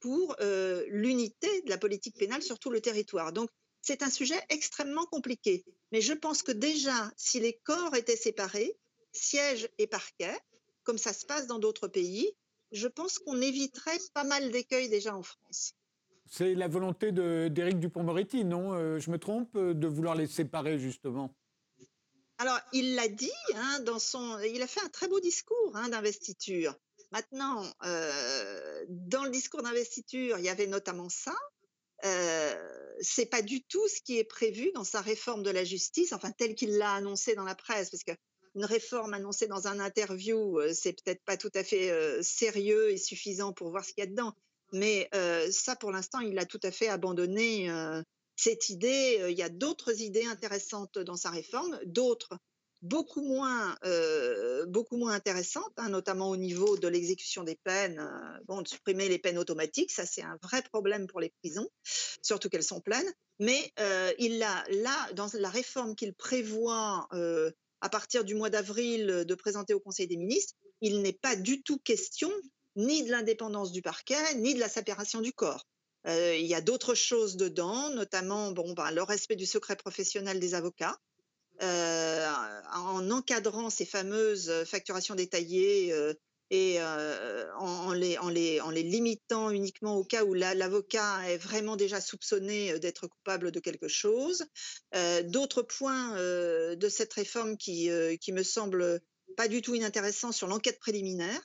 pour 0.00 0.36
l'unité 0.88 1.62
de 1.62 1.70
la 1.70 1.78
politique 1.78 2.16
pénale 2.18 2.42
sur 2.42 2.58
tout 2.58 2.70
le 2.70 2.82
territoire. 2.82 3.32
Donc, 3.32 3.48
c'est 3.80 4.02
un 4.02 4.10
sujet 4.10 4.40
extrêmement 4.48 5.06
compliqué. 5.06 5.64
Mais 5.92 6.00
je 6.00 6.12
pense 6.12 6.42
que 6.42 6.52
déjà, 6.52 7.10
si 7.16 7.40
les 7.40 7.58
corps 7.64 7.94
étaient 7.94 8.16
séparés, 8.16 8.76
siège 9.12 9.68
et 9.78 9.86
parquet, 9.86 10.36
comme 10.84 10.98
ça 10.98 11.12
se 11.12 11.26
passe 11.26 11.46
dans 11.46 11.58
d'autres 11.58 11.88
pays, 11.88 12.30
je 12.72 12.88
pense 12.88 13.18
qu'on 13.18 13.40
éviterait 13.40 13.98
pas 14.14 14.24
mal 14.24 14.50
d'écueils 14.50 14.88
déjà 14.88 15.16
en 15.16 15.22
France. 15.22 15.74
C'est 16.26 16.54
la 16.54 16.68
volonté 16.68 17.12
d'Éric 17.12 17.78
Dupont-Moretti, 17.78 18.44
non 18.44 18.72
euh, 18.72 18.98
Je 18.98 19.10
me 19.10 19.18
trompe 19.18 19.54
euh, 19.56 19.74
de 19.74 19.86
vouloir 19.86 20.14
les 20.14 20.26
séparer 20.26 20.78
justement? 20.78 21.34
Alors, 22.38 22.58
il 22.72 22.94
l'a 22.94 23.08
dit 23.08 23.30
hein, 23.54 23.80
dans 23.80 23.98
son, 23.98 24.38
il 24.40 24.60
a 24.62 24.66
fait 24.66 24.80
un 24.80 24.88
très 24.88 25.06
beau 25.06 25.20
discours 25.20 25.72
hein, 25.74 25.88
d'investiture. 25.90 26.74
Maintenant, 27.12 27.64
euh, 27.84 28.84
dans 28.88 29.24
le 29.24 29.30
discours 29.30 29.62
d'investiture, 29.62 30.38
il 30.38 30.44
y 30.44 30.48
avait 30.48 30.66
notamment 30.66 31.08
ça. 31.08 31.34
Euh, 32.04 32.94
c'est 33.00 33.26
pas 33.26 33.40
du 33.40 33.62
tout 33.62 33.86
ce 33.88 34.02
qui 34.02 34.18
est 34.18 34.24
prévu 34.24 34.72
dans 34.74 34.84
sa 34.84 35.00
réforme 35.00 35.42
de 35.42 35.50
la 35.50 35.64
justice, 35.64 36.12
enfin 36.12 36.32
tel 36.32 36.54
qu'il 36.54 36.76
l'a 36.76 36.92
annoncé 36.92 37.34
dans 37.34 37.44
la 37.44 37.54
presse, 37.54 37.90
parce 37.90 38.02
que 38.02 38.12
une 38.54 38.64
réforme 38.64 39.14
annoncée 39.14 39.46
dans 39.46 39.66
un 39.66 39.80
interview, 39.80 40.60
euh, 40.60 40.72
c'est 40.72 40.92
peut-être 40.92 41.22
pas 41.24 41.36
tout 41.36 41.50
à 41.54 41.64
fait 41.64 41.90
euh, 41.90 42.22
sérieux 42.22 42.90
et 42.90 42.96
suffisant 42.96 43.52
pour 43.52 43.70
voir 43.70 43.84
ce 43.84 43.92
qu'il 43.92 44.04
y 44.04 44.06
a 44.06 44.10
dedans. 44.10 44.32
Mais 44.72 45.08
euh, 45.14 45.50
ça, 45.50 45.76
pour 45.76 45.90
l'instant, 45.90 46.20
il 46.20 46.38
a 46.38 46.44
tout 46.44 46.60
à 46.62 46.70
fait 46.70 46.88
abandonné 46.88 47.70
cette 48.34 48.70
idée. 48.70 49.24
Il 49.28 49.36
y 49.36 49.42
a 49.42 49.48
d'autres 49.48 50.00
idées 50.00 50.24
intéressantes 50.24 50.98
dans 50.98 51.16
sa 51.16 51.30
réforme, 51.30 51.78
d'autres 51.84 52.36
beaucoup 52.82 53.22
moins, 53.22 53.76
beaucoup 54.66 54.96
moins 54.96 55.12
intéressantes, 55.12 55.72
hein, 55.76 55.90
notamment 55.90 56.28
au 56.28 56.36
niveau 56.36 56.76
de 56.76 56.88
l'exécution 56.88 57.44
des 57.44 57.56
peines. 57.62 58.04
bon, 58.46 58.62
de 58.62 58.68
supprimer 58.68 59.08
les 59.08 59.18
peines 59.18 59.38
automatiques, 59.38 59.92
ça 59.92 60.06
c'est 60.06 60.22
un 60.22 60.38
vrai 60.42 60.62
problème 60.62 61.06
pour 61.06 61.20
les 61.20 61.32
prisons, 61.42 61.68
surtout 62.22 62.48
qu'elles 62.48 62.64
sont 62.64 62.80
pleines. 62.80 63.12
Mais 63.38 63.72
il 64.18 64.42
a 64.42 64.64
là, 64.70 65.12
dans 65.12 65.28
la 65.34 65.50
réforme 65.50 65.94
qu'il 65.94 66.14
prévoit 66.14 67.06
à 67.84 67.90
partir 67.90 68.24
du 68.24 68.34
mois 68.34 68.48
d'avril 68.48 69.10
euh, 69.10 69.24
de 69.24 69.34
présenter 69.34 69.74
au 69.74 69.78
Conseil 69.78 70.06
des 70.06 70.16
ministres, 70.16 70.54
il 70.80 71.02
n'est 71.02 71.12
pas 71.12 71.36
du 71.36 71.62
tout 71.62 71.78
question 71.78 72.30
ni 72.76 73.04
de 73.04 73.10
l'indépendance 73.10 73.72
du 73.72 73.82
parquet, 73.82 74.34
ni 74.36 74.54
de 74.54 74.58
la 74.58 74.70
séparation 74.70 75.20
du 75.20 75.34
corps. 75.34 75.66
Euh, 76.06 76.34
il 76.34 76.46
y 76.46 76.54
a 76.54 76.62
d'autres 76.62 76.94
choses 76.94 77.36
dedans, 77.36 77.90
notamment 77.90 78.52
bon, 78.52 78.72
ben, 78.72 78.90
le 78.90 79.02
respect 79.02 79.36
du 79.36 79.44
secret 79.44 79.76
professionnel 79.76 80.40
des 80.40 80.54
avocats, 80.54 80.96
euh, 81.62 82.26
en 82.72 83.10
encadrant 83.10 83.68
ces 83.68 83.84
fameuses 83.84 84.64
facturations 84.64 85.14
détaillées 85.14 85.94
et 86.54 86.76
euh, 86.78 87.52
en, 87.56 87.92
les, 87.92 88.82
limitant 88.82 89.50
uniquement 89.50 89.96
au 89.96 90.04
cas 90.04 90.24
où 90.24 90.34
l'avocat 90.34 91.28
est 91.28 91.36
vraiment 91.36 91.74
déjà 91.74 92.00
soupçonné 92.00 92.72
euh, 92.72 92.78
d'être 92.78 93.08
coupable 93.08 93.50
de 93.50 93.58
quelque 93.58 93.88
chose. 93.88 94.44
Euh, 94.94 95.22
d'autres 95.24 95.62
points 95.62 96.14
de 96.14 96.88
cette 96.88 97.12
réforme 97.12 97.56
qui, 97.56 97.90
qui 98.20 98.32
me 98.32 98.42
semblent 98.42 99.00
pas 99.36 99.48
du 99.48 99.62
tout 99.62 99.74
inintéressants 99.74 100.32
sur 100.32 100.46
l'enquête 100.46 100.78
préliminaire. 100.78 101.40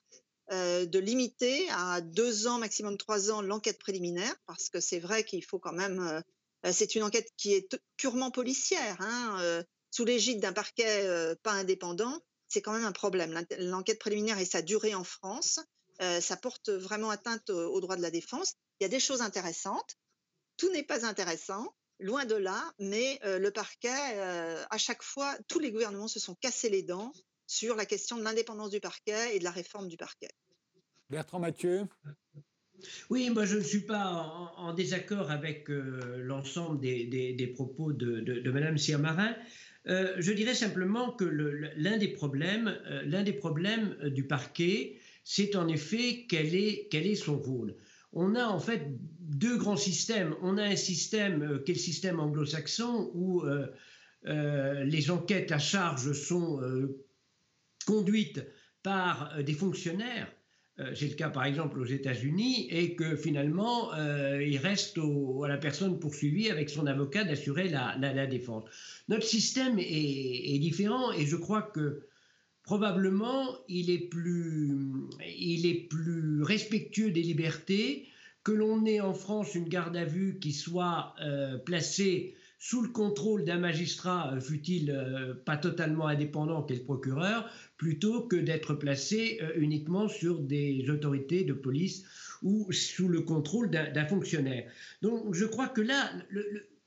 de 0.52 1.00
limiter 1.00 1.68
à 1.72 2.02
deux 2.02 2.48
ans, 2.48 2.60
maximum 2.60 2.98
trois 2.98 3.32
ans, 3.32 3.42
l'enquête 3.42 3.80
préliminaire, 3.80 4.36
parce 4.46 4.70
que 4.70 4.80
c'est 4.80 5.00
vrai 5.00 5.24
qu'il 5.24 5.44
faut 5.44 5.60
quand 5.60 5.74
même. 5.74 6.24
c'est 6.72 6.96
une 6.96 7.04
enquête 7.04 7.30
qui 7.38 7.54
est 7.54 7.80
purement 7.98 8.32
policière, 8.32 8.98
hein, 9.00 9.64
sous 9.92 10.06
l'égide 10.06 10.40
d'un 10.40 10.54
parquet 10.54 11.36
pas 11.44 11.54
indépendant 11.54 12.22
c'est 12.50 12.62
quand 12.62 12.74
même 12.74 12.84
un 12.84 12.92
problème. 12.92 13.46
L'enquête 13.60 14.00
préliminaire 14.00 14.40
et 14.40 14.46
sa 14.46 14.62
durée 14.62 14.96
en 14.96 15.04
France, 15.04 15.60
euh, 16.02 16.20
ça 16.20 16.36
porte 16.36 16.70
vraiment 16.70 17.12
atteinte 17.12 17.50
aux 17.50 17.80
droits 17.80 17.96
de 17.96 18.02
la 18.02 18.12
défense. 18.12 18.56
Il 18.80 18.84
y 18.84 18.86
a 18.86 18.90
des 18.90 19.00
choses 19.00 19.22
intéressantes. 19.22 19.96
Tout 20.58 20.72
n'est 20.72 20.84
pas 20.84 21.06
intéressant, 21.06 21.74
loin 22.00 22.26
de 22.26 22.36
là, 22.36 22.74
mais 22.80 23.20
euh, 23.24 23.40
le 23.40 23.52
parquet, 23.52 23.90
euh, 24.16 24.64
à 24.70 24.78
chaque 24.78 25.04
fois, 25.04 25.38
tous 25.48 25.60
les 25.60 25.72
gouvernements 25.72 26.08
se 26.08 26.20
sont 26.20 26.36
cassés 26.36 26.70
les 26.70 26.84
dents 26.84 27.14
sur 27.48 27.76
la 27.76 27.86
question 27.86 28.18
de 28.18 28.24
l'indépendance 28.24 28.72
du 28.72 28.80
parquet 28.80 29.36
et 29.36 29.40
de 29.40 29.44
la 29.44 29.52
réforme 29.52 29.88
du 29.88 29.98
parquet. 29.98 30.30
Bertrand 31.10 31.40
Mathieu 31.40 31.88
oui, 33.10 33.30
moi 33.30 33.44
je 33.44 33.58
ne 33.58 33.62
suis 33.62 33.82
pas 33.82 34.06
en, 34.56 34.74
désaccord 34.74 35.32
avec 35.32 35.66
l'ensemble 35.68 36.80
des, 36.80 37.52
propos 37.54 37.92
de, 37.92 38.22
de, 38.22 38.40
de 38.40 38.52
Mme 38.52 38.78
Siermarin. 38.78 39.36
Euh, 39.88 40.16
je 40.20 40.34
dirais 40.34 40.56
simplement 40.56 41.12
que 41.12 41.24
l'un 41.24 41.98
des 41.98 42.10
problèmes, 42.10 42.68
euh, 42.88 43.04
euh, 43.06 44.10
du 44.10 44.24
parquet, 44.28 45.00
c'est 45.24 45.56
en 45.56 45.68
effet 45.68 46.26
quel 46.28 46.54
est, 46.54 46.88
quel 46.92 47.08
est 47.08 47.16
son 47.16 47.38
rôle. 47.38 47.76
On 48.12 48.36
a 48.36 48.46
en 48.46 48.60
fait 48.60 48.88
deux 49.20 49.58
grands 49.58 49.78
systèmes. 49.78 50.36
On 50.42 50.58
a 50.58 50.64
un 50.64 50.76
système 50.76 51.62
qui 51.64 51.72
est 51.72 51.76
le 51.76 51.80
système 51.80 52.20
anglo-saxon 52.20 53.12
où 53.14 53.44
les 54.26 55.12
enquêtes 55.12 55.52
à 55.52 55.60
charge 55.60 56.14
sont 56.14 56.60
conduites 57.86 58.44
par 58.82 59.44
des 59.44 59.54
fonctionnaires 59.54 60.34
euh, 60.80 60.94
c'est 60.96 61.08
le 61.08 61.16
cas 61.16 61.30
par 61.30 61.46
exemple 61.46 61.80
aux 61.80 61.86
États-Unis, 61.86 62.68
et 62.70 62.96
que 62.96 63.16
finalement, 63.16 63.94
euh, 63.96 64.42
il 64.44 64.58
reste 64.58 64.98
à 64.98 65.48
la 65.48 65.58
personne 65.58 66.00
poursuivie 66.00 66.50
avec 66.50 66.70
son 66.70 66.88
avocat 66.88 67.24
d'assurer 67.24 67.70
la, 67.70 68.28
défense. 68.28 68.64
Notre 69.08 69.26
système 69.26 69.78
est, 69.80 70.60
différent 70.60 71.12
et 71.12 71.26
je 71.26 71.36
crois 71.36 71.62
que 71.62 72.06
probablement 72.64 73.58
il 73.68 73.90
est 73.90 74.10
plus, 74.10 74.92
respectueux 76.42 77.12
des 77.12 77.24
libertés, 77.24 78.08
que 78.44 78.52
l'on 78.52 78.86
ait 78.86 79.02
en 79.02 79.14
France 79.14 79.56
une 79.56 79.68
garde 79.68 79.98
à 79.98 80.06
vue 80.06 80.40
qui 80.40 80.54
soit 80.54 81.14
euh, 81.22 81.58
placée 81.58 82.36
sous 82.62 82.82
le 82.82 82.90
contrôle 82.90 83.46
d'un 83.46 83.58
magistrat, 83.58 84.34
euh, 84.34 84.42
fut-il 84.42 84.92
euh, 84.92 85.34
pas 85.34 85.56
totalement 85.56 86.08
indépendant 86.08 86.62
qu'est 86.62 86.76
le 86.76 86.84
procureur, 86.84 87.50
plutôt 87.78 88.24
que 88.24 88.36
d'être 88.36 88.74
placé 88.74 89.40
euh, 89.42 89.54
uniquement 89.56 90.10
sur 90.10 90.40
des 90.40 90.86
autorités 90.90 91.46
de 91.46 91.54
police 91.54 92.04
ou 92.44 92.70
sous 92.74 93.08
le 93.08 93.22
contrôle 93.22 93.70
d'un 93.70 94.06
fonctionnaire. 94.06 94.70
Donc 95.02 95.34
je 95.34 95.46
crois 95.46 95.70
que 95.70 95.82
là, 95.82 96.12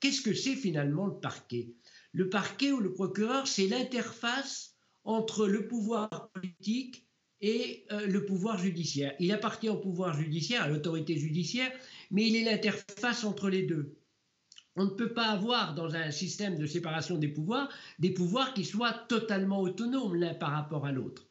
qu'est-ce 0.01 0.21
que 0.21 0.35
c'est 0.35 0.57
finalement 0.57 1.07
le 1.07 1.15
parquet? 1.15 1.69
Le 2.13 2.29
parquet 2.29 2.73
ou 2.73 2.81
le 2.81 2.93
procureur, 2.93 3.47
c'est 3.47 3.67
l'interface 3.67 4.75
entre 5.05 5.47
le 5.47 5.67
pouvoir 5.69 6.31
politique 6.35 7.07
et 7.41 7.85
le 7.91 8.25
pouvoir 8.25 8.57
judiciaire. 8.57 9.15
Il 9.19 9.31
appartient 9.33 9.69
au 9.69 9.77
pouvoir 9.77 10.19
judiciaire, 10.19 10.63
à 10.63 10.69
l'autorité 10.69 11.19
judiciaire, 11.19 11.71
mais 12.11 12.27
il 12.27 12.37
est 12.37 12.45
l'interface 12.45 13.25
entre 13.25 13.51
les 13.51 13.63
deux. 13.63 13.95
On 14.77 14.85
ne 14.85 14.91
peut 14.91 15.13
pas 15.13 15.27
avoir 15.27 15.75
dans 15.75 15.95
un 15.95 16.11
système 16.11 16.59
de 16.59 16.67
séparation 16.67 17.19
des 17.19 17.29
pouvoirs 17.29 17.69
des 17.99 18.11
pouvoirs 18.11 18.55
qui 18.55 18.65
soient 18.65 18.95
totalement 19.09 19.61
autonomes 19.61 20.15
l'un 20.15 20.35
par 20.35 20.51
rapport 20.51 20.87
à 20.87 20.93
l'autre. 20.93 21.27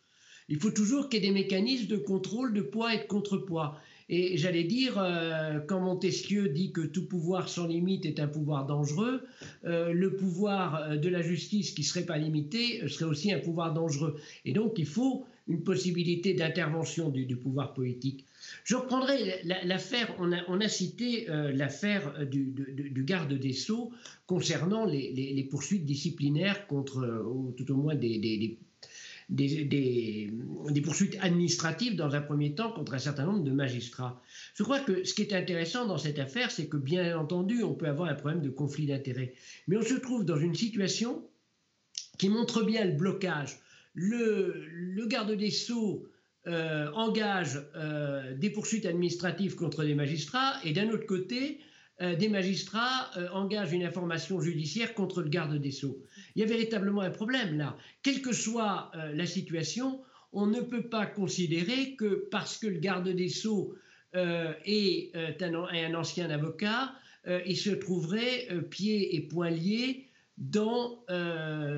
Il 0.49 0.59
faut 0.59 0.71
toujours 0.71 1.09
qu'il 1.09 1.23
y 1.23 1.25
ait 1.25 1.29
des 1.29 1.33
mécanismes 1.33 1.87
de 1.87 1.97
contrôle 1.97 2.53
de 2.53 2.61
poids 2.61 2.93
et 2.93 2.99
de 2.99 3.07
contrepoids. 3.07 3.79
Et 4.09 4.37
j'allais 4.37 4.65
dire, 4.65 4.95
euh, 4.97 5.59
quand 5.61 5.79
Montesquieu 5.79 6.49
dit 6.49 6.73
que 6.73 6.81
tout 6.81 7.07
pouvoir 7.07 7.47
sans 7.47 7.65
limite 7.65 8.05
est 8.05 8.19
un 8.19 8.27
pouvoir 8.27 8.65
dangereux, 8.65 9.23
euh, 9.63 9.93
le 9.93 10.17
pouvoir 10.17 10.75
euh, 10.75 10.97
de 10.97 11.07
la 11.07 11.21
justice 11.21 11.71
qui 11.71 11.81
ne 11.81 11.85
serait 11.85 12.05
pas 12.05 12.17
limité 12.17 12.85
serait 12.89 13.05
aussi 13.05 13.31
un 13.31 13.39
pouvoir 13.39 13.73
dangereux. 13.73 14.19
Et 14.43 14.51
donc 14.51 14.73
il 14.77 14.85
faut 14.85 15.25
une 15.51 15.63
possibilité 15.63 16.33
d'intervention 16.33 17.09
du, 17.09 17.35
pouvoir 17.35 17.73
politique. 17.73 18.25
Je 18.63 18.75
reprendrai 18.75 19.41
l'affaire, 19.63 20.15
on 20.19 20.31
a, 20.31 20.69
cité 20.69 21.29
euh, 21.29 21.51
l'affaire 21.51 22.13
euh, 22.19 22.25
du, 22.25 23.03
garde 23.03 23.33
des 23.33 23.53
Sceaux 23.53 23.91
concernant 24.25 24.85
les, 24.85 25.47
poursuites 25.51 25.85
disciplinaires 25.85 26.67
contre, 26.67 26.99
euh, 26.99 27.23
ou 27.23 27.51
tout 27.51 27.69
au 27.71 27.75
moins 27.75 27.95
des, 27.95 28.57
des, 29.29 30.81
poursuites 30.83 31.17
administratives 31.21 31.95
dans 31.95 32.15
un 32.15 32.21
premier 32.21 32.55
temps 32.55 32.71
contre 32.71 32.93
un 32.93 32.99
certain 32.99 33.25
nombre 33.25 33.43
de 33.43 33.51
magistrats. 33.51 34.21
Je 34.55 34.63
crois 34.63 34.79
que 34.79 35.03
ce 35.03 35.13
qui 35.13 35.21
est 35.23 35.33
intéressant 35.33 35.85
dans 35.85 35.97
cette 35.97 36.19
affaire, 36.19 36.49
c'est 36.49 36.67
que 36.67 36.77
bien 36.77 37.17
entendu, 37.17 37.63
on 37.63 37.73
peut 37.73 37.87
avoir 37.87 38.09
un 38.09 38.15
problème 38.15 38.41
de 38.41 38.49
conflit 38.49 38.87
d'intérêts. 38.87 39.33
Mais 39.67 39.77
on 39.77 39.83
se 39.83 39.95
trouve 39.95 40.25
dans 40.25 40.37
une 40.37 40.55
situation 40.55 41.23
qui 42.17 42.29
montre 42.29 42.63
bien 42.63 42.85
le 42.85 42.93
blocage. 42.93 43.59
Le, 43.93 45.05
garde 45.07 45.33
des 45.33 45.51
Sceaux 45.51 46.07
euh, 46.47 46.89
engage 46.93 47.61
euh, 47.75 48.33
des 48.35 48.49
poursuites 48.49 48.85
administratives 48.85 49.55
contre 49.55 49.83
des 49.83 49.95
magistrats 49.95 50.53
et 50.63 50.73
d'un 50.73 50.89
autre 50.89 51.05
côté, 51.05 51.59
des 52.17 52.29
magistrats 52.29 53.11
engagent 53.31 53.73
une 53.73 53.83
information 53.83 54.41
judiciaire 54.41 54.95
contre 54.95 55.21
le 55.21 55.29
garde 55.29 55.55
des 55.61 55.69
Sceaux. 55.69 56.01
Il 56.33 56.41
y 56.41 56.43
a 56.43 56.47
véritablement 56.47 57.01
un 57.01 57.11
problème 57.11 57.59
là. 57.59 57.77
Quelle 58.01 58.23
que 58.23 58.33
soit 58.33 58.91
la 59.13 59.27
situation, 59.27 60.01
on 60.33 60.47
ne 60.47 60.61
peut 60.61 60.89
pas 60.89 61.05
considérer 61.05 61.95
que 61.97 62.27
parce 62.31 62.57
que 62.57 62.65
le 62.65 62.79
garde 62.79 63.07
des 63.07 63.29
Sceaux 63.29 63.75
est 64.15 65.11
un, 65.43 65.93
ancien 65.93 66.31
avocat, 66.31 66.91
il 67.45 67.55
se 67.55 67.69
trouverait 67.69 68.47
pieds 68.71 69.15
et 69.15 69.21
poings 69.21 69.51
liés 69.51 70.07
dans 70.37 71.03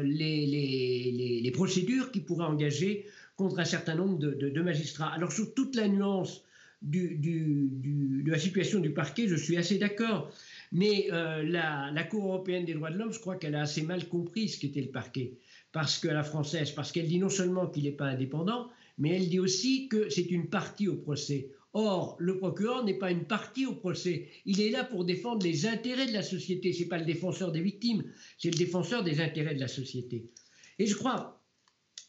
les, 0.03 1.51
procédures 1.53 2.11
qu'il 2.11 2.23
pourrait 2.23 2.45
engager 2.45 3.05
contre 3.35 3.59
un 3.59 3.65
certain 3.65 3.95
nombre 3.95 4.17
de, 4.17 4.61
magistrats. 4.61 5.11
Alors 5.13 5.31
sur 5.31 5.53
toute 5.53 5.75
la 5.75 5.87
nuance 5.87 6.43
de 6.81 8.29
la 8.29 8.39
situation 8.39 8.79
du 8.79 8.91
parquet, 8.91 9.27
je 9.27 9.35
suis 9.35 9.57
assez 9.57 9.77
d'accord. 9.77 10.31
Mais 10.73 11.07
euh, 11.11 11.43
la, 11.43 12.03
Cour 12.03 12.25
européenne 12.25 12.65
des 12.65 12.73
droits 12.73 12.89
de 12.89 12.97
l'homme, 12.97 13.13
je 13.13 13.19
crois 13.19 13.35
qu'elle 13.35 13.55
a 13.55 13.61
assez 13.61 13.83
mal 13.83 14.07
compris 14.07 14.49
ce 14.49 14.59
qu'était 14.59 14.81
le 14.81 14.89
parquet. 14.89 15.33
Parce 15.71 15.99
que 15.99 16.07
la 16.07 16.23
française, 16.23 16.71
parce 16.71 16.91
qu'elle 16.91 17.07
dit 17.07 17.19
non 17.19 17.29
seulement 17.29 17.67
qu'il 17.67 17.83
n'est 17.83 17.91
pas 17.91 18.05
indépendant, 18.05 18.69
mais 18.97 19.15
elle 19.15 19.29
dit 19.29 19.39
aussi 19.39 19.87
que 19.87 20.09
c'est 20.09 20.29
une 20.29 20.47
partie 20.47 20.87
au 20.87 20.95
procès. 20.95 21.49
Or, 21.73 22.15
le 22.19 22.37
procureur 22.37 22.83
n'est 22.83 22.97
pas 22.97 23.11
une 23.11 23.25
partie 23.25 23.65
au 23.65 23.73
procès. 23.73 24.29
Il 24.45 24.61
est 24.61 24.69
là 24.69 24.83
pour 24.83 25.05
défendre 25.05 25.43
les 25.43 25.65
intérêts 25.65 26.05
de 26.05 26.13
la 26.13 26.21
société. 26.21 26.71
Ce 26.71 26.81
n'est 26.81 26.87
pas 26.87 26.99
le 26.99 27.05
défenseur 27.05 27.51
des 27.51 27.61
victimes, 27.61 28.03
c'est 28.37 28.51
le 28.51 28.57
défenseur 28.57 29.03
des 29.03 29.19
intérêts 29.19 29.55
de 29.55 29.59
la 29.59 29.67
société. 29.67 30.29
Et 30.77 30.85
je 30.85 30.95
crois 30.95 31.39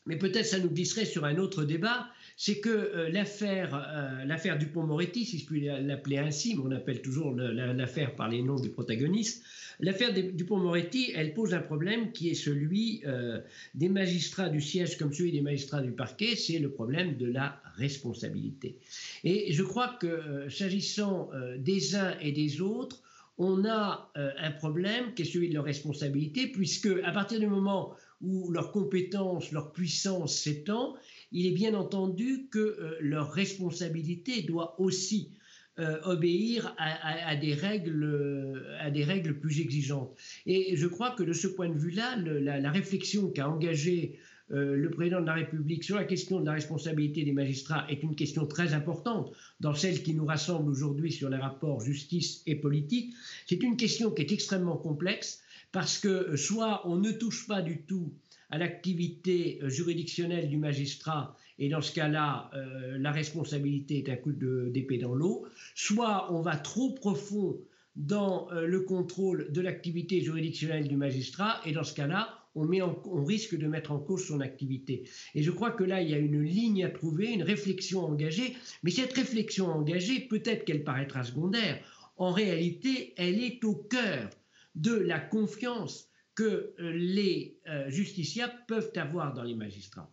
mais 0.07 0.17
peut-être 0.17 0.47
ça 0.47 0.59
nous 0.59 0.71
glisserait 0.71 1.07
sur 1.07 1.25
un 1.25 1.39
autre 1.39 1.65
débat, 1.65 2.09
c'est 2.37 2.59
que 2.61 2.69
euh, 2.69 3.09
l'affaire, 3.11 3.75
euh, 3.75 4.25
l'affaire 4.25 4.59
Dupont-Moretti, 4.59 5.25
si 5.25 5.39
je 5.39 5.47
puis 5.47 5.61
l'appeler 5.63 6.19
ainsi, 6.19 6.57
mais 6.57 6.63
on 6.65 6.71
appelle 6.73 7.01
toujours 7.01 7.33
l'affaire 7.33 8.15
par 8.17 8.29
les 8.29 8.43
noms 8.43 8.57
des 8.57 8.69
protagonistes, 8.69 9.45
l'affaire 9.81 10.13
Dupont-Moretti, 10.13 11.13
elle 11.15 11.35
pose 11.35 11.55
un 11.55 11.61
problème 11.61 12.13
qui 12.13 12.31
est 12.31 12.35
celui 12.35 13.03
euh, 13.07 13.41
des 13.75 13.89
magistrats 13.89 14.49
du 14.49 14.61
siège 14.61 14.99
comme 14.99 15.13
celui 15.13 15.33
des 15.33 15.43
magistrats 15.43 15.83
du 15.83 15.93
parquet, 15.93 16.35
c'est 16.37 16.59
le 16.59 16.71
problème 16.71 17.17
de 17.17 17.27
la 17.27 17.61
responsabilité. 17.77 18.79
Et 19.23 19.53
je 19.53 19.63
crois 19.63 19.97
que 20.01 20.49
s'agissant 20.49 21.31
des 21.59 21.97
uns 21.97 22.17
et 22.21 22.33
des 22.33 22.61
autres, 22.61 23.03
on 23.37 23.65
a 23.65 24.13
un 24.15 24.51
problème 24.53 25.13
qui 25.15 25.23
est 25.23 25.25
celui 25.25 25.49
de 25.49 25.55
leur 25.55 25.65
responsabilité, 25.65 26.47
puisque 26.47 26.89
à 27.05 27.11
partir 27.11 27.41
du 27.41 27.49
moment 27.49 27.95
où 28.21 28.51
leur 28.51 28.71
compétence, 28.71 29.53
leur 29.53 29.73
puissance 29.73 30.37
s'étend, 30.37 30.95
il 31.35 31.47
est 31.47 31.53
bien 31.53 31.75
entendu 31.75 32.47
que 32.51 32.59
euh, 32.59 32.97
leur 33.01 33.33
responsabilité 33.33 34.43
doit 34.43 34.81
aussi 34.81 35.33
euh, 35.81 35.99
obéir 36.05 36.73
à, 36.79 37.35
des 37.35 37.53
règles, 37.53 38.65
à 38.81 38.93
des 38.93 39.03
règles 39.03 39.41
plus 39.41 39.61
exigeantes. 39.61 40.17
Et 40.47 40.77
je 40.77 40.87
crois 40.87 41.11
que 41.11 41.25
de 41.25 41.33
ce 41.33 41.49
point 41.49 41.69
de 41.69 41.77
vue-là, 41.77 42.17
la, 42.17 42.71
réflexion 42.71 43.29
qu'a 43.31 43.49
engagée 43.49 44.21
euh, 44.53 44.77
le 44.77 44.91
président 44.91 45.21
de 45.21 45.27
la 45.27 45.35
République 45.35 45.83
sur 45.83 45.97
la 45.97 46.05
question 46.05 46.39
de 46.39 46.47
la 46.47 46.53
responsabilité 46.53 47.25
des 47.25 47.33
magistrats 47.33 47.87
est 47.91 48.05
une 48.05 48.15
question 48.15 48.47
très 48.47 48.73
importante 48.73 49.33
dans 49.59 49.75
celle 49.75 50.03
qui 50.05 50.15
nous 50.15 50.27
rassemble 50.27 50.71
aujourd'hui 50.71 51.11
sur 51.11 51.29
les 51.29 51.39
rapports 51.39 51.81
justice 51.81 52.43
et 52.47 52.55
politique. 52.55 53.13
C'est 53.47 53.63
une 53.65 53.77
question 53.77 54.13
qui 54.13 54.23
est 54.23 54.33
extrêmement 54.33 54.77
complexe 54.77 55.43
parce 55.73 55.99
que 55.99 56.37
soit 56.37 56.87
on 56.87 56.97
ne 56.97 57.11
touche 57.11 57.49
pas 57.49 57.63
du 57.63 57.83
tout 57.83 58.13
à 58.51 58.59
l'activité 58.59 59.59
euh, 59.63 59.69
juridictionnelle 59.69 60.49
du 60.49 60.57
magistrat, 60.57 61.37
et 61.59 61.69
dans 61.69 61.81
ce 61.81 61.93
cas-là, 61.93 62.51
euh, 62.55 62.99
la 62.99 63.13
responsabilité 63.13 63.99
est 63.99 64.09
un 64.09 64.17
coup 64.17 64.33
d'épée 64.33 64.99
dans 64.99 65.15
l'eau, 65.15 65.47
soit 65.75 66.33
on 66.33 66.41
va 66.41 66.57
trop 66.57 66.91
profond 66.91 67.59
dans 67.97 68.49
le 68.51 68.81
contrôle 68.81 69.53
de 69.53 69.61
l'activité 69.61 70.21
juridictionnelle 70.21 70.89
du 70.89 70.97
magistrat, 70.97 71.61
et 71.65 71.71
dans 71.71 71.85
ce 71.85 71.95
cas-là, 71.95 72.45
on, 72.57 72.69
on, 73.07 73.25
risque 73.25 73.57
de 73.57 73.67
mettre 73.67 73.93
en 73.93 73.99
cause 73.99 74.27
son 74.27 74.41
activité. 74.41 75.09
Et 75.37 75.43
je 75.43 75.51
crois 75.53 75.71
que 75.71 75.85
là, 75.85 76.03
il 76.03 76.11
y 76.11 76.15
a 76.15 76.19
une 76.19 76.43
ligne 76.43 76.85
à 76.85 76.91
trouver, 76.91 77.33
une 77.33 77.43
réflexion 77.43 78.05
engagée, 78.05 78.57
mais 78.83 78.91
cette 78.91 79.13
réflexion 79.13 79.67
engagée, 79.67 80.21
peut-être 80.21 80.65
qu'elle 80.65 80.83
paraîtra 80.85 81.23
secondaire, 81.23 81.79
en 82.17 82.33
réalité, 82.33 83.13
elle 83.17 83.43
est 83.43 83.65
au 83.65 83.75
cœur 83.75 84.31
de 84.75 84.95
la 84.95 85.19
confiance 85.19 86.09
que 86.35 86.75
euh, 86.79 86.93
les 86.93 87.59
euh, 87.69 87.89
justiciables 87.91 88.55
peuvent 88.67 88.91
avoir 88.97 89.35
dans 89.35 89.43
les 89.43 89.55
magistrats. 89.55 90.11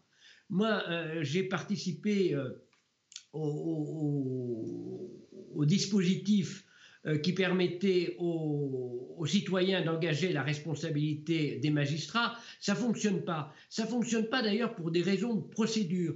Moi, 0.49 0.83
euh, 0.89 1.23
j'ai 1.23 1.43
participé 1.43 2.37
au, 3.33 4.05
dispositif 5.65 6.65
qui 7.23 7.33
permettait 7.33 8.15
aux, 8.19 9.25
citoyens 9.25 9.83
d'engager 9.83 10.33
la 10.33 10.41
responsabilité 10.41 11.59
des 11.59 11.69
magistrats. 11.69 12.35
Ça 12.59 12.73
ne 12.73 12.77
fonctionne 12.79 13.23
pas. 13.23 13.53
Ça 13.69 13.83
ne 13.83 13.87
fonctionne 13.87 14.27
pas 14.27 14.41
d'ailleurs 14.41 14.73
pour 14.75 14.89
des 14.89 15.03
raisons 15.03 15.35
de 15.35 15.41
procédure. 15.41 16.15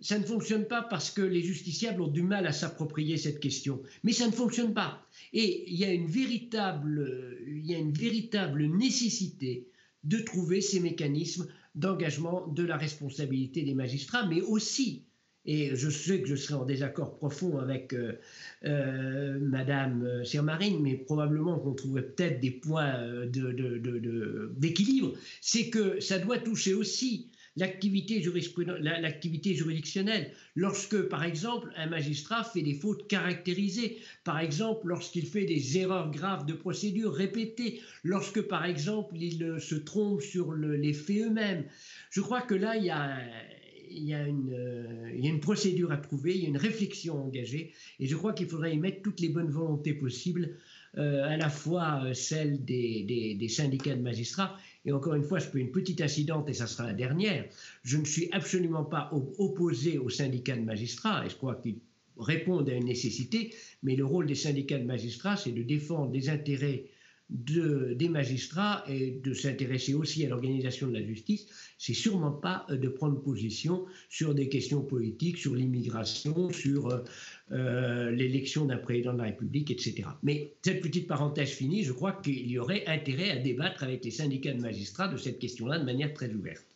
Ça 0.00 0.18
ne 0.18 0.24
fonctionne 0.24 0.66
pas 0.66 0.82
parce 0.82 1.10
que 1.10 1.22
les 1.22 1.42
justiciables 1.42 2.02
ont 2.02 2.08
du 2.08 2.22
mal 2.22 2.46
à 2.46 2.52
s'approprier 2.52 3.16
cette 3.16 3.40
question. 3.40 3.82
Mais 4.04 4.12
ça 4.12 4.26
ne 4.26 4.32
fonctionne 4.32 4.74
pas. 4.74 5.06
Et 5.32 5.70
il 5.70 5.76
y 5.76 5.84
a 5.84 5.92
une 5.92 6.06
véritable, 6.06 7.38
il 7.46 7.66
y 7.66 7.74
a 7.74 7.78
une 7.78 7.92
véritable 7.92 8.66
nécessité 8.66 9.68
de 10.04 10.18
trouver 10.18 10.60
ces 10.60 10.80
mécanismes 10.80 11.46
d'engagement 11.74 12.46
de 12.46 12.62
la 12.62 12.76
responsabilité 12.76 13.62
des 13.62 13.74
magistrats, 13.74 14.26
mais 14.26 14.40
aussi, 14.40 15.04
et 15.44 15.76
je 15.76 15.90
sais 15.90 16.20
que 16.20 16.28
je 16.28 16.36
serai 16.36 16.54
en 16.54 16.64
désaccord 16.64 17.16
profond 17.16 17.58
avec 17.58 17.92
euh, 17.92 18.18
euh, 18.64 19.38
Madame 19.40 20.24
Sirmarine, 20.24 20.80
mais 20.80 20.94
probablement 20.94 21.58
qu'on 21.58 21.74
trouverait 21.74 22.02
peut-être 22.02 22.40
des 22.40 22.50
points 22.50 22.94
euh, 22.98 24.50
d'équilibre, 24.56 25.12
c'est 25.40 25.68
que 25.70 26.00
ça 26.00 26.18
doit 26.18 26.38
toucher 26.38 26.74
aussi 26.74 27.30
l'activité 27.56 29.54
juridictionnelle. 29.54 30.30
Lorsque, 30.54 31.00
par 31.02 31.24
exemple, 31.24 31.70
un 31.76 31.86
magistrat 31.86 32.44
fait 32.44 32.62
des 32.62 32.74
fautes 32.74 33.08
caractérisées, 33.08 33.98
par 34.24 34.38
exemple, 34.38 34.88
lorsqu'il 34.88 35.26
fait 35.26 35.44
des 35.44 35.78
erreurs 35.78 36.10
graves 36.10 36.46
de 36.46 36.52
procédure 36.52 37.14
répétées, 37.14 37.80
lorsque, 38.04 38.42
par 38.42 38.64
exemple, 38.64 39.16
il 39.16 39.42
euh, 39.42 39.58
se 39.58 39.74
trompe 39.74 40.20
sur 40.20 40.52
les 40.54 40.92
faits 40.92 41.26
eux-mêmes. 41.26 41.64
Je 42.10 42.20
crois 42.20 42.42
que 42.42 42.54
là, 42.54 42.76
il 42.76 42.84
y 42.84 42.90
a, 42.90 44.26
une, 44.26 44.52
euh, 44.52 45.10
il 45.14 45.24
y 45.24 45.28
a 45.28 45.30
une 45.30 45.40
procédure 45.40 45.92
à 45.92 45.96
trouver, 45.96 46.34
il 46.34 46.42
y 46.42 46.46
a 46.46 46.48
une 46.48 46.58
réflexion 46.58 47.24
engagée, 47.24 47.72
et 48.00 48.06
je 48.06 48.16
crois 48.16 48.32
qu'il 48.32 48.48
faudrait 48.48 48.74
y 48.74 48.78
mettre 48.78 49.02
toutes 49.02 49.20
les 49.20 49.28
bonnes 49.30 49.50
volontés 49.50 49.94
possibles, 49.94 50.56
euh, 50.98 51.24
à 51.24 51.36
la 51.36 51.50
fois 51.50 52.14
celles 52.14 52.64
des, 52.64 53.46
syndicats 53.50 53.94
de 53.94 54.02
magistrats 54.02 54.58
et 54.86 54.92
encore 54.92 55.14
une 55.14 55.24
fois, 55.24 55.40
je 55.40 55.46
fais 55.46 55.58
une 55.58 55.72
petite 55.72 56.00
incidente 56.00 56.48
et 56.48 56.54
ça 56.54 56.68
sera 56.68 56.86
la 56.86 56.94
dernière. 56.94 57.44
Je 57.82 57.98
ne 57.98 58.04
suis 58.04 58.28
absolument 58.32 58.84
pas 58.84 59.10
opposé 59.12 59.98
aux 59.98 60.10
syndicats 60.10 60.56
de 60.56 60.62
magistrats 60.62 61.26
et 61.26 61.28
je 61.28 61.34
crois 61.34 61.56
qu'ils 61.56 61.80
répondent 62.16 62.68
à 62.70 62.74
une 62.74 62.86
nécessité, 62.86 63.52
mais 63.82 63.96
le 63.96 64.04
rôle 64.04 64.26
des 64.26 64.36
syndicats 64.36 64.78
de 64.78 64.84
magistrats, 64.84 65.36
c'est 65.36 65.50
de 65.50 65.62
défendre 65.62 66.12
les 66.12 66.30
intérêts 66.30 66.86
des 67.28 68.08
magistrats 68.08 68.84
et 68.88 69.10
de 69.10 69.34
s'intéresser 69.34 69.94
aussi 69.94 70.24
à 70.24 70.28
l'organisation 70.28 70.86
de 70.86 70.92
la 70.92 71.02
justice, 71.02 71.46
c'est 71.76 71.94
sûrement 71.94 72.30
pas 72.30 72.66
euh, 72.70 72.76
de 72.76 72.88
prendre 72.88 73.20
position 73.20 73.84
sur 74.08 74.34
des 74.34 74.48
questions 74.48 74.82
politiques, 74.82 75.38
sur 75.38 75.54
l'immigration, 75.54 76.50
sur 76.50 76.88
euh, 76.88 77.04
euh, 77.50 78.10
l'élection 78.12 78.64
d'un 78.64 78.78
président 78.78 79.12
de 79.12 79.18
la 79.18 79.24
République, 79.24 79.70
etc. 79.70 80.04
Mais 80.22 80.54
cette 80.62 80.80
petite 80.80 81.08
parenthèse 81.08 81.50
finie, 81.50 81.82
je 81.82 81.92
crois 81.92 82.12
qu'il 82.12 82.48
y 82.48 82.58
aurait 82.58 82.86
intérêt 82.86 83.30
à 83.30 83.36
débattre 83.36 83.82
avec 83.82 84.04
les 84.04 84.12
syndicats 84.12 84.52
de 84.52 84.60
magistrats 84.60 85.08
de 85.08 85.16
cette 85.16 85.40
question-là 85.40 85.78
de 85.80 85.84
manière 85.84 86.12
très 86.12 86.32
ouverte. 86.32 86.66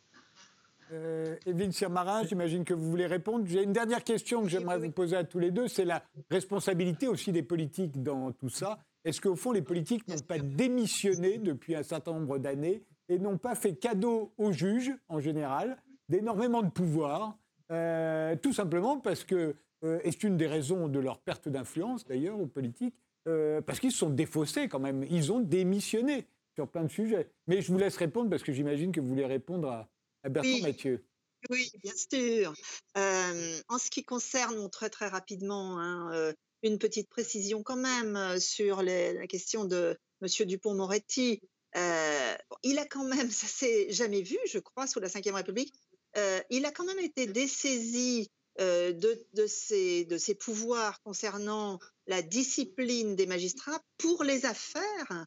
Euh, 0.93 1.37
Evelyne 1.45 1.71
Sirmarin, 1.71 2.23
j'imagine 2.25 2.65
que 2.65 2.73
vous 2.73 2.89
voulez 2.89 3.05
répondre. 3.05 3.45
J'ai 3.47 3.63
une 3.63 3.71
dernière 3.71 4.03
question 4.03 4.43
que 4.43 4.49
j'aimerais 4.49 4.77
vous 4.77 4.91
poser 4.91 5.15
à 5.15 5.23
tous 5.23 5.39
les 5.39 5.51
deux, 5.51 5.69
c'est 5.69 5.85
la 5.85 6.03
responsabilité 6.29 7.07
aussi 7.07 7.31
des 7.31 7.43
politiques 7.43 8.03
dans 8.03 8.33
tout 8.33 8.49
ça. 8.49 8.77
Est-ce 9.03 9.19
qu'au 9.19 9.35
fond, 9.35 9.51
les 9.51 9.61
politiques 9.61 10.07
n'ont 10.07 10.19
pas 10.19 10.37
démissionné 10.37 11.37
depuis 11.37 11.75
un 11.75 11.83
certain 11.83 12.13
nombre 12.13 12.37
d'années 12.37 12.83
et 13.09 13.17
n'ont 13.17 13.37
pas 13.37 13.55
fait 13.55 13.75
cadeau 13.75 14.31
aux 14.37 14.51
juges, 14.51 14.93
en 15.09 15.19
général, 15.19 15.77
d'énormément 16.07 16.61
de 16.61 16.69
pouvoir, 16.69 17.37
euh, 17.71 18.35
tout 18.35 18.53
simplement 18.53 18.99
parce 18.99 19.23
que, 19.23 19.55
euh, 19.83 19.99
et 20.03 20.11
c'est 20.11 20.23
une 20.23 20.37
des 20.37 20.47
raisons 20.47 20.87
de 20.87 20.99
leur 20.99 21.19
perte 21.19 21.49
d'influence 21.49 22.05
d'ailleurs 22.05 22.39
aux 22.39 22.47
politiques, 22.47 22.95
euh, 23.27 23.61
parce 23.61 23.79
qu'ils 23.79 23.91
se 23.91 23.99
sont 23.99 24.09
défaussés 24.09 24.67
quand 24.67 24.79
même, 24.79 25.03
ils 25.09 25.31
ont 25.31 25.39
démissionné 25.39 26.27
sur 26.55 26.67
plein 26.67 26.83
de 26.83 26.89
sujets. 26.89 27.29
Mais 27.47 27.61
je 27.61 27.71
vous 27.71 27.77
laisse 27.77 27.97
répondre 27.97 28.29
parce 28.29 28.43
que 28.43 28.51
j'imagine 28.51 28.91
que 28.91 28.99
vous 28.99 29.07
voulez 29.07 29.25
répondre 29.25 29.69
à, 29.69 30.29
Bertrand 30.29 30.61
Mathieu. 30.61 31.03
Oui, 31.49 31.71
bien 31.81 31.93
sûr. 31.95 32.53
en 32.95 33.77
ce 33.79 33.89
qui 33.89 34.03
concerne, 34.03 34.69
très 34.69 34.89
très 34.89 35.07
rapidement, 35.07 35.79
hein, 35.79 36.33
une 36.63 36.77
petite 36.77 37.09
précision 37.09 37.63
quand 37.63 37.75
même 37.75 38.39
sur 38.39 38.81
la 38.83 39.27
question 39.27 39.65
de 39.65 39.97
M. 40.21 40.47
Dupont-Moretti. 40.47 41.41
Il 41.75 42.79
a 42.79 42.85
quand 42.85 43.03
même, 43.03 43.31
ça 43.31 43.47
s'est 43.47 43.91
jamais 43.91 44.21
vu, 44.21 44.37
je 44.47 44.59
crois, 44.59 44.87
sous 44.87 44.99
la 44.99 45.07
Ve 45.07 45.33
République, 45.33 45.73
il 46.49 46.65
a 46.65 46.71
quand 46.71 46.85
même 46.85 46.99
été 46.99 47.27
dessaisi 47.27 48.29
de, 48.59 49.25
de, 49.33 49.47
ses, 49.47 50.05
de 50.05 50.17
ses 50.17 50.35
pouvoirs 50.35 51.01
concernant 51.03 51.79
la 52.07 52.21
discipline 52.21 53.15
des 53.15 53.25
magistrats 53.25 53.81
pour 53.97 54.23
les 54.23 54.45
affaires 54.45 55.25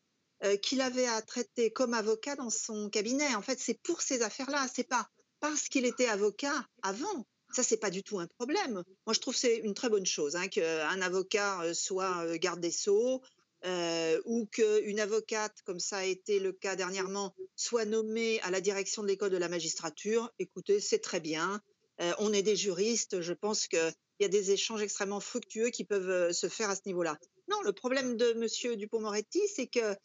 qu'il 0.62 0.82
avait 0.82 1.06
à 1.06 1.22
traiter 1.22 1.72
comme 1.72 1.94
avocat 1.94 2.36
dans 2.36 2.50
son 2.50 2.90
cabinet. 2.90 3.34
En 3.34 3.42
fait, 3.42 3.58
c'est 3.58 3.80
pour 3.82 4.02
ces 4.02 4.22
affaires-là, 4.22 4.66
c'est 4.74 4.88
pas 4.88 5.08
parce 5.40 5.68
qu'il 5.68 5.84
était 5.84 6.06
avocat 6.06 6.66
avant. 6.82 7.26
Ça, 7.54 7.62
c'est 7.62 7.76
pas 7.76 7.90
du 7.90 8.02
tout 8.02 8.18
un 8.18 8.26
problème. 8.26 8.82
Moi, 9.06 9.14
je 9.14 9.20
trouve 9.20 9.34
que 9.34 9.40
c'est 9.40 9.58
une 9.58 9.74
très 9.74 9.88
bonne 9.88 10.06
chose 10.06 10.34
hein, 10.34 10.48
qu'un 10.48 11.00
avocat 11.00 11.72
soit 11.72 12.36
garde 12.38 12.60
des 12.60 12.72
sceaux, 12.72 13.22
euh, 13.66 14.20
ou 14.26 14.44
qu'une 14.46 15.00
avocate, 15.00 15.62
comme 15.64 15.80
ça 15.80 15.98
a 15.98 16.04
été 16.04 16.38
le 16.38 16.52
cas 16.52 16.76
dernièrement, 16.76 17.34
soit 17.56 17.86
nommée 17.86 18.38
à 18.42 18.50
la 18.50 18.60
direction 18.60 19.02
de 19.02 19.08
l'école 19.08 19.30
de 19.30 19.38
la 19.38 19.48
magistrature, 19.48 20.30
écoutez, 20.38 20.80
c'est 20.80 20.98
très 20.98 21.20
bien. 21.20 21.62
Euh, 22.02 22.12
on 22.18 22.34
est 22.34 22.42
des 22.42 22.56
juristes, 22.56 23.22
je 23.22 23.32
pense 23.32 23.66
qu'il 23.66 23.94
y 24.20 24.24
a 24.24 24.28
des 24.28 24.50
échanges 24.50 24.82
extrêmement 24.82 25.20
fructueux 25.20 25.70
qui 25.70 25.84
peuvent 25.84 26.10
euh, 26.10 26.32
se 26.32 26.48
faire 26.50 26.68
à 26.68 26.76
ce 26.76 26.82
niveau-là. 26.84 27.16
Non, 27.48 27.62
le 27.62 27.72
problème 27.72 28.18
de 28.18 28.32
M. 28.32 28.76
Dupont-Moretti, 28.76 29.40
c'est 29.48 29.66
que 29.66 29.96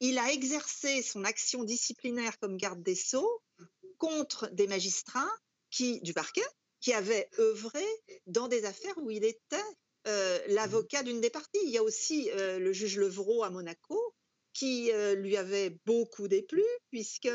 il 0.00 0.18
a 0.18 0.30
exercé 0.30 1.02
son 1.02 1.24
action 1.24 1.64
disciplinaire 1.64 2.38
comme 2.38 2.58
garde 2.58 2.82
des 2.82 2.94
sceaux 2.94 3.42
contre 3.98 4.48
des 4.52 4.66
magistrats 4.66 5.30
qui, 5.70 6.00
du 6.00 6.12
parquet 6.12 6.44
qui 6.80 6.92
avaient 6.92 7.28
œuvré 7.38 7.84
dans 8.26 8.48
des 8.48 8.64
affaires 8.64 8.96
où 8.98 9.10
il 9.10 9.24
était 9.24 9.56
euh, 10.06 10.38
l'avocat 10.48 11.02
d'une 11.02 11.20
des 11.20 11.30
parties. 11.30 11.58
Il 11.64 11.70
y 11.70 11.78
a 11.78 11.82
aussi 11.82 12.30
euh, 12.30 12.58
le 12.58 12.72
juge 12.72 12.96
Levrault 12.96 13.42
à 13.42 13.50
Monaco 13.50 14.00
qui 14.52 14.92
euh, 14.92 15.14
lui 15.14 15.36
avait 15.36 15.76
beaucoup 15.84 16.28
déplu 16.28 16.62
puisque 16.90 17.28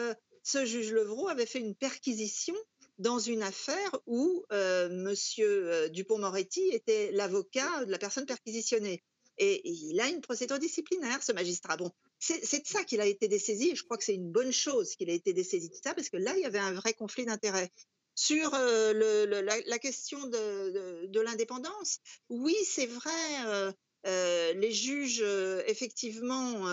ce 0.44 0.66
juge 0.66 0.92
Levrault 0.94 1.28
avait 1.28 1.46
fait 1.46 1.60
une 1.60 1.76
perquisition 1.76 2.56
dans 2.98 3.20
une 3.20 3.44
affaire 3.44 4.00
où 4.06 4.46
Monsieur 4.52 5.90
Dupont-Moretti 5.90 6.70
était 6.70 7.12
l'avocat 7.12 7.86
de 7.86 7.92
la 7.92 7.98
personne 7.98 8.28
perquisitionnée. 8.28 9.04
Et, 9.38 9.68
il 9.68 10.00
a 10.00 10.08
une 10.08 10.22
procédure 10.22 10.60
disciplinaire, 10.60 11.24
ce 11.24 11.32
magistrat. 11.32 11.78
Bon, 11.78 11.92
c'est 12.20 12.62
de 12.62 12.68
ça 12.68 12.84
qu'il 12.84 13.02
a 13.02 13.06
été 13.06 13.28
dessaisi. 13.28 13.76
je 13.76 13.84
crois 13.84 13.98
que 13.98 14.04
c'est 14.04 14.14
une 14.14 14.32
bonne 14.32 14.52
chose 14.52 14.96
qu'il 14.96 15.10
ait 15.10 15.16
été 15.16 15.34
dessaisi 15.34 15.70
de 15.70 15.76
ça, 15.76 15.96
parce 15.96 16.10
que 16.10 16.18
là, 16.18 16.36
il 16.38 16.42
y 16.42 16.46
avait 16.46 16.60
un 16.60 16.74
vrai 16.74 16.94
conflit 16.94 17.26
d'intérêts. 17.26 17.72
Sur 18.16 18.52
la, 18.52 19.80
question 19.80 20.26
de, 20.28 21.20
l'indépendance, 21.20 22.00
oui, 22.30 22.56
c'est 22.66 22.88
vrai, 22.88 23.74
les 24.06 24.72
juges, 24.72 25.24
effectivement, 25.68 26.66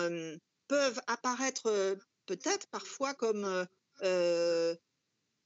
peuvent 0.67 1.01
apparaître 1.07 1.97
peut-être 2.25 2.67
parfois 2.67 3.13
comme 3.13 3.65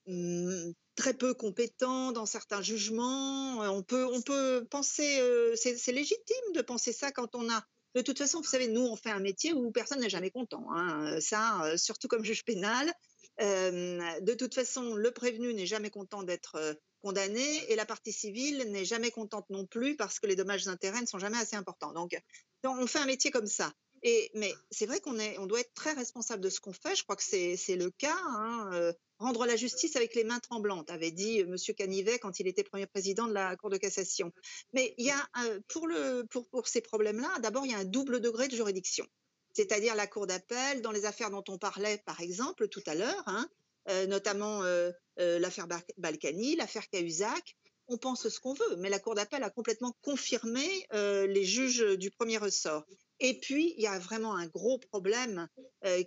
mmh, 0.08 0.72
très 0.96 1.14
peu 1.14 1.34
compétents 1.34 2.12
dans 2.12 2.26
certains 2.26 2.62
jugements. 2.62 3.60
On 3.60 3.84
peut, 3.84 4.06
on 4.06 4.22
peut 4.22 4.66
penser, 4.70 5.22
c'est 5.56 5.92
légitime 5.92 6.54
de 6.54 6.62
penser 6.62 6.92
ça 6.92 7.12
quand 7.12 7.36
on 7.36 7.50
a 7.50 7.64
de 7.96 8.02
toute 8.02 8.18
façon, 8.18 8.40
vous 8.40 8.48
savez, 8.48 8.68
nous, 8.68 8.82
on 8.82 8.96
fait 8.96 9.12
un 9.12 9.20
métier 9.20 9.54
où 9.54 9.72
personne 9.72 10.00
n'est 10.00 10.10
jamais 10.10 10.32
content. 10.32 10.66
Hein. 10.72 11.20
Ça, 11.22 11.78
surtout 11.78 12.08
comme 12.08 12.26
juge 12.26 12.44
pénal, 12.44 12.92
de 13.40 14.34
toute 14.34 14.54
façon, 14.54 14.96
le 14.96 15.12
prévenu 15.12 15.54
n'est 15.54 15.66
jamais 15.66 15.90
content 15.90 16.24
d'être 16.24 16.78
condamné 17.02 17.72
et 17.72 17.76
la 17.76 17.86
partie 17.86 18.14
civile 18.14 18.72
n'est 18.72 18.86
jamais 18.86 19.12
contente 19.12 19.50
non 19.50 19.66
plus 19.66 19.96
parce 19.96 20.20
que 20.20 20.28
les 20.28 20.36
dommages 20.36 20.66
d'intérêt 20.66 21.02
ne 21.02 21.06
sont 21.06 21.20
jamais 21.20 21.38
assez 21.38 21.56
importants. 21.56 21.94
Donc, 21.94 22.16
on 22.64 22.88
fait 22.88 23.00
un 23.00 23.06
métier 23.06 23.32
comme 23.32 23.48
ça. 23.48 23.74
Et, 24.06 24.32
mais 24.36 24.54
c'est 24.70 24.86
vrai 24.86 25.00
qu'on 25.00 25.18
on 25.18 25.46
doit 25.46 25.62
être 25.62 25.74
très 25.74 25.94
responsable 25.94 26.44
de 26.44 26.50
ce 26.50 26.60
qu'on 26.60 26.74
fait. 26.74 26.96
Je 26.96 27.04
crois 27.04 27.16
que 27.16 27.24
c'est 27.24 27.76
le 27.76 27.90
cas. 27.90 28.18
Hein, 28.28 28.94
rendre 29.24 29.46
la 29.46 29.56
justice 29.56 29.96
avec 29.96 30.16
les 30.16 30.24
mains 30.24 30.40
tremblantes, 30.40 30.92
avait 30.92 31.12
dit 31.12 31.40
M. 31.40 31.56
Canivet 31.78 32.20
quand 32.20 32.40
il 32.40 32.48
était 32.48 32.64
premier 32.64 32.86
président 32.86 33.28
de 33.28 33.34
la 33.34 33.56
Cour 33.56 33.70
de 33.70 33.78
cassation. 33.78 34.32
Mais 34.74 34.94
il 34.98 35.06
y 35.06 35.12
a, 35.12 35.30
pour, 35.70 36.68
ces 36.68 36.82
problèmes-là, 36.82 37.40
d'abord, 37.40 37.66
il 37.66 37.72
y 37.72 37.76
a 37.76 37.80
un 37.80 37.86
double 37.86 38.20
degré 38.20 38.48
de 38.48 38.56
juridiction 38.56 39.08
c'est-à-dire 39.54 39.96
la 39.96 40.08
Cour 40.08 40.28
d'appel, 40.28 40.82
dans 40.82 40.92
les 40.92 41.06
affaires 41.06 41.30
dont 41.30 41.44
on 41.48 41.58
parlait 41.58 42.00
par 42.06 42.22
exemple 42.22 42.68
tout 42.68 42.84
à 42.88 42.96
l'heure, 42.96 43.24
hein, 43.28 43.48
euh, 43.90 44.08
notamment 44.08 44.64
euh, 44.64 44.92
euh, 45.20 45.40
l'affaire 45.40 45.68
Balkany, 45.98 46.56
l'affaire 46.56 46.90
Cahuzac. 46.90 47.58
On 47.88 47.98
pense 47.98 48.30
ce 48.30 48.40
qu'on 48.40 48.54
veut, 48.54 48.78
mais 48.78 48.90
la 48.90 49.00
Cour 49.00 49.14
d'appel 49.14 49.44
a 49.44 49.50
complètement 49.50 49.94
confirmé 50.02 50.88
les 50.94 51.44
juges 51.44 51.84
du 51.98 52.12
premier 52.12 52.38
ressort. 52.38 52.86
Et 53.20 53.42
puis, 53.42 53.74
il 53.78 53.84
y 53.84 53.88
a 53.88 54.00
vraiment 54.00 54.36
un 54.36 54.48
gros 54.48 54.80
problème 54.80 55.50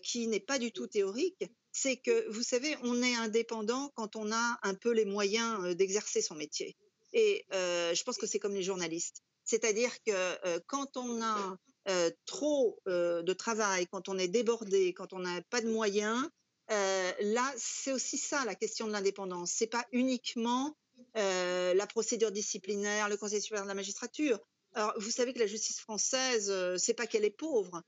qui 0.02 0.26
n'est 0.26 0.40
pas 0.40 0.58
du 0.58 0.72
tout 0.72 0.86
théorique, 0.86 1.44
c'est 1.72 1.98
que, 1.98 2.30
vous 2.30 2.42
savez, 2.42 2.74
on 2.82 3.02
est 3.02 3.14
indépendant 3.16 3.92
quand 3.94 4.16
on 4.16 4.32
a 4.32 4.58
un 4.62 4.74
peu 4.74 4.90
les 4.90 5.04
moyens 5.04 5.76
d'exercer 5.76 6.22
son 6.22 6.34
métier. 6.34 6.78
Et 7.12 7.44
je 7.52 8.02
pense 8.04 8.16
que 8.16 8.26
c'est 8.26 8.38
comme 8.38 8.54
les 8.54 8.62
journalistes. 8.62 9.22
C'est-à-dire 9.44 9.92
que 10.02 10.58
quand 10.60 10.96
on 10.96 11.22
a 11.22 11.58
euh, 11.88 12.10
trop 12.24 12.80
euh, 12.88 13.22
de 13.22 13.32
travail, 13.32 13.86
quand 13.86 14.08
on 14.08 14.18
est 14.18 14.26
débordé, 14.26 14.92
quand 14.92 15.12
on 15.12 15.20
n'a 15.20 15.40
pas 15.50 15.60
de 15.60 15.70
moyens, 15.70 16.28
euh, 16.72 17.12
là, 17.20 17.54
c'est 17.56 17.92
aussi 17.92 18.18
ça 18.18 18.44
la 18.44 18.56
question 18.56 18.88
de 18.88 18.92
l'indépendance. 18.92 19.52
C'est 19.52 19.68
pas 19.68 19.84
uniquement 19.92 20.76
la 21.14 21.86
procédure 21.86 22.32
disciplinaire, 22.32 23.08
le 23.08 23.16
Conseil 23.16 23.40
supérieur 23.40 23.64
de 23.64 23.68
la 23.68 23.74
magistrature. 23.74 24.38
Alors, 24.74 24.92
vous 24.98 25.10
savez 25.10 25.32
que 25.32 25.38
la 25.38 25.46
justice 25.46 25.78
française, 25.78 26.52
c'est 26.78 26.94
pas 26.94 27.06
qu'elle 27.06 27.24
est 27.24 27.30
pauvre, 27.30 27.82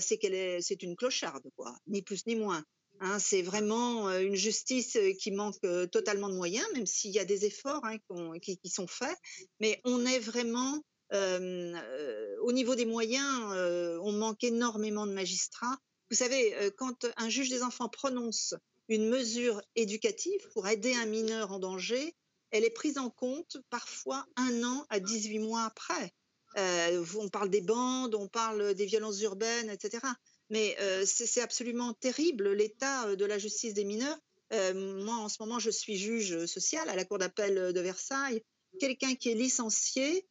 c'est 0.00 0.18
qu'elle 0.18 0.34
est, 0.34 0.60
c'est 0.60 0.82
une 0.82 0.96
clocharde, 0.96 1.48
quoi, 1.56 1.74
ni 1.86 2.02
plus 2.02 2.26
ni 2.26 2.36
moins. 2.36 2.64
Hein, 3.00 3.18
c'est 3.20 3.42
vraiment 3.42 4.10
une 4.18 4.34
justice 4.34 4.98
qui 5.20 5.30
manque 5.30 5.60
totalement 5.90 6.28
de 6.28 6.34
moyens, 6.34 6.66
même 6.74 6.86
s'il 6.86 7.12
y 7.12 7.20
a 7.20 7.24
des 7.24 7.44
efforts 7.44 7.84
hein, 7.84 7.98
qui, 8.40 8.58
qui, 8.58 8.70
sont 8.70 8.88
faits. 8.88 9.16
Mais 9.60 9.80
on 9.84 10.04
est 10.04 10.20
vraiment 10.20 10.80
au 11.12 12.52
niveau 12.52 12.74
des 12.74 12.86
moyens, 12.86 13.54
on 14.02 14.12
manque 14.12 14.44
énormément 14.44 15.06
de 15.06 15.12
magistrats. 15.12 15.78
Vous 16.10 16.16
savez, 16.16 16.54
quand 16.76 17.06
un 17.16 17.28
juge 17.28 17.50
des 17.50 17.62
enfants 17.62 17.88
prononce 17.88 18.54
une 18.88 19.08
mesure 19.08 19.60
éducative 19.76 20.40
pour 20.54 20.66
aider 20.66 20.94
un 20.94 21.06
mineur 21.06 21.52
en 21.52 21.58
danger, 21.58 22.14
elle 22.50 22.64
est 22.64 22.70
prise 22.70 22.96
en 22.96 23.10
compte 23.10 23.58
parfois 23.68 24.26
un 24.36 24.64
an 24.64 24.86
à 24.88 25.00
18 25.00 25.38
mois 25.40 25.64
après. 25.64 26.14
on 26.56 27.28
parle 27.28 27.50
des 27.50 27.60
bandes, 27.60 28.14
on 28.14 28.28
parle 28.28 28.74
des 28.74 28.86
violences 28.86 29.20
urbaines, 29.20 29.68
etc. 29.68 30.02
Mais 30.50 30.76
c'est 31.04 31.42
absolument 31.42 31.92
terrible 31.92 32.52
l'état 32.52 33.14
de 33.16 33.24
la 33.24 33.38
justice 33.38 33.74
des 33.74 33.84
mineurs. 33.84 34.18
moi, 34.50 35.16
en 35.16 35.28
ce 35.28 35.36
moment, 35.40 35.58
je 35.58 35.70
suis 35.70 35.96
juge 35.96 36.46
social 36.46 36.88
à 36.88 36.96
la 36.96 37.04
Cour 37.04 37.18
d'appel 37.18 37.72
de 37.74 37.80
Versailles. 37.80 38.42
Quelqu'un 38.80 39.14
qui 39.14 39.30
est 39.30 39.34
licencié 39.34 40.26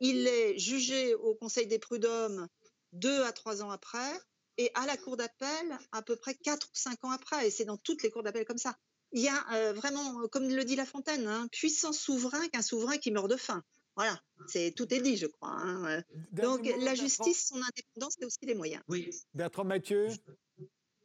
il 0.00 0.26
est 0.26 0.58
jugé 0.58 1.14
au 1.14 1.34
Conseil 1.34 1.66
des 1.66 1.78
prud'hommes 1.78 2.48
deux 2.92 3.22
à 3.22 3.32
trois 3.32 3.62
ans 3.62 3.70
après 3.70 4.12
et 4.58 4.70
à 4.74 4.86
la 4.86 4.96
Cour 4.96 5.16
d'appel 5.16 5.78
à 5.92 6.02
peu 6.02 6.16
près 6.16 6.34
quatre 6.34 6.66
ou 6.66 6.74
cinq 6.74 7.04
ans 7.04 7.10
après. 7.10 7.46
Et 7.46 7.50
c'est 7.50 7.64
dans 7.64 7.78
toutes 7.78 8.02
les 8.02 8.10
cours 8.10 8.22
d'appel 8.22 8.44
comme 8.44 8.58
ça. 8.58 8.76
Il 9.12 9.22
y 9.22 9.28
a 9.28 9.44
euh, 9.54 9.72
vraiment, 9.72 10.26
comme 10.28 10.48
le 10.48 10.64
dit 10.64 10.76
La 10.76 10.86
Fontaine, 10.86 11.26
un 11.26 11.42
hein, 11.42 11.48
puissant 11.52 11.92
souverain 11.92 12.48
qu'un 12.48 12.62
souverain 12.62 12.96
qui 12.96 13.10
meurt 13.10 13.30
de 13.30 13.36
faim. 13.36 13.62
Voilà, 13.94 14.18
c'est 14.48 14.72
tout 14.74 14.92
est 14.94 15.02
dit, 15.02 15.18
je 15.18 15.26
crois. 15.26 15.50
Hein, 15.50 16.02
Donc 16.32 16.66
la 16.80 16.94
justice, 16.94 17.48
son 17.48 17.56
indépendance, 17.56 18.16
c'est 18.18 18.24
aussi 18.24 18.46
des 18.46 18.54
moyens. 18.54 18.82
Oui. 18.88 19.10
Bertrand 19.34 19.64
Mathieu? 19.64 20.08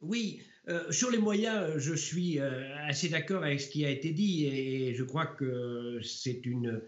Oui, 0.00 0.42
euh, 0.68 0.90
sur 0.90 1.10
les 1.10 1.18
moyens, 1.18 1.76
je 1.76 1.92
suis 1.92 2.38
assez 2.38 3.10
d'accord 3.10 3.44
avec 3.44 3.60
ce 3.60 3.68
qui 3.68 3.84
a 3.84 3.90
été 3.90 4.12
dit 4.12 4.46
et 4.46 4.94
je 4.94 5.04
crois 5.04 5.26
que 5.26 6.00
c'est 6.02 6.46
une 6.46 6.80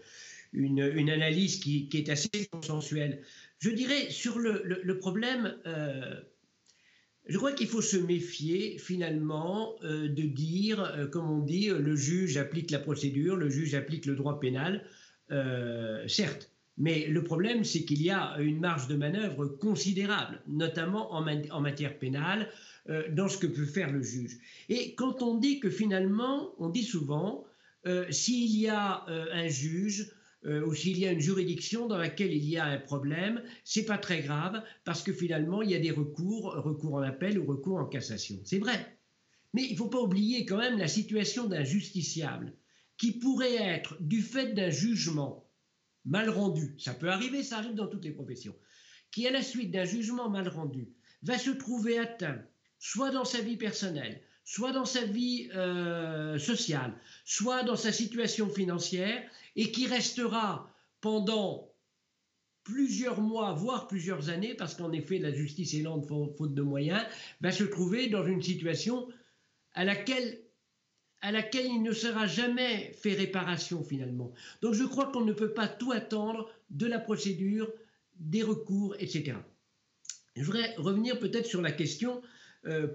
une, 0.53 1.09
analyse 1.09 1.59
qui, 1.59 1.89
est 1.93 2.09
assez 2.09 2.29
consensuelle. 2.51 3.21
Je 3.59 3.69
dirais 3.69 4.09
sur 4.09 4.39
le, 4.39 4.97
problème, 4.97 5.55
euh, 5.65 6.15
je 7.27 7.37
crois 7.37 7.53
qu'il 7.53 7.67
faut 7.67 7.81
se 7.81 7.97
méfier 7.97 8.77
finalement 8.77 9.75
euh, 9.83 10.07
de 10.07 10.23
dire, 10.23 10.83
euh, 10.83 11.07
comme 11.07 11.29
on 11.29 11.39
dit, 11.39 11.69
le 11.69 11.95
juge 11.95 12.37
applique 12.37 12.71
la 12.71 12.79
procédure, 12.79 13.35
le 13.35 13.49
juge 13.49 13.75
applique 13.75 14.05
le 14.05 14.15
droit 14.15 14.39
pénal, 14.39 14.85
certes. 16.07 16.51
Mais 16.77 17.07
le 17.07 17.23
problème, 17.23 17.63
c'est 17.63 17.85
qu'il 17.85 18.01
y 18.01 18.09
a 18.09 18.35
une 18.39 18.59
marge 18.59 18.87
de 18.89 18.95
manœuvre 18.95 19.45
considérable, 19.45 20.41
notamment 20.47 21.13
en, 21.13 21.25
en 21.25 21.61
matière 21.61 21.97
pénale, 21.97 22.49
dans 23.11 23.29
ce 23.29 23.37
que 23.37 23.47
peut 23.47 23.65
faire 23.65 23.91
le 23.91 24.01
juge. 24.01 24.39
Et 24.67 24.93
quand 24.95 25.21
on 25.21 25.37
dit 25.37 25.61
que 25.61 25.69
finalement, 25.69 26.53
on 26.57 26.67
dit 26.67 26.83
souvent, 26.83 27.45
s'il 28.09 28.59
y 28.59 28.67
a 28.67 29.05
un 29.07 29.47
juge 29.47 30.11
euh, 30.45 30.65
ou 30.65 30.73
s'il 30.73 30.97
y 30.97 31.05
a 31.05 31.11
une 31.11 31.19
juridiction 31.19 31.87
dans 31.87 31.97
laquelle 31.97 32.33
il 32.33 32.45
y 32.45 32.57
a 32.57 32.65
un 32.65 32.79
problème, 32.79 33.43
c'est 33.63 33.85
pas 33.85 33.97
très 33.97 34.21
grave 34.21 34.63
parce 34.83 35.03
que 35.03 35.13
finalement 35.13 35.61
il 35.61 35.69
y 35.69 35.75
a 35.75 35.79
des 35.79 35.91
recours, 35.91 36.53
recours 36.55 36.95
en 36.95 37.01
appel 37.01 37.37
ou 37.37 37.45
recours 37.45 37.77
en 37.77 37.85
cassation. 37.85 38.39
C'est 38.43 38.59
vrai. 38.59 38.97
Mais 39.53 39.63
il 39.63 39.73
ne 39.73 39.77
faut 39.77 39.89
pas 39.89 40.01
oublier 40.01 40.45
quand 40.45 40.57
même 40.57 40.79
la 40.79 40.87
situation 40.87 41.47
d'un 41.47 41.63
justiciable 41.63 42.53
qui 42.97 43.11
pourrait 43.19 43.55
être, 43.55 43.97
du 43.99 44.21
fait 44.21 44.53
d'un 44.53 44.69
jugement 44.69 45.49
mal 46.05 46.29
rendu, 46.29 46.75
ça 46.79 46.93
peut 46.93 47.09
arriver, 47.09 47.43
ça 47.43 47.57
arrive 47.57 47.75
dans 47.75 47.87
toutes 47.87 48.05
les 48.05 48.11
professions, 48.11 48.55
qui 49.11 49.27
à 49.27 49.31
la 49.31 49.41
suite 49.41 49.71
d'un 49.71 49.85
jugement 49.85 50.29
mal 50.29 50.47
rendu 50.47 50.89
va 51.21 51.37
se 51.37 51.51
trouver 51.51 51.99
atteint, 51.99 52.41
soit 52.79 53.11
dans 53.11 53.25
sa 53.25 53.41
vie 53.41 53.57
personnelle, 53.57 54.21
soit 54.43 54.71
dans 54.71 54.85
sa 54.85 55.03
vie 55.03 55.49
euh, 55.55 56.37
sociale, 56.37 56.93
soit 57.25 57.63
dans 57.63 57.75
sa 57.75 57.91
situation 57.91 58.49
financière, 58.49 59.21
et 59.55 59.71
qui 59.71 59.87
restera 59.87 60.69
pendant 61.01 61.71
plusieurs 62.63 63.21
mois, 63.21 63.53
voire 63.53 63.87
plusieurs 63.87 64.29
années, 64.29 64.53
parce 64.53 64.75
qu'en 64.75 64.91
effet 64.91 65.17
la 65.17 65.33
justice 65.33 65.73
est 65.73 65.81
lente 65.81 66.07
faute 66.07 66.53
de 66.53 66.61
moyens, 66.61 67.03
va 67.41 67.51
se 67.51 67.63
trouver 67.63 68.07
dans 68.07 68.25
une 68.25 68.41
situation 68.41 69.07
à 69.73 69.83
laquelle, 69.83 70.39
à 71.21 71.31
laquelle 71.31 71.65
il 71.65 71.81
ne 71.81 71.91
sera 71.91 72.27
jamais 72.27 72.93
fait 72.93 73.13
réparation 73.13 73.83
finalement. 73.83 74.31
Donc 74.61 74.73
je 74.73 74.83
crois 74.83 75.11
qu'on 75.11 75.25
ne 75.25 75.33
peut 75.33 75.53
pas 75.53 75.67
tout 75.67 75.91
attendre 75.91 76.49
de 76.69 76.85
la 76.85 76.99
procédure, 76.99 77.71
des 78.19 78.43
recours, 78.43 78.95
etc. 78.99 79.37
Je 80.35 80.43
voudrais 80.43 80.75
revenir 80.75 81.19
peut-être 81.19 81.47
sur 81.47 81.61
la 81.61 81.71
question, 81.71 82.21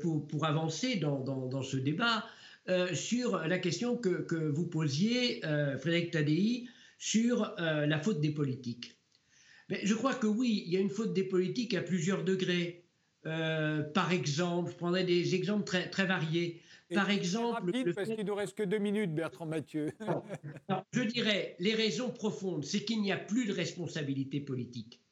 pour, 0.00 0.26
pour, 0.26 0.44
avancer 0.44 0.96
dans, 0.96 1.20
dans, 1.20 1.62
ce 1.62 1.76
débat, 1.76 2.24
euh, 2.68 2.94
sur 2.94 3.38
la 3.38 3.58
question 3.58 3.96
que, 3.96 4.22
que 4.22 4.36
vous 4.36 4.66
posiez, 4.66 5.44
euh, 5.44 5.78
Frédéric 5.78 6.12
Tadei, 6.12 6.68
sur 6.98 7.54
la 7.58 7.98
faute 7.98 8.20
des 8.20 8.30
politiques. 8.30 8.98
Mais 9.68 9.80
je 9.84 9.94
crois 9.94 10.14
que 10.14 10.26
oui, 10.26 10.62
il 10.66 10.72
y 10.72 10.76
a 10.76 10.80
une 10.80 10.90
faute 10.90 11.12
des 11.12 11.24
politiques 11.24 11.74
à 11.74 11.82
plusieurs 11.82 12.24
degrés. 12.24 12.84
par 13.22 14.12
exemple, 14.12 14.70
je 14.70 14.76
prendrais 14.76 15.04
des 15.04 15.34
exemples 15.34 15.64
très, 15.64 15.90
très 15.90 16.06
variés. 16.06 16.62
Par 16.94 17.10
exemple. 17.10 17.66
Rapide, 17.66 17.94
parce 17.94 18.08
qu'il 18.08 18.24
nous 18.24 18.34
reste 18.34 18.56
que 18.56 18.62
deux 18.62 18.78
minutes, 18.78 19.14
Bertrand 19.14 19.46
Mathieu. 19.46 19.92
je 20.92 21.02
dirais 21.02 21.56
les 21.58 21.74
raisons 21.74 22.10
profondes, 22.10 22.64
c'est 22.64 22.84
qu'il 22.84 23.02
n'y 23.02 23.12
a 23.12 23.16
plus 23.16 23.46
de 23.46 23.52
responsabilité 23.52 24.40
politique. 24.40 25.02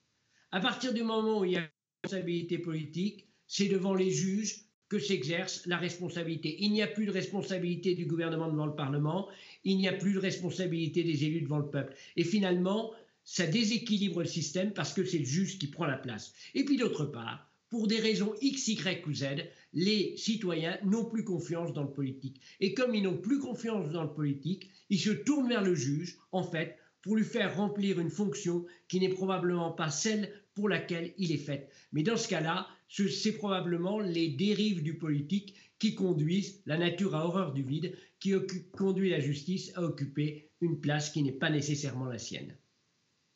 À 0.53 0.61
partir 0.61 0.95
du 0.95 1.03
moment 1.03 1.41
où 1.41 1.45
il 1.45 1.53
y 1.53 1.57
a 1.57 1.69
responsabilité 2.05 2.59
politique, 2.59 3.29
c'est 3.55 3.69
devant 3.69 3.95
les 3.95 4.11
juges 4.11 4.65
que 4.89 4.99
s'exerce 4.99 5.65
la 5.67 5.77
responsabilité. 5.77 6.57
Il 6.59 6.73
n'y 6.73 6.83
a 6.83 6.89
plus 6.89 7.07
de 7.07 7.13
responsabilité 7.13 7.95
du 7.95 8.05
gouvernement 8.05 8.51
devant 8.51 8.67
le 8.67 8.75
Parlement, 8.75 9.29
il 9.63 9.77
n'y 9.77 9.87
a 9.87 9.93
plus 9.93 10.13
de 10.13 10.19
responsabilité 10.19 11.05
des 11.05 11.25
élus 11.25 11.43
devant 11.43 11.59
le 11.59 11.71
peuple. 11.71 11.95
Et 12.17 12.25
finalement, 12.25 12.91
ça 13.23 13.47
déséquilibre 13.47 14.23
le 14.23 14.27
système 14.27 14.73
parce 14.73 14.93
que 14.93 15.05
c'est 15.05 15.21
le 15.21 15.25
juge 15.25 15.61
qui 15.61 15.69
prend 15.69 15.87
la 15.87 15.97
place. 15.97 16.35
Et 16.57 16.65
puis 16.65 16.77
d'autre 16.77 17.05
part, 17.05 17.49
pour 17.71 17.87
des 17.87 18.01
raisons 18.01 18.35
X, 18.41 18.67
Y 18.67 19.07
ou 19.07 19.15
Z, 19.15 19.25
les 19.73 20.17
citoyens 20.17 20.77
n'ont 20.83 21.05
plus 21.05 21.23
confiance 21.23 21.73
dans 21.73 21.85
le 21.85 21.93
politique. 21.93 22.41
Et 22.59 22.75
comme 22.75 22.93
ils 22.97 23.05
n'ont 23.05 23.19
plus 23.19 23.39
confiance 23.39 23.89
dans 23.93 24.03
le 24.03 24.13
politique, 24.13 24.69
ils 24.91 24.99
se 24.99 25.11
tournent 25.11 25.49
vers 25.49 25.63
le 25.63 25.77
juge, 25.77 26.19
en 26.33 26.43
fait, 26.43 26.77
pour 27.03 27.15
lui 27.15 27.25
faire 27.25 27.57
remplir 27.57 28.01
une 28.01 28.11
fonction 28.11 28.65
qui 28.89 28.99
n'est 28.99 29.11
probablement 29.11 29.71
pas 29.71 29.91
celle 29.91 30.33
pour 30.55 30.69
laquelle 30.69 31.13
il 31.19 31.31
est 31.31 31.37
fait. 31.37 31.69
Mais 31.93 32.03
dans 32.03 32.17
ce 32.17 32.29
cas-là, 32.29 32.67
c'est 33.09 33.33
probablement 33.33 34.01
les 34.01 34.29
dérives 34.29 34.83
du 34.83 34.99
politique 34.99 35.55
qui 35.79 35.95
conduisent 35.95 36.63
la 36.67 36.79
nature 36.79 37.15
à 37.15 37.27
horreur 37.27 37.53
du 37.53 37.63
vide, 37.63 37.97
qui 38.21 38.33
conduit 38.77 39.11
la 39.11 39.21
justice 39.21 39.73
à 39.75 39.83
occuper 39.83 40.51
une 40.61 40.81
place 40.81 41.11
qui 41.11 41.23
n'est 41.23 41.33
pas 41.33 41.51
nécessairement 41.51 42.07
la 42.07 42.19
sienne. 42.19 42.57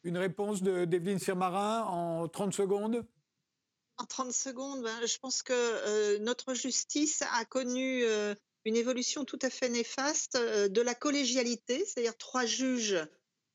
Une 0.05 0.17
réponse 0.17 0.63
de 0.63 0.85
d'Evelyne 0.85 1.19
Sirmarin 1.19 1.85
en 1.85 2.29
30 2.29 2.55
secondes? 2.55 3.05
En 3.99 4.07
30 4.07 4.33
secondes, 4.33 4.83
ben, 4.83 5.07
je 5.07 5.19
pense 5.19 5.43
que 5.43 5.53
euh, 5.53 6.19
notre 6.21 6.55
justice 6.55 7.23
a 7.33 7.45
connu 7.45 8.05
euh, 8.05 8.35
une 8.65 8.77
évolution 8.77 9.25
tout 9.25 9.39
à 9.43 9.51
fait 9.51 9.69
néfaste 9.69 10.37
euh, 10.37 10.69
de 10.69 10.81
la 10.81 10.95
collégialité, 10.95 11.85
c'est-à-dire 11.85 12.17
trois 12.17 12.47
juges 12.47 12.97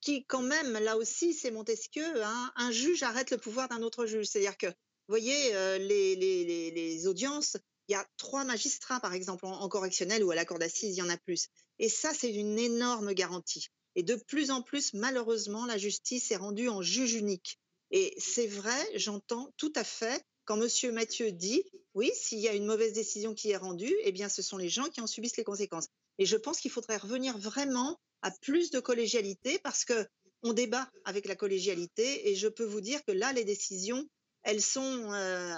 qui 0.01 0.25
quand 0.25 0.41
même, 0.41 0.73
là 0.73 0.97
aussi, 0.97 1.33
c'est 1.33 1.49
Montesquieu, 1.49 2.23
hein, 2.23 2.51
un 2.57 2.71
juge 2.71 3.03
arrête 3.03 3.31
le 3.31 3.37
pouvoir 3.37 3.69
d'un 3.69 3.81
autre 3.81 4.05
juge. 4.05 4.25
C'est-à-dire 4.25 4.57
que, 4.57 4.67
vous 5.07 5.11
voyez, 5.13 5.55
euh, 5.55 5.77
les, 5.77 6.15
les, 6.15 6.71
les, 6.71 7.07
audiences, 7.07 7.57
il 7.87 7.91
y 7.91 7.95
a 7.95 8.05
trois 8.17 8.45
magistrats, 8.45 8.99
par 8.99 9.13
exemple, 9.13 9.45
en, 9.45 9.67
correctionnel 9.67 10.23
ou 10.23 10.31
à 10.31 10.35
la 10.35 10.45
cour 10.45 10.59
d'assises, 10.59 10.95
il 10.95 10.99
y 10.99 11.01
en 11.01 11.09
a 11.09 11.17
plus. 11.17 11.49
Et 11.79 11.89
ça, 11.89 12.13
c'est 12.13 12.31
une 12.31 12.57
énorme 12.57 13.13
garantie. 13.13 13.67
Et 13.95 14.03
de 14.03 14.15
plus 14.15 14.49
en 14.49 14.61
plus, 14.61 14.93
malheureusement, 14.93 15.65
la 15.65 15.77
justice 15.77 16.31
est 16.31 16.37
rendue 16.37 16.69
en 16.69 16.81
juge 16.81 17.13
unique. 17.13 17.59
Et 17.91 18.15
c'est 18.17 18.47
vrai, 18.47 18.89
j'entends 18.95 19.53
tout 19.57 19.73
à 19.75 19.83
fait 19.83 20.23
quand 20.45 20.57
Monsieur 20.57 20.91
Mathieu 20.91 21.31
dit, 21.31 21.63
oui, 21.93 22.11
s'il 22.15 22.39
y 22.39 22.47
a 22.47 22.53
une 22.53 22.65
mauvaise 22.65 22.93
décision 22.93 23.33
qui 23.33 23.51
est 23.51 23.57
rendue, 23.57 23.95
eh 24.03 24.11
bien, 24.11 24.29
ce 24.29 24.41
sont 24.41 24.57
les 24.57 24.69
gens 24.69 24.85
qui 24.85 25.01
en 25.01 25.07
subissent 25.07 25.37
les 25.37 25.43
conséquences. 25.43 25.87
Et 26.17 26.25
je 26.25 26.37
pense 26.37 26.59
qu'il 26.59 26.71
faudrait 26.71 26.97
revenir 26.97 27.37
vraiment 27.37 27.99
à 28.21 28.31
plus 28.31 28.71
de 28.71 28.79
collégialité 28.79 29.59
parce 29.59 29.85
que 29.85 30.07
on 30.43 30.53
débat 30.53 30.89
avec 31.05 31.25
la 31.25 31.35
collégialité 31.35 32.29
et 32.29 32.35
je 32.35 32.47
peux 32.47 32.65
vous 32.65 32.81
dire 32.81 33.03
que 33.05 33.13
là, 33.13 33.31
les 33.31 33.45
décisions, 33.45 34.05
elles 34.43 34.61
sont 34.61 35.11
euh, 35.11 35.55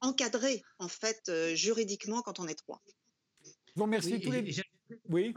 encadrées 0.00 0.62
en 0.78 0.88
fait 0.88 1.22
euh, 1.28 1.54
juridiquement 1.54 2.22
quand 2.22 2.40
on 2.40 2.46
est 2.46 2.54
trois. 2.54 2.80
Je 3.44 3.72
vous 3.76 3.82
remercie 3.82 4.20
tous 4.20 4.30
les. 4.30 4.54
Oui. 5.08 5.34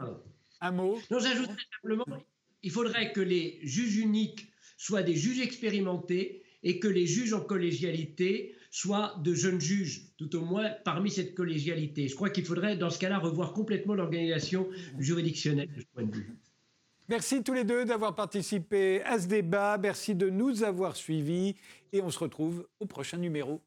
Un 0.60 0.72
mot. 0.72 1.00
Non, 1.10 1.18
j'ajoute 1.20 1.50
simplement, 1.80 2.04
il 2.62 2.70
faudrait 2.70 3.12
que 3.12 3.20
les 3.20 3.60
juges 3.62 3.96
uniques 3.96 4.52
soient 4.76 5.02
des 5.02 5.14
juges 5.14 5.40
expérimentés 5.40 6.44
et 6.62 6.80
que 6.80 6.88
les 6.88 7.06
juges 7.06 7.32
en 7.32 7.40
collégialité 7.40 8.56
soient 8.70 9.14
de 9.22 9.32
jeunes 9.34 9.60
juges, 9.60 10.12
tout 10.16 10.34
au 10.36 10.40
moins 10.40 10.70
parmi 10.84 11.10
cette 11.10 11.34
collégialité. 11.34 12.08
Je 12.08 12.14
crois 12.14 12.30
qu'il 12.30 12.44
faudrait, 12.44 12.76
dans 12.76 12.90
ce 12.90 12.98
cas-là, 12.98 13.18
revoir 13.18 13.52
complètement 13.52 13.94
l'organisation 13.94 14.68
juridictionnelle 14.98 15.72
de 15.72 15.80
ce 15.80 15.86
point 15.94 16.04
de 16.04 16.14
vue. 16.14 16.36
Merci 17.08 17.42
tous 17.42 17.54
les 17.54 17.64
deux 17.64 17.86
d'avoir 17.86 18.14
participé 18.14 19.02
à 19.04 19.18
ce 19.18 19.26
débat. 19.26 19.78
Merci 19.78 20.14
de 20.14 20.28
nous 20.28 20.62
avoir 20.62 20.94
suivis. 20.94 21.56
Et 21.92 22.02
on 22.02 22.10
se 22.10 22.18
retrouve 22.18 22.68
au 22.80 22.86
prochain 22.86 23.16
numéro. 23.16 23.62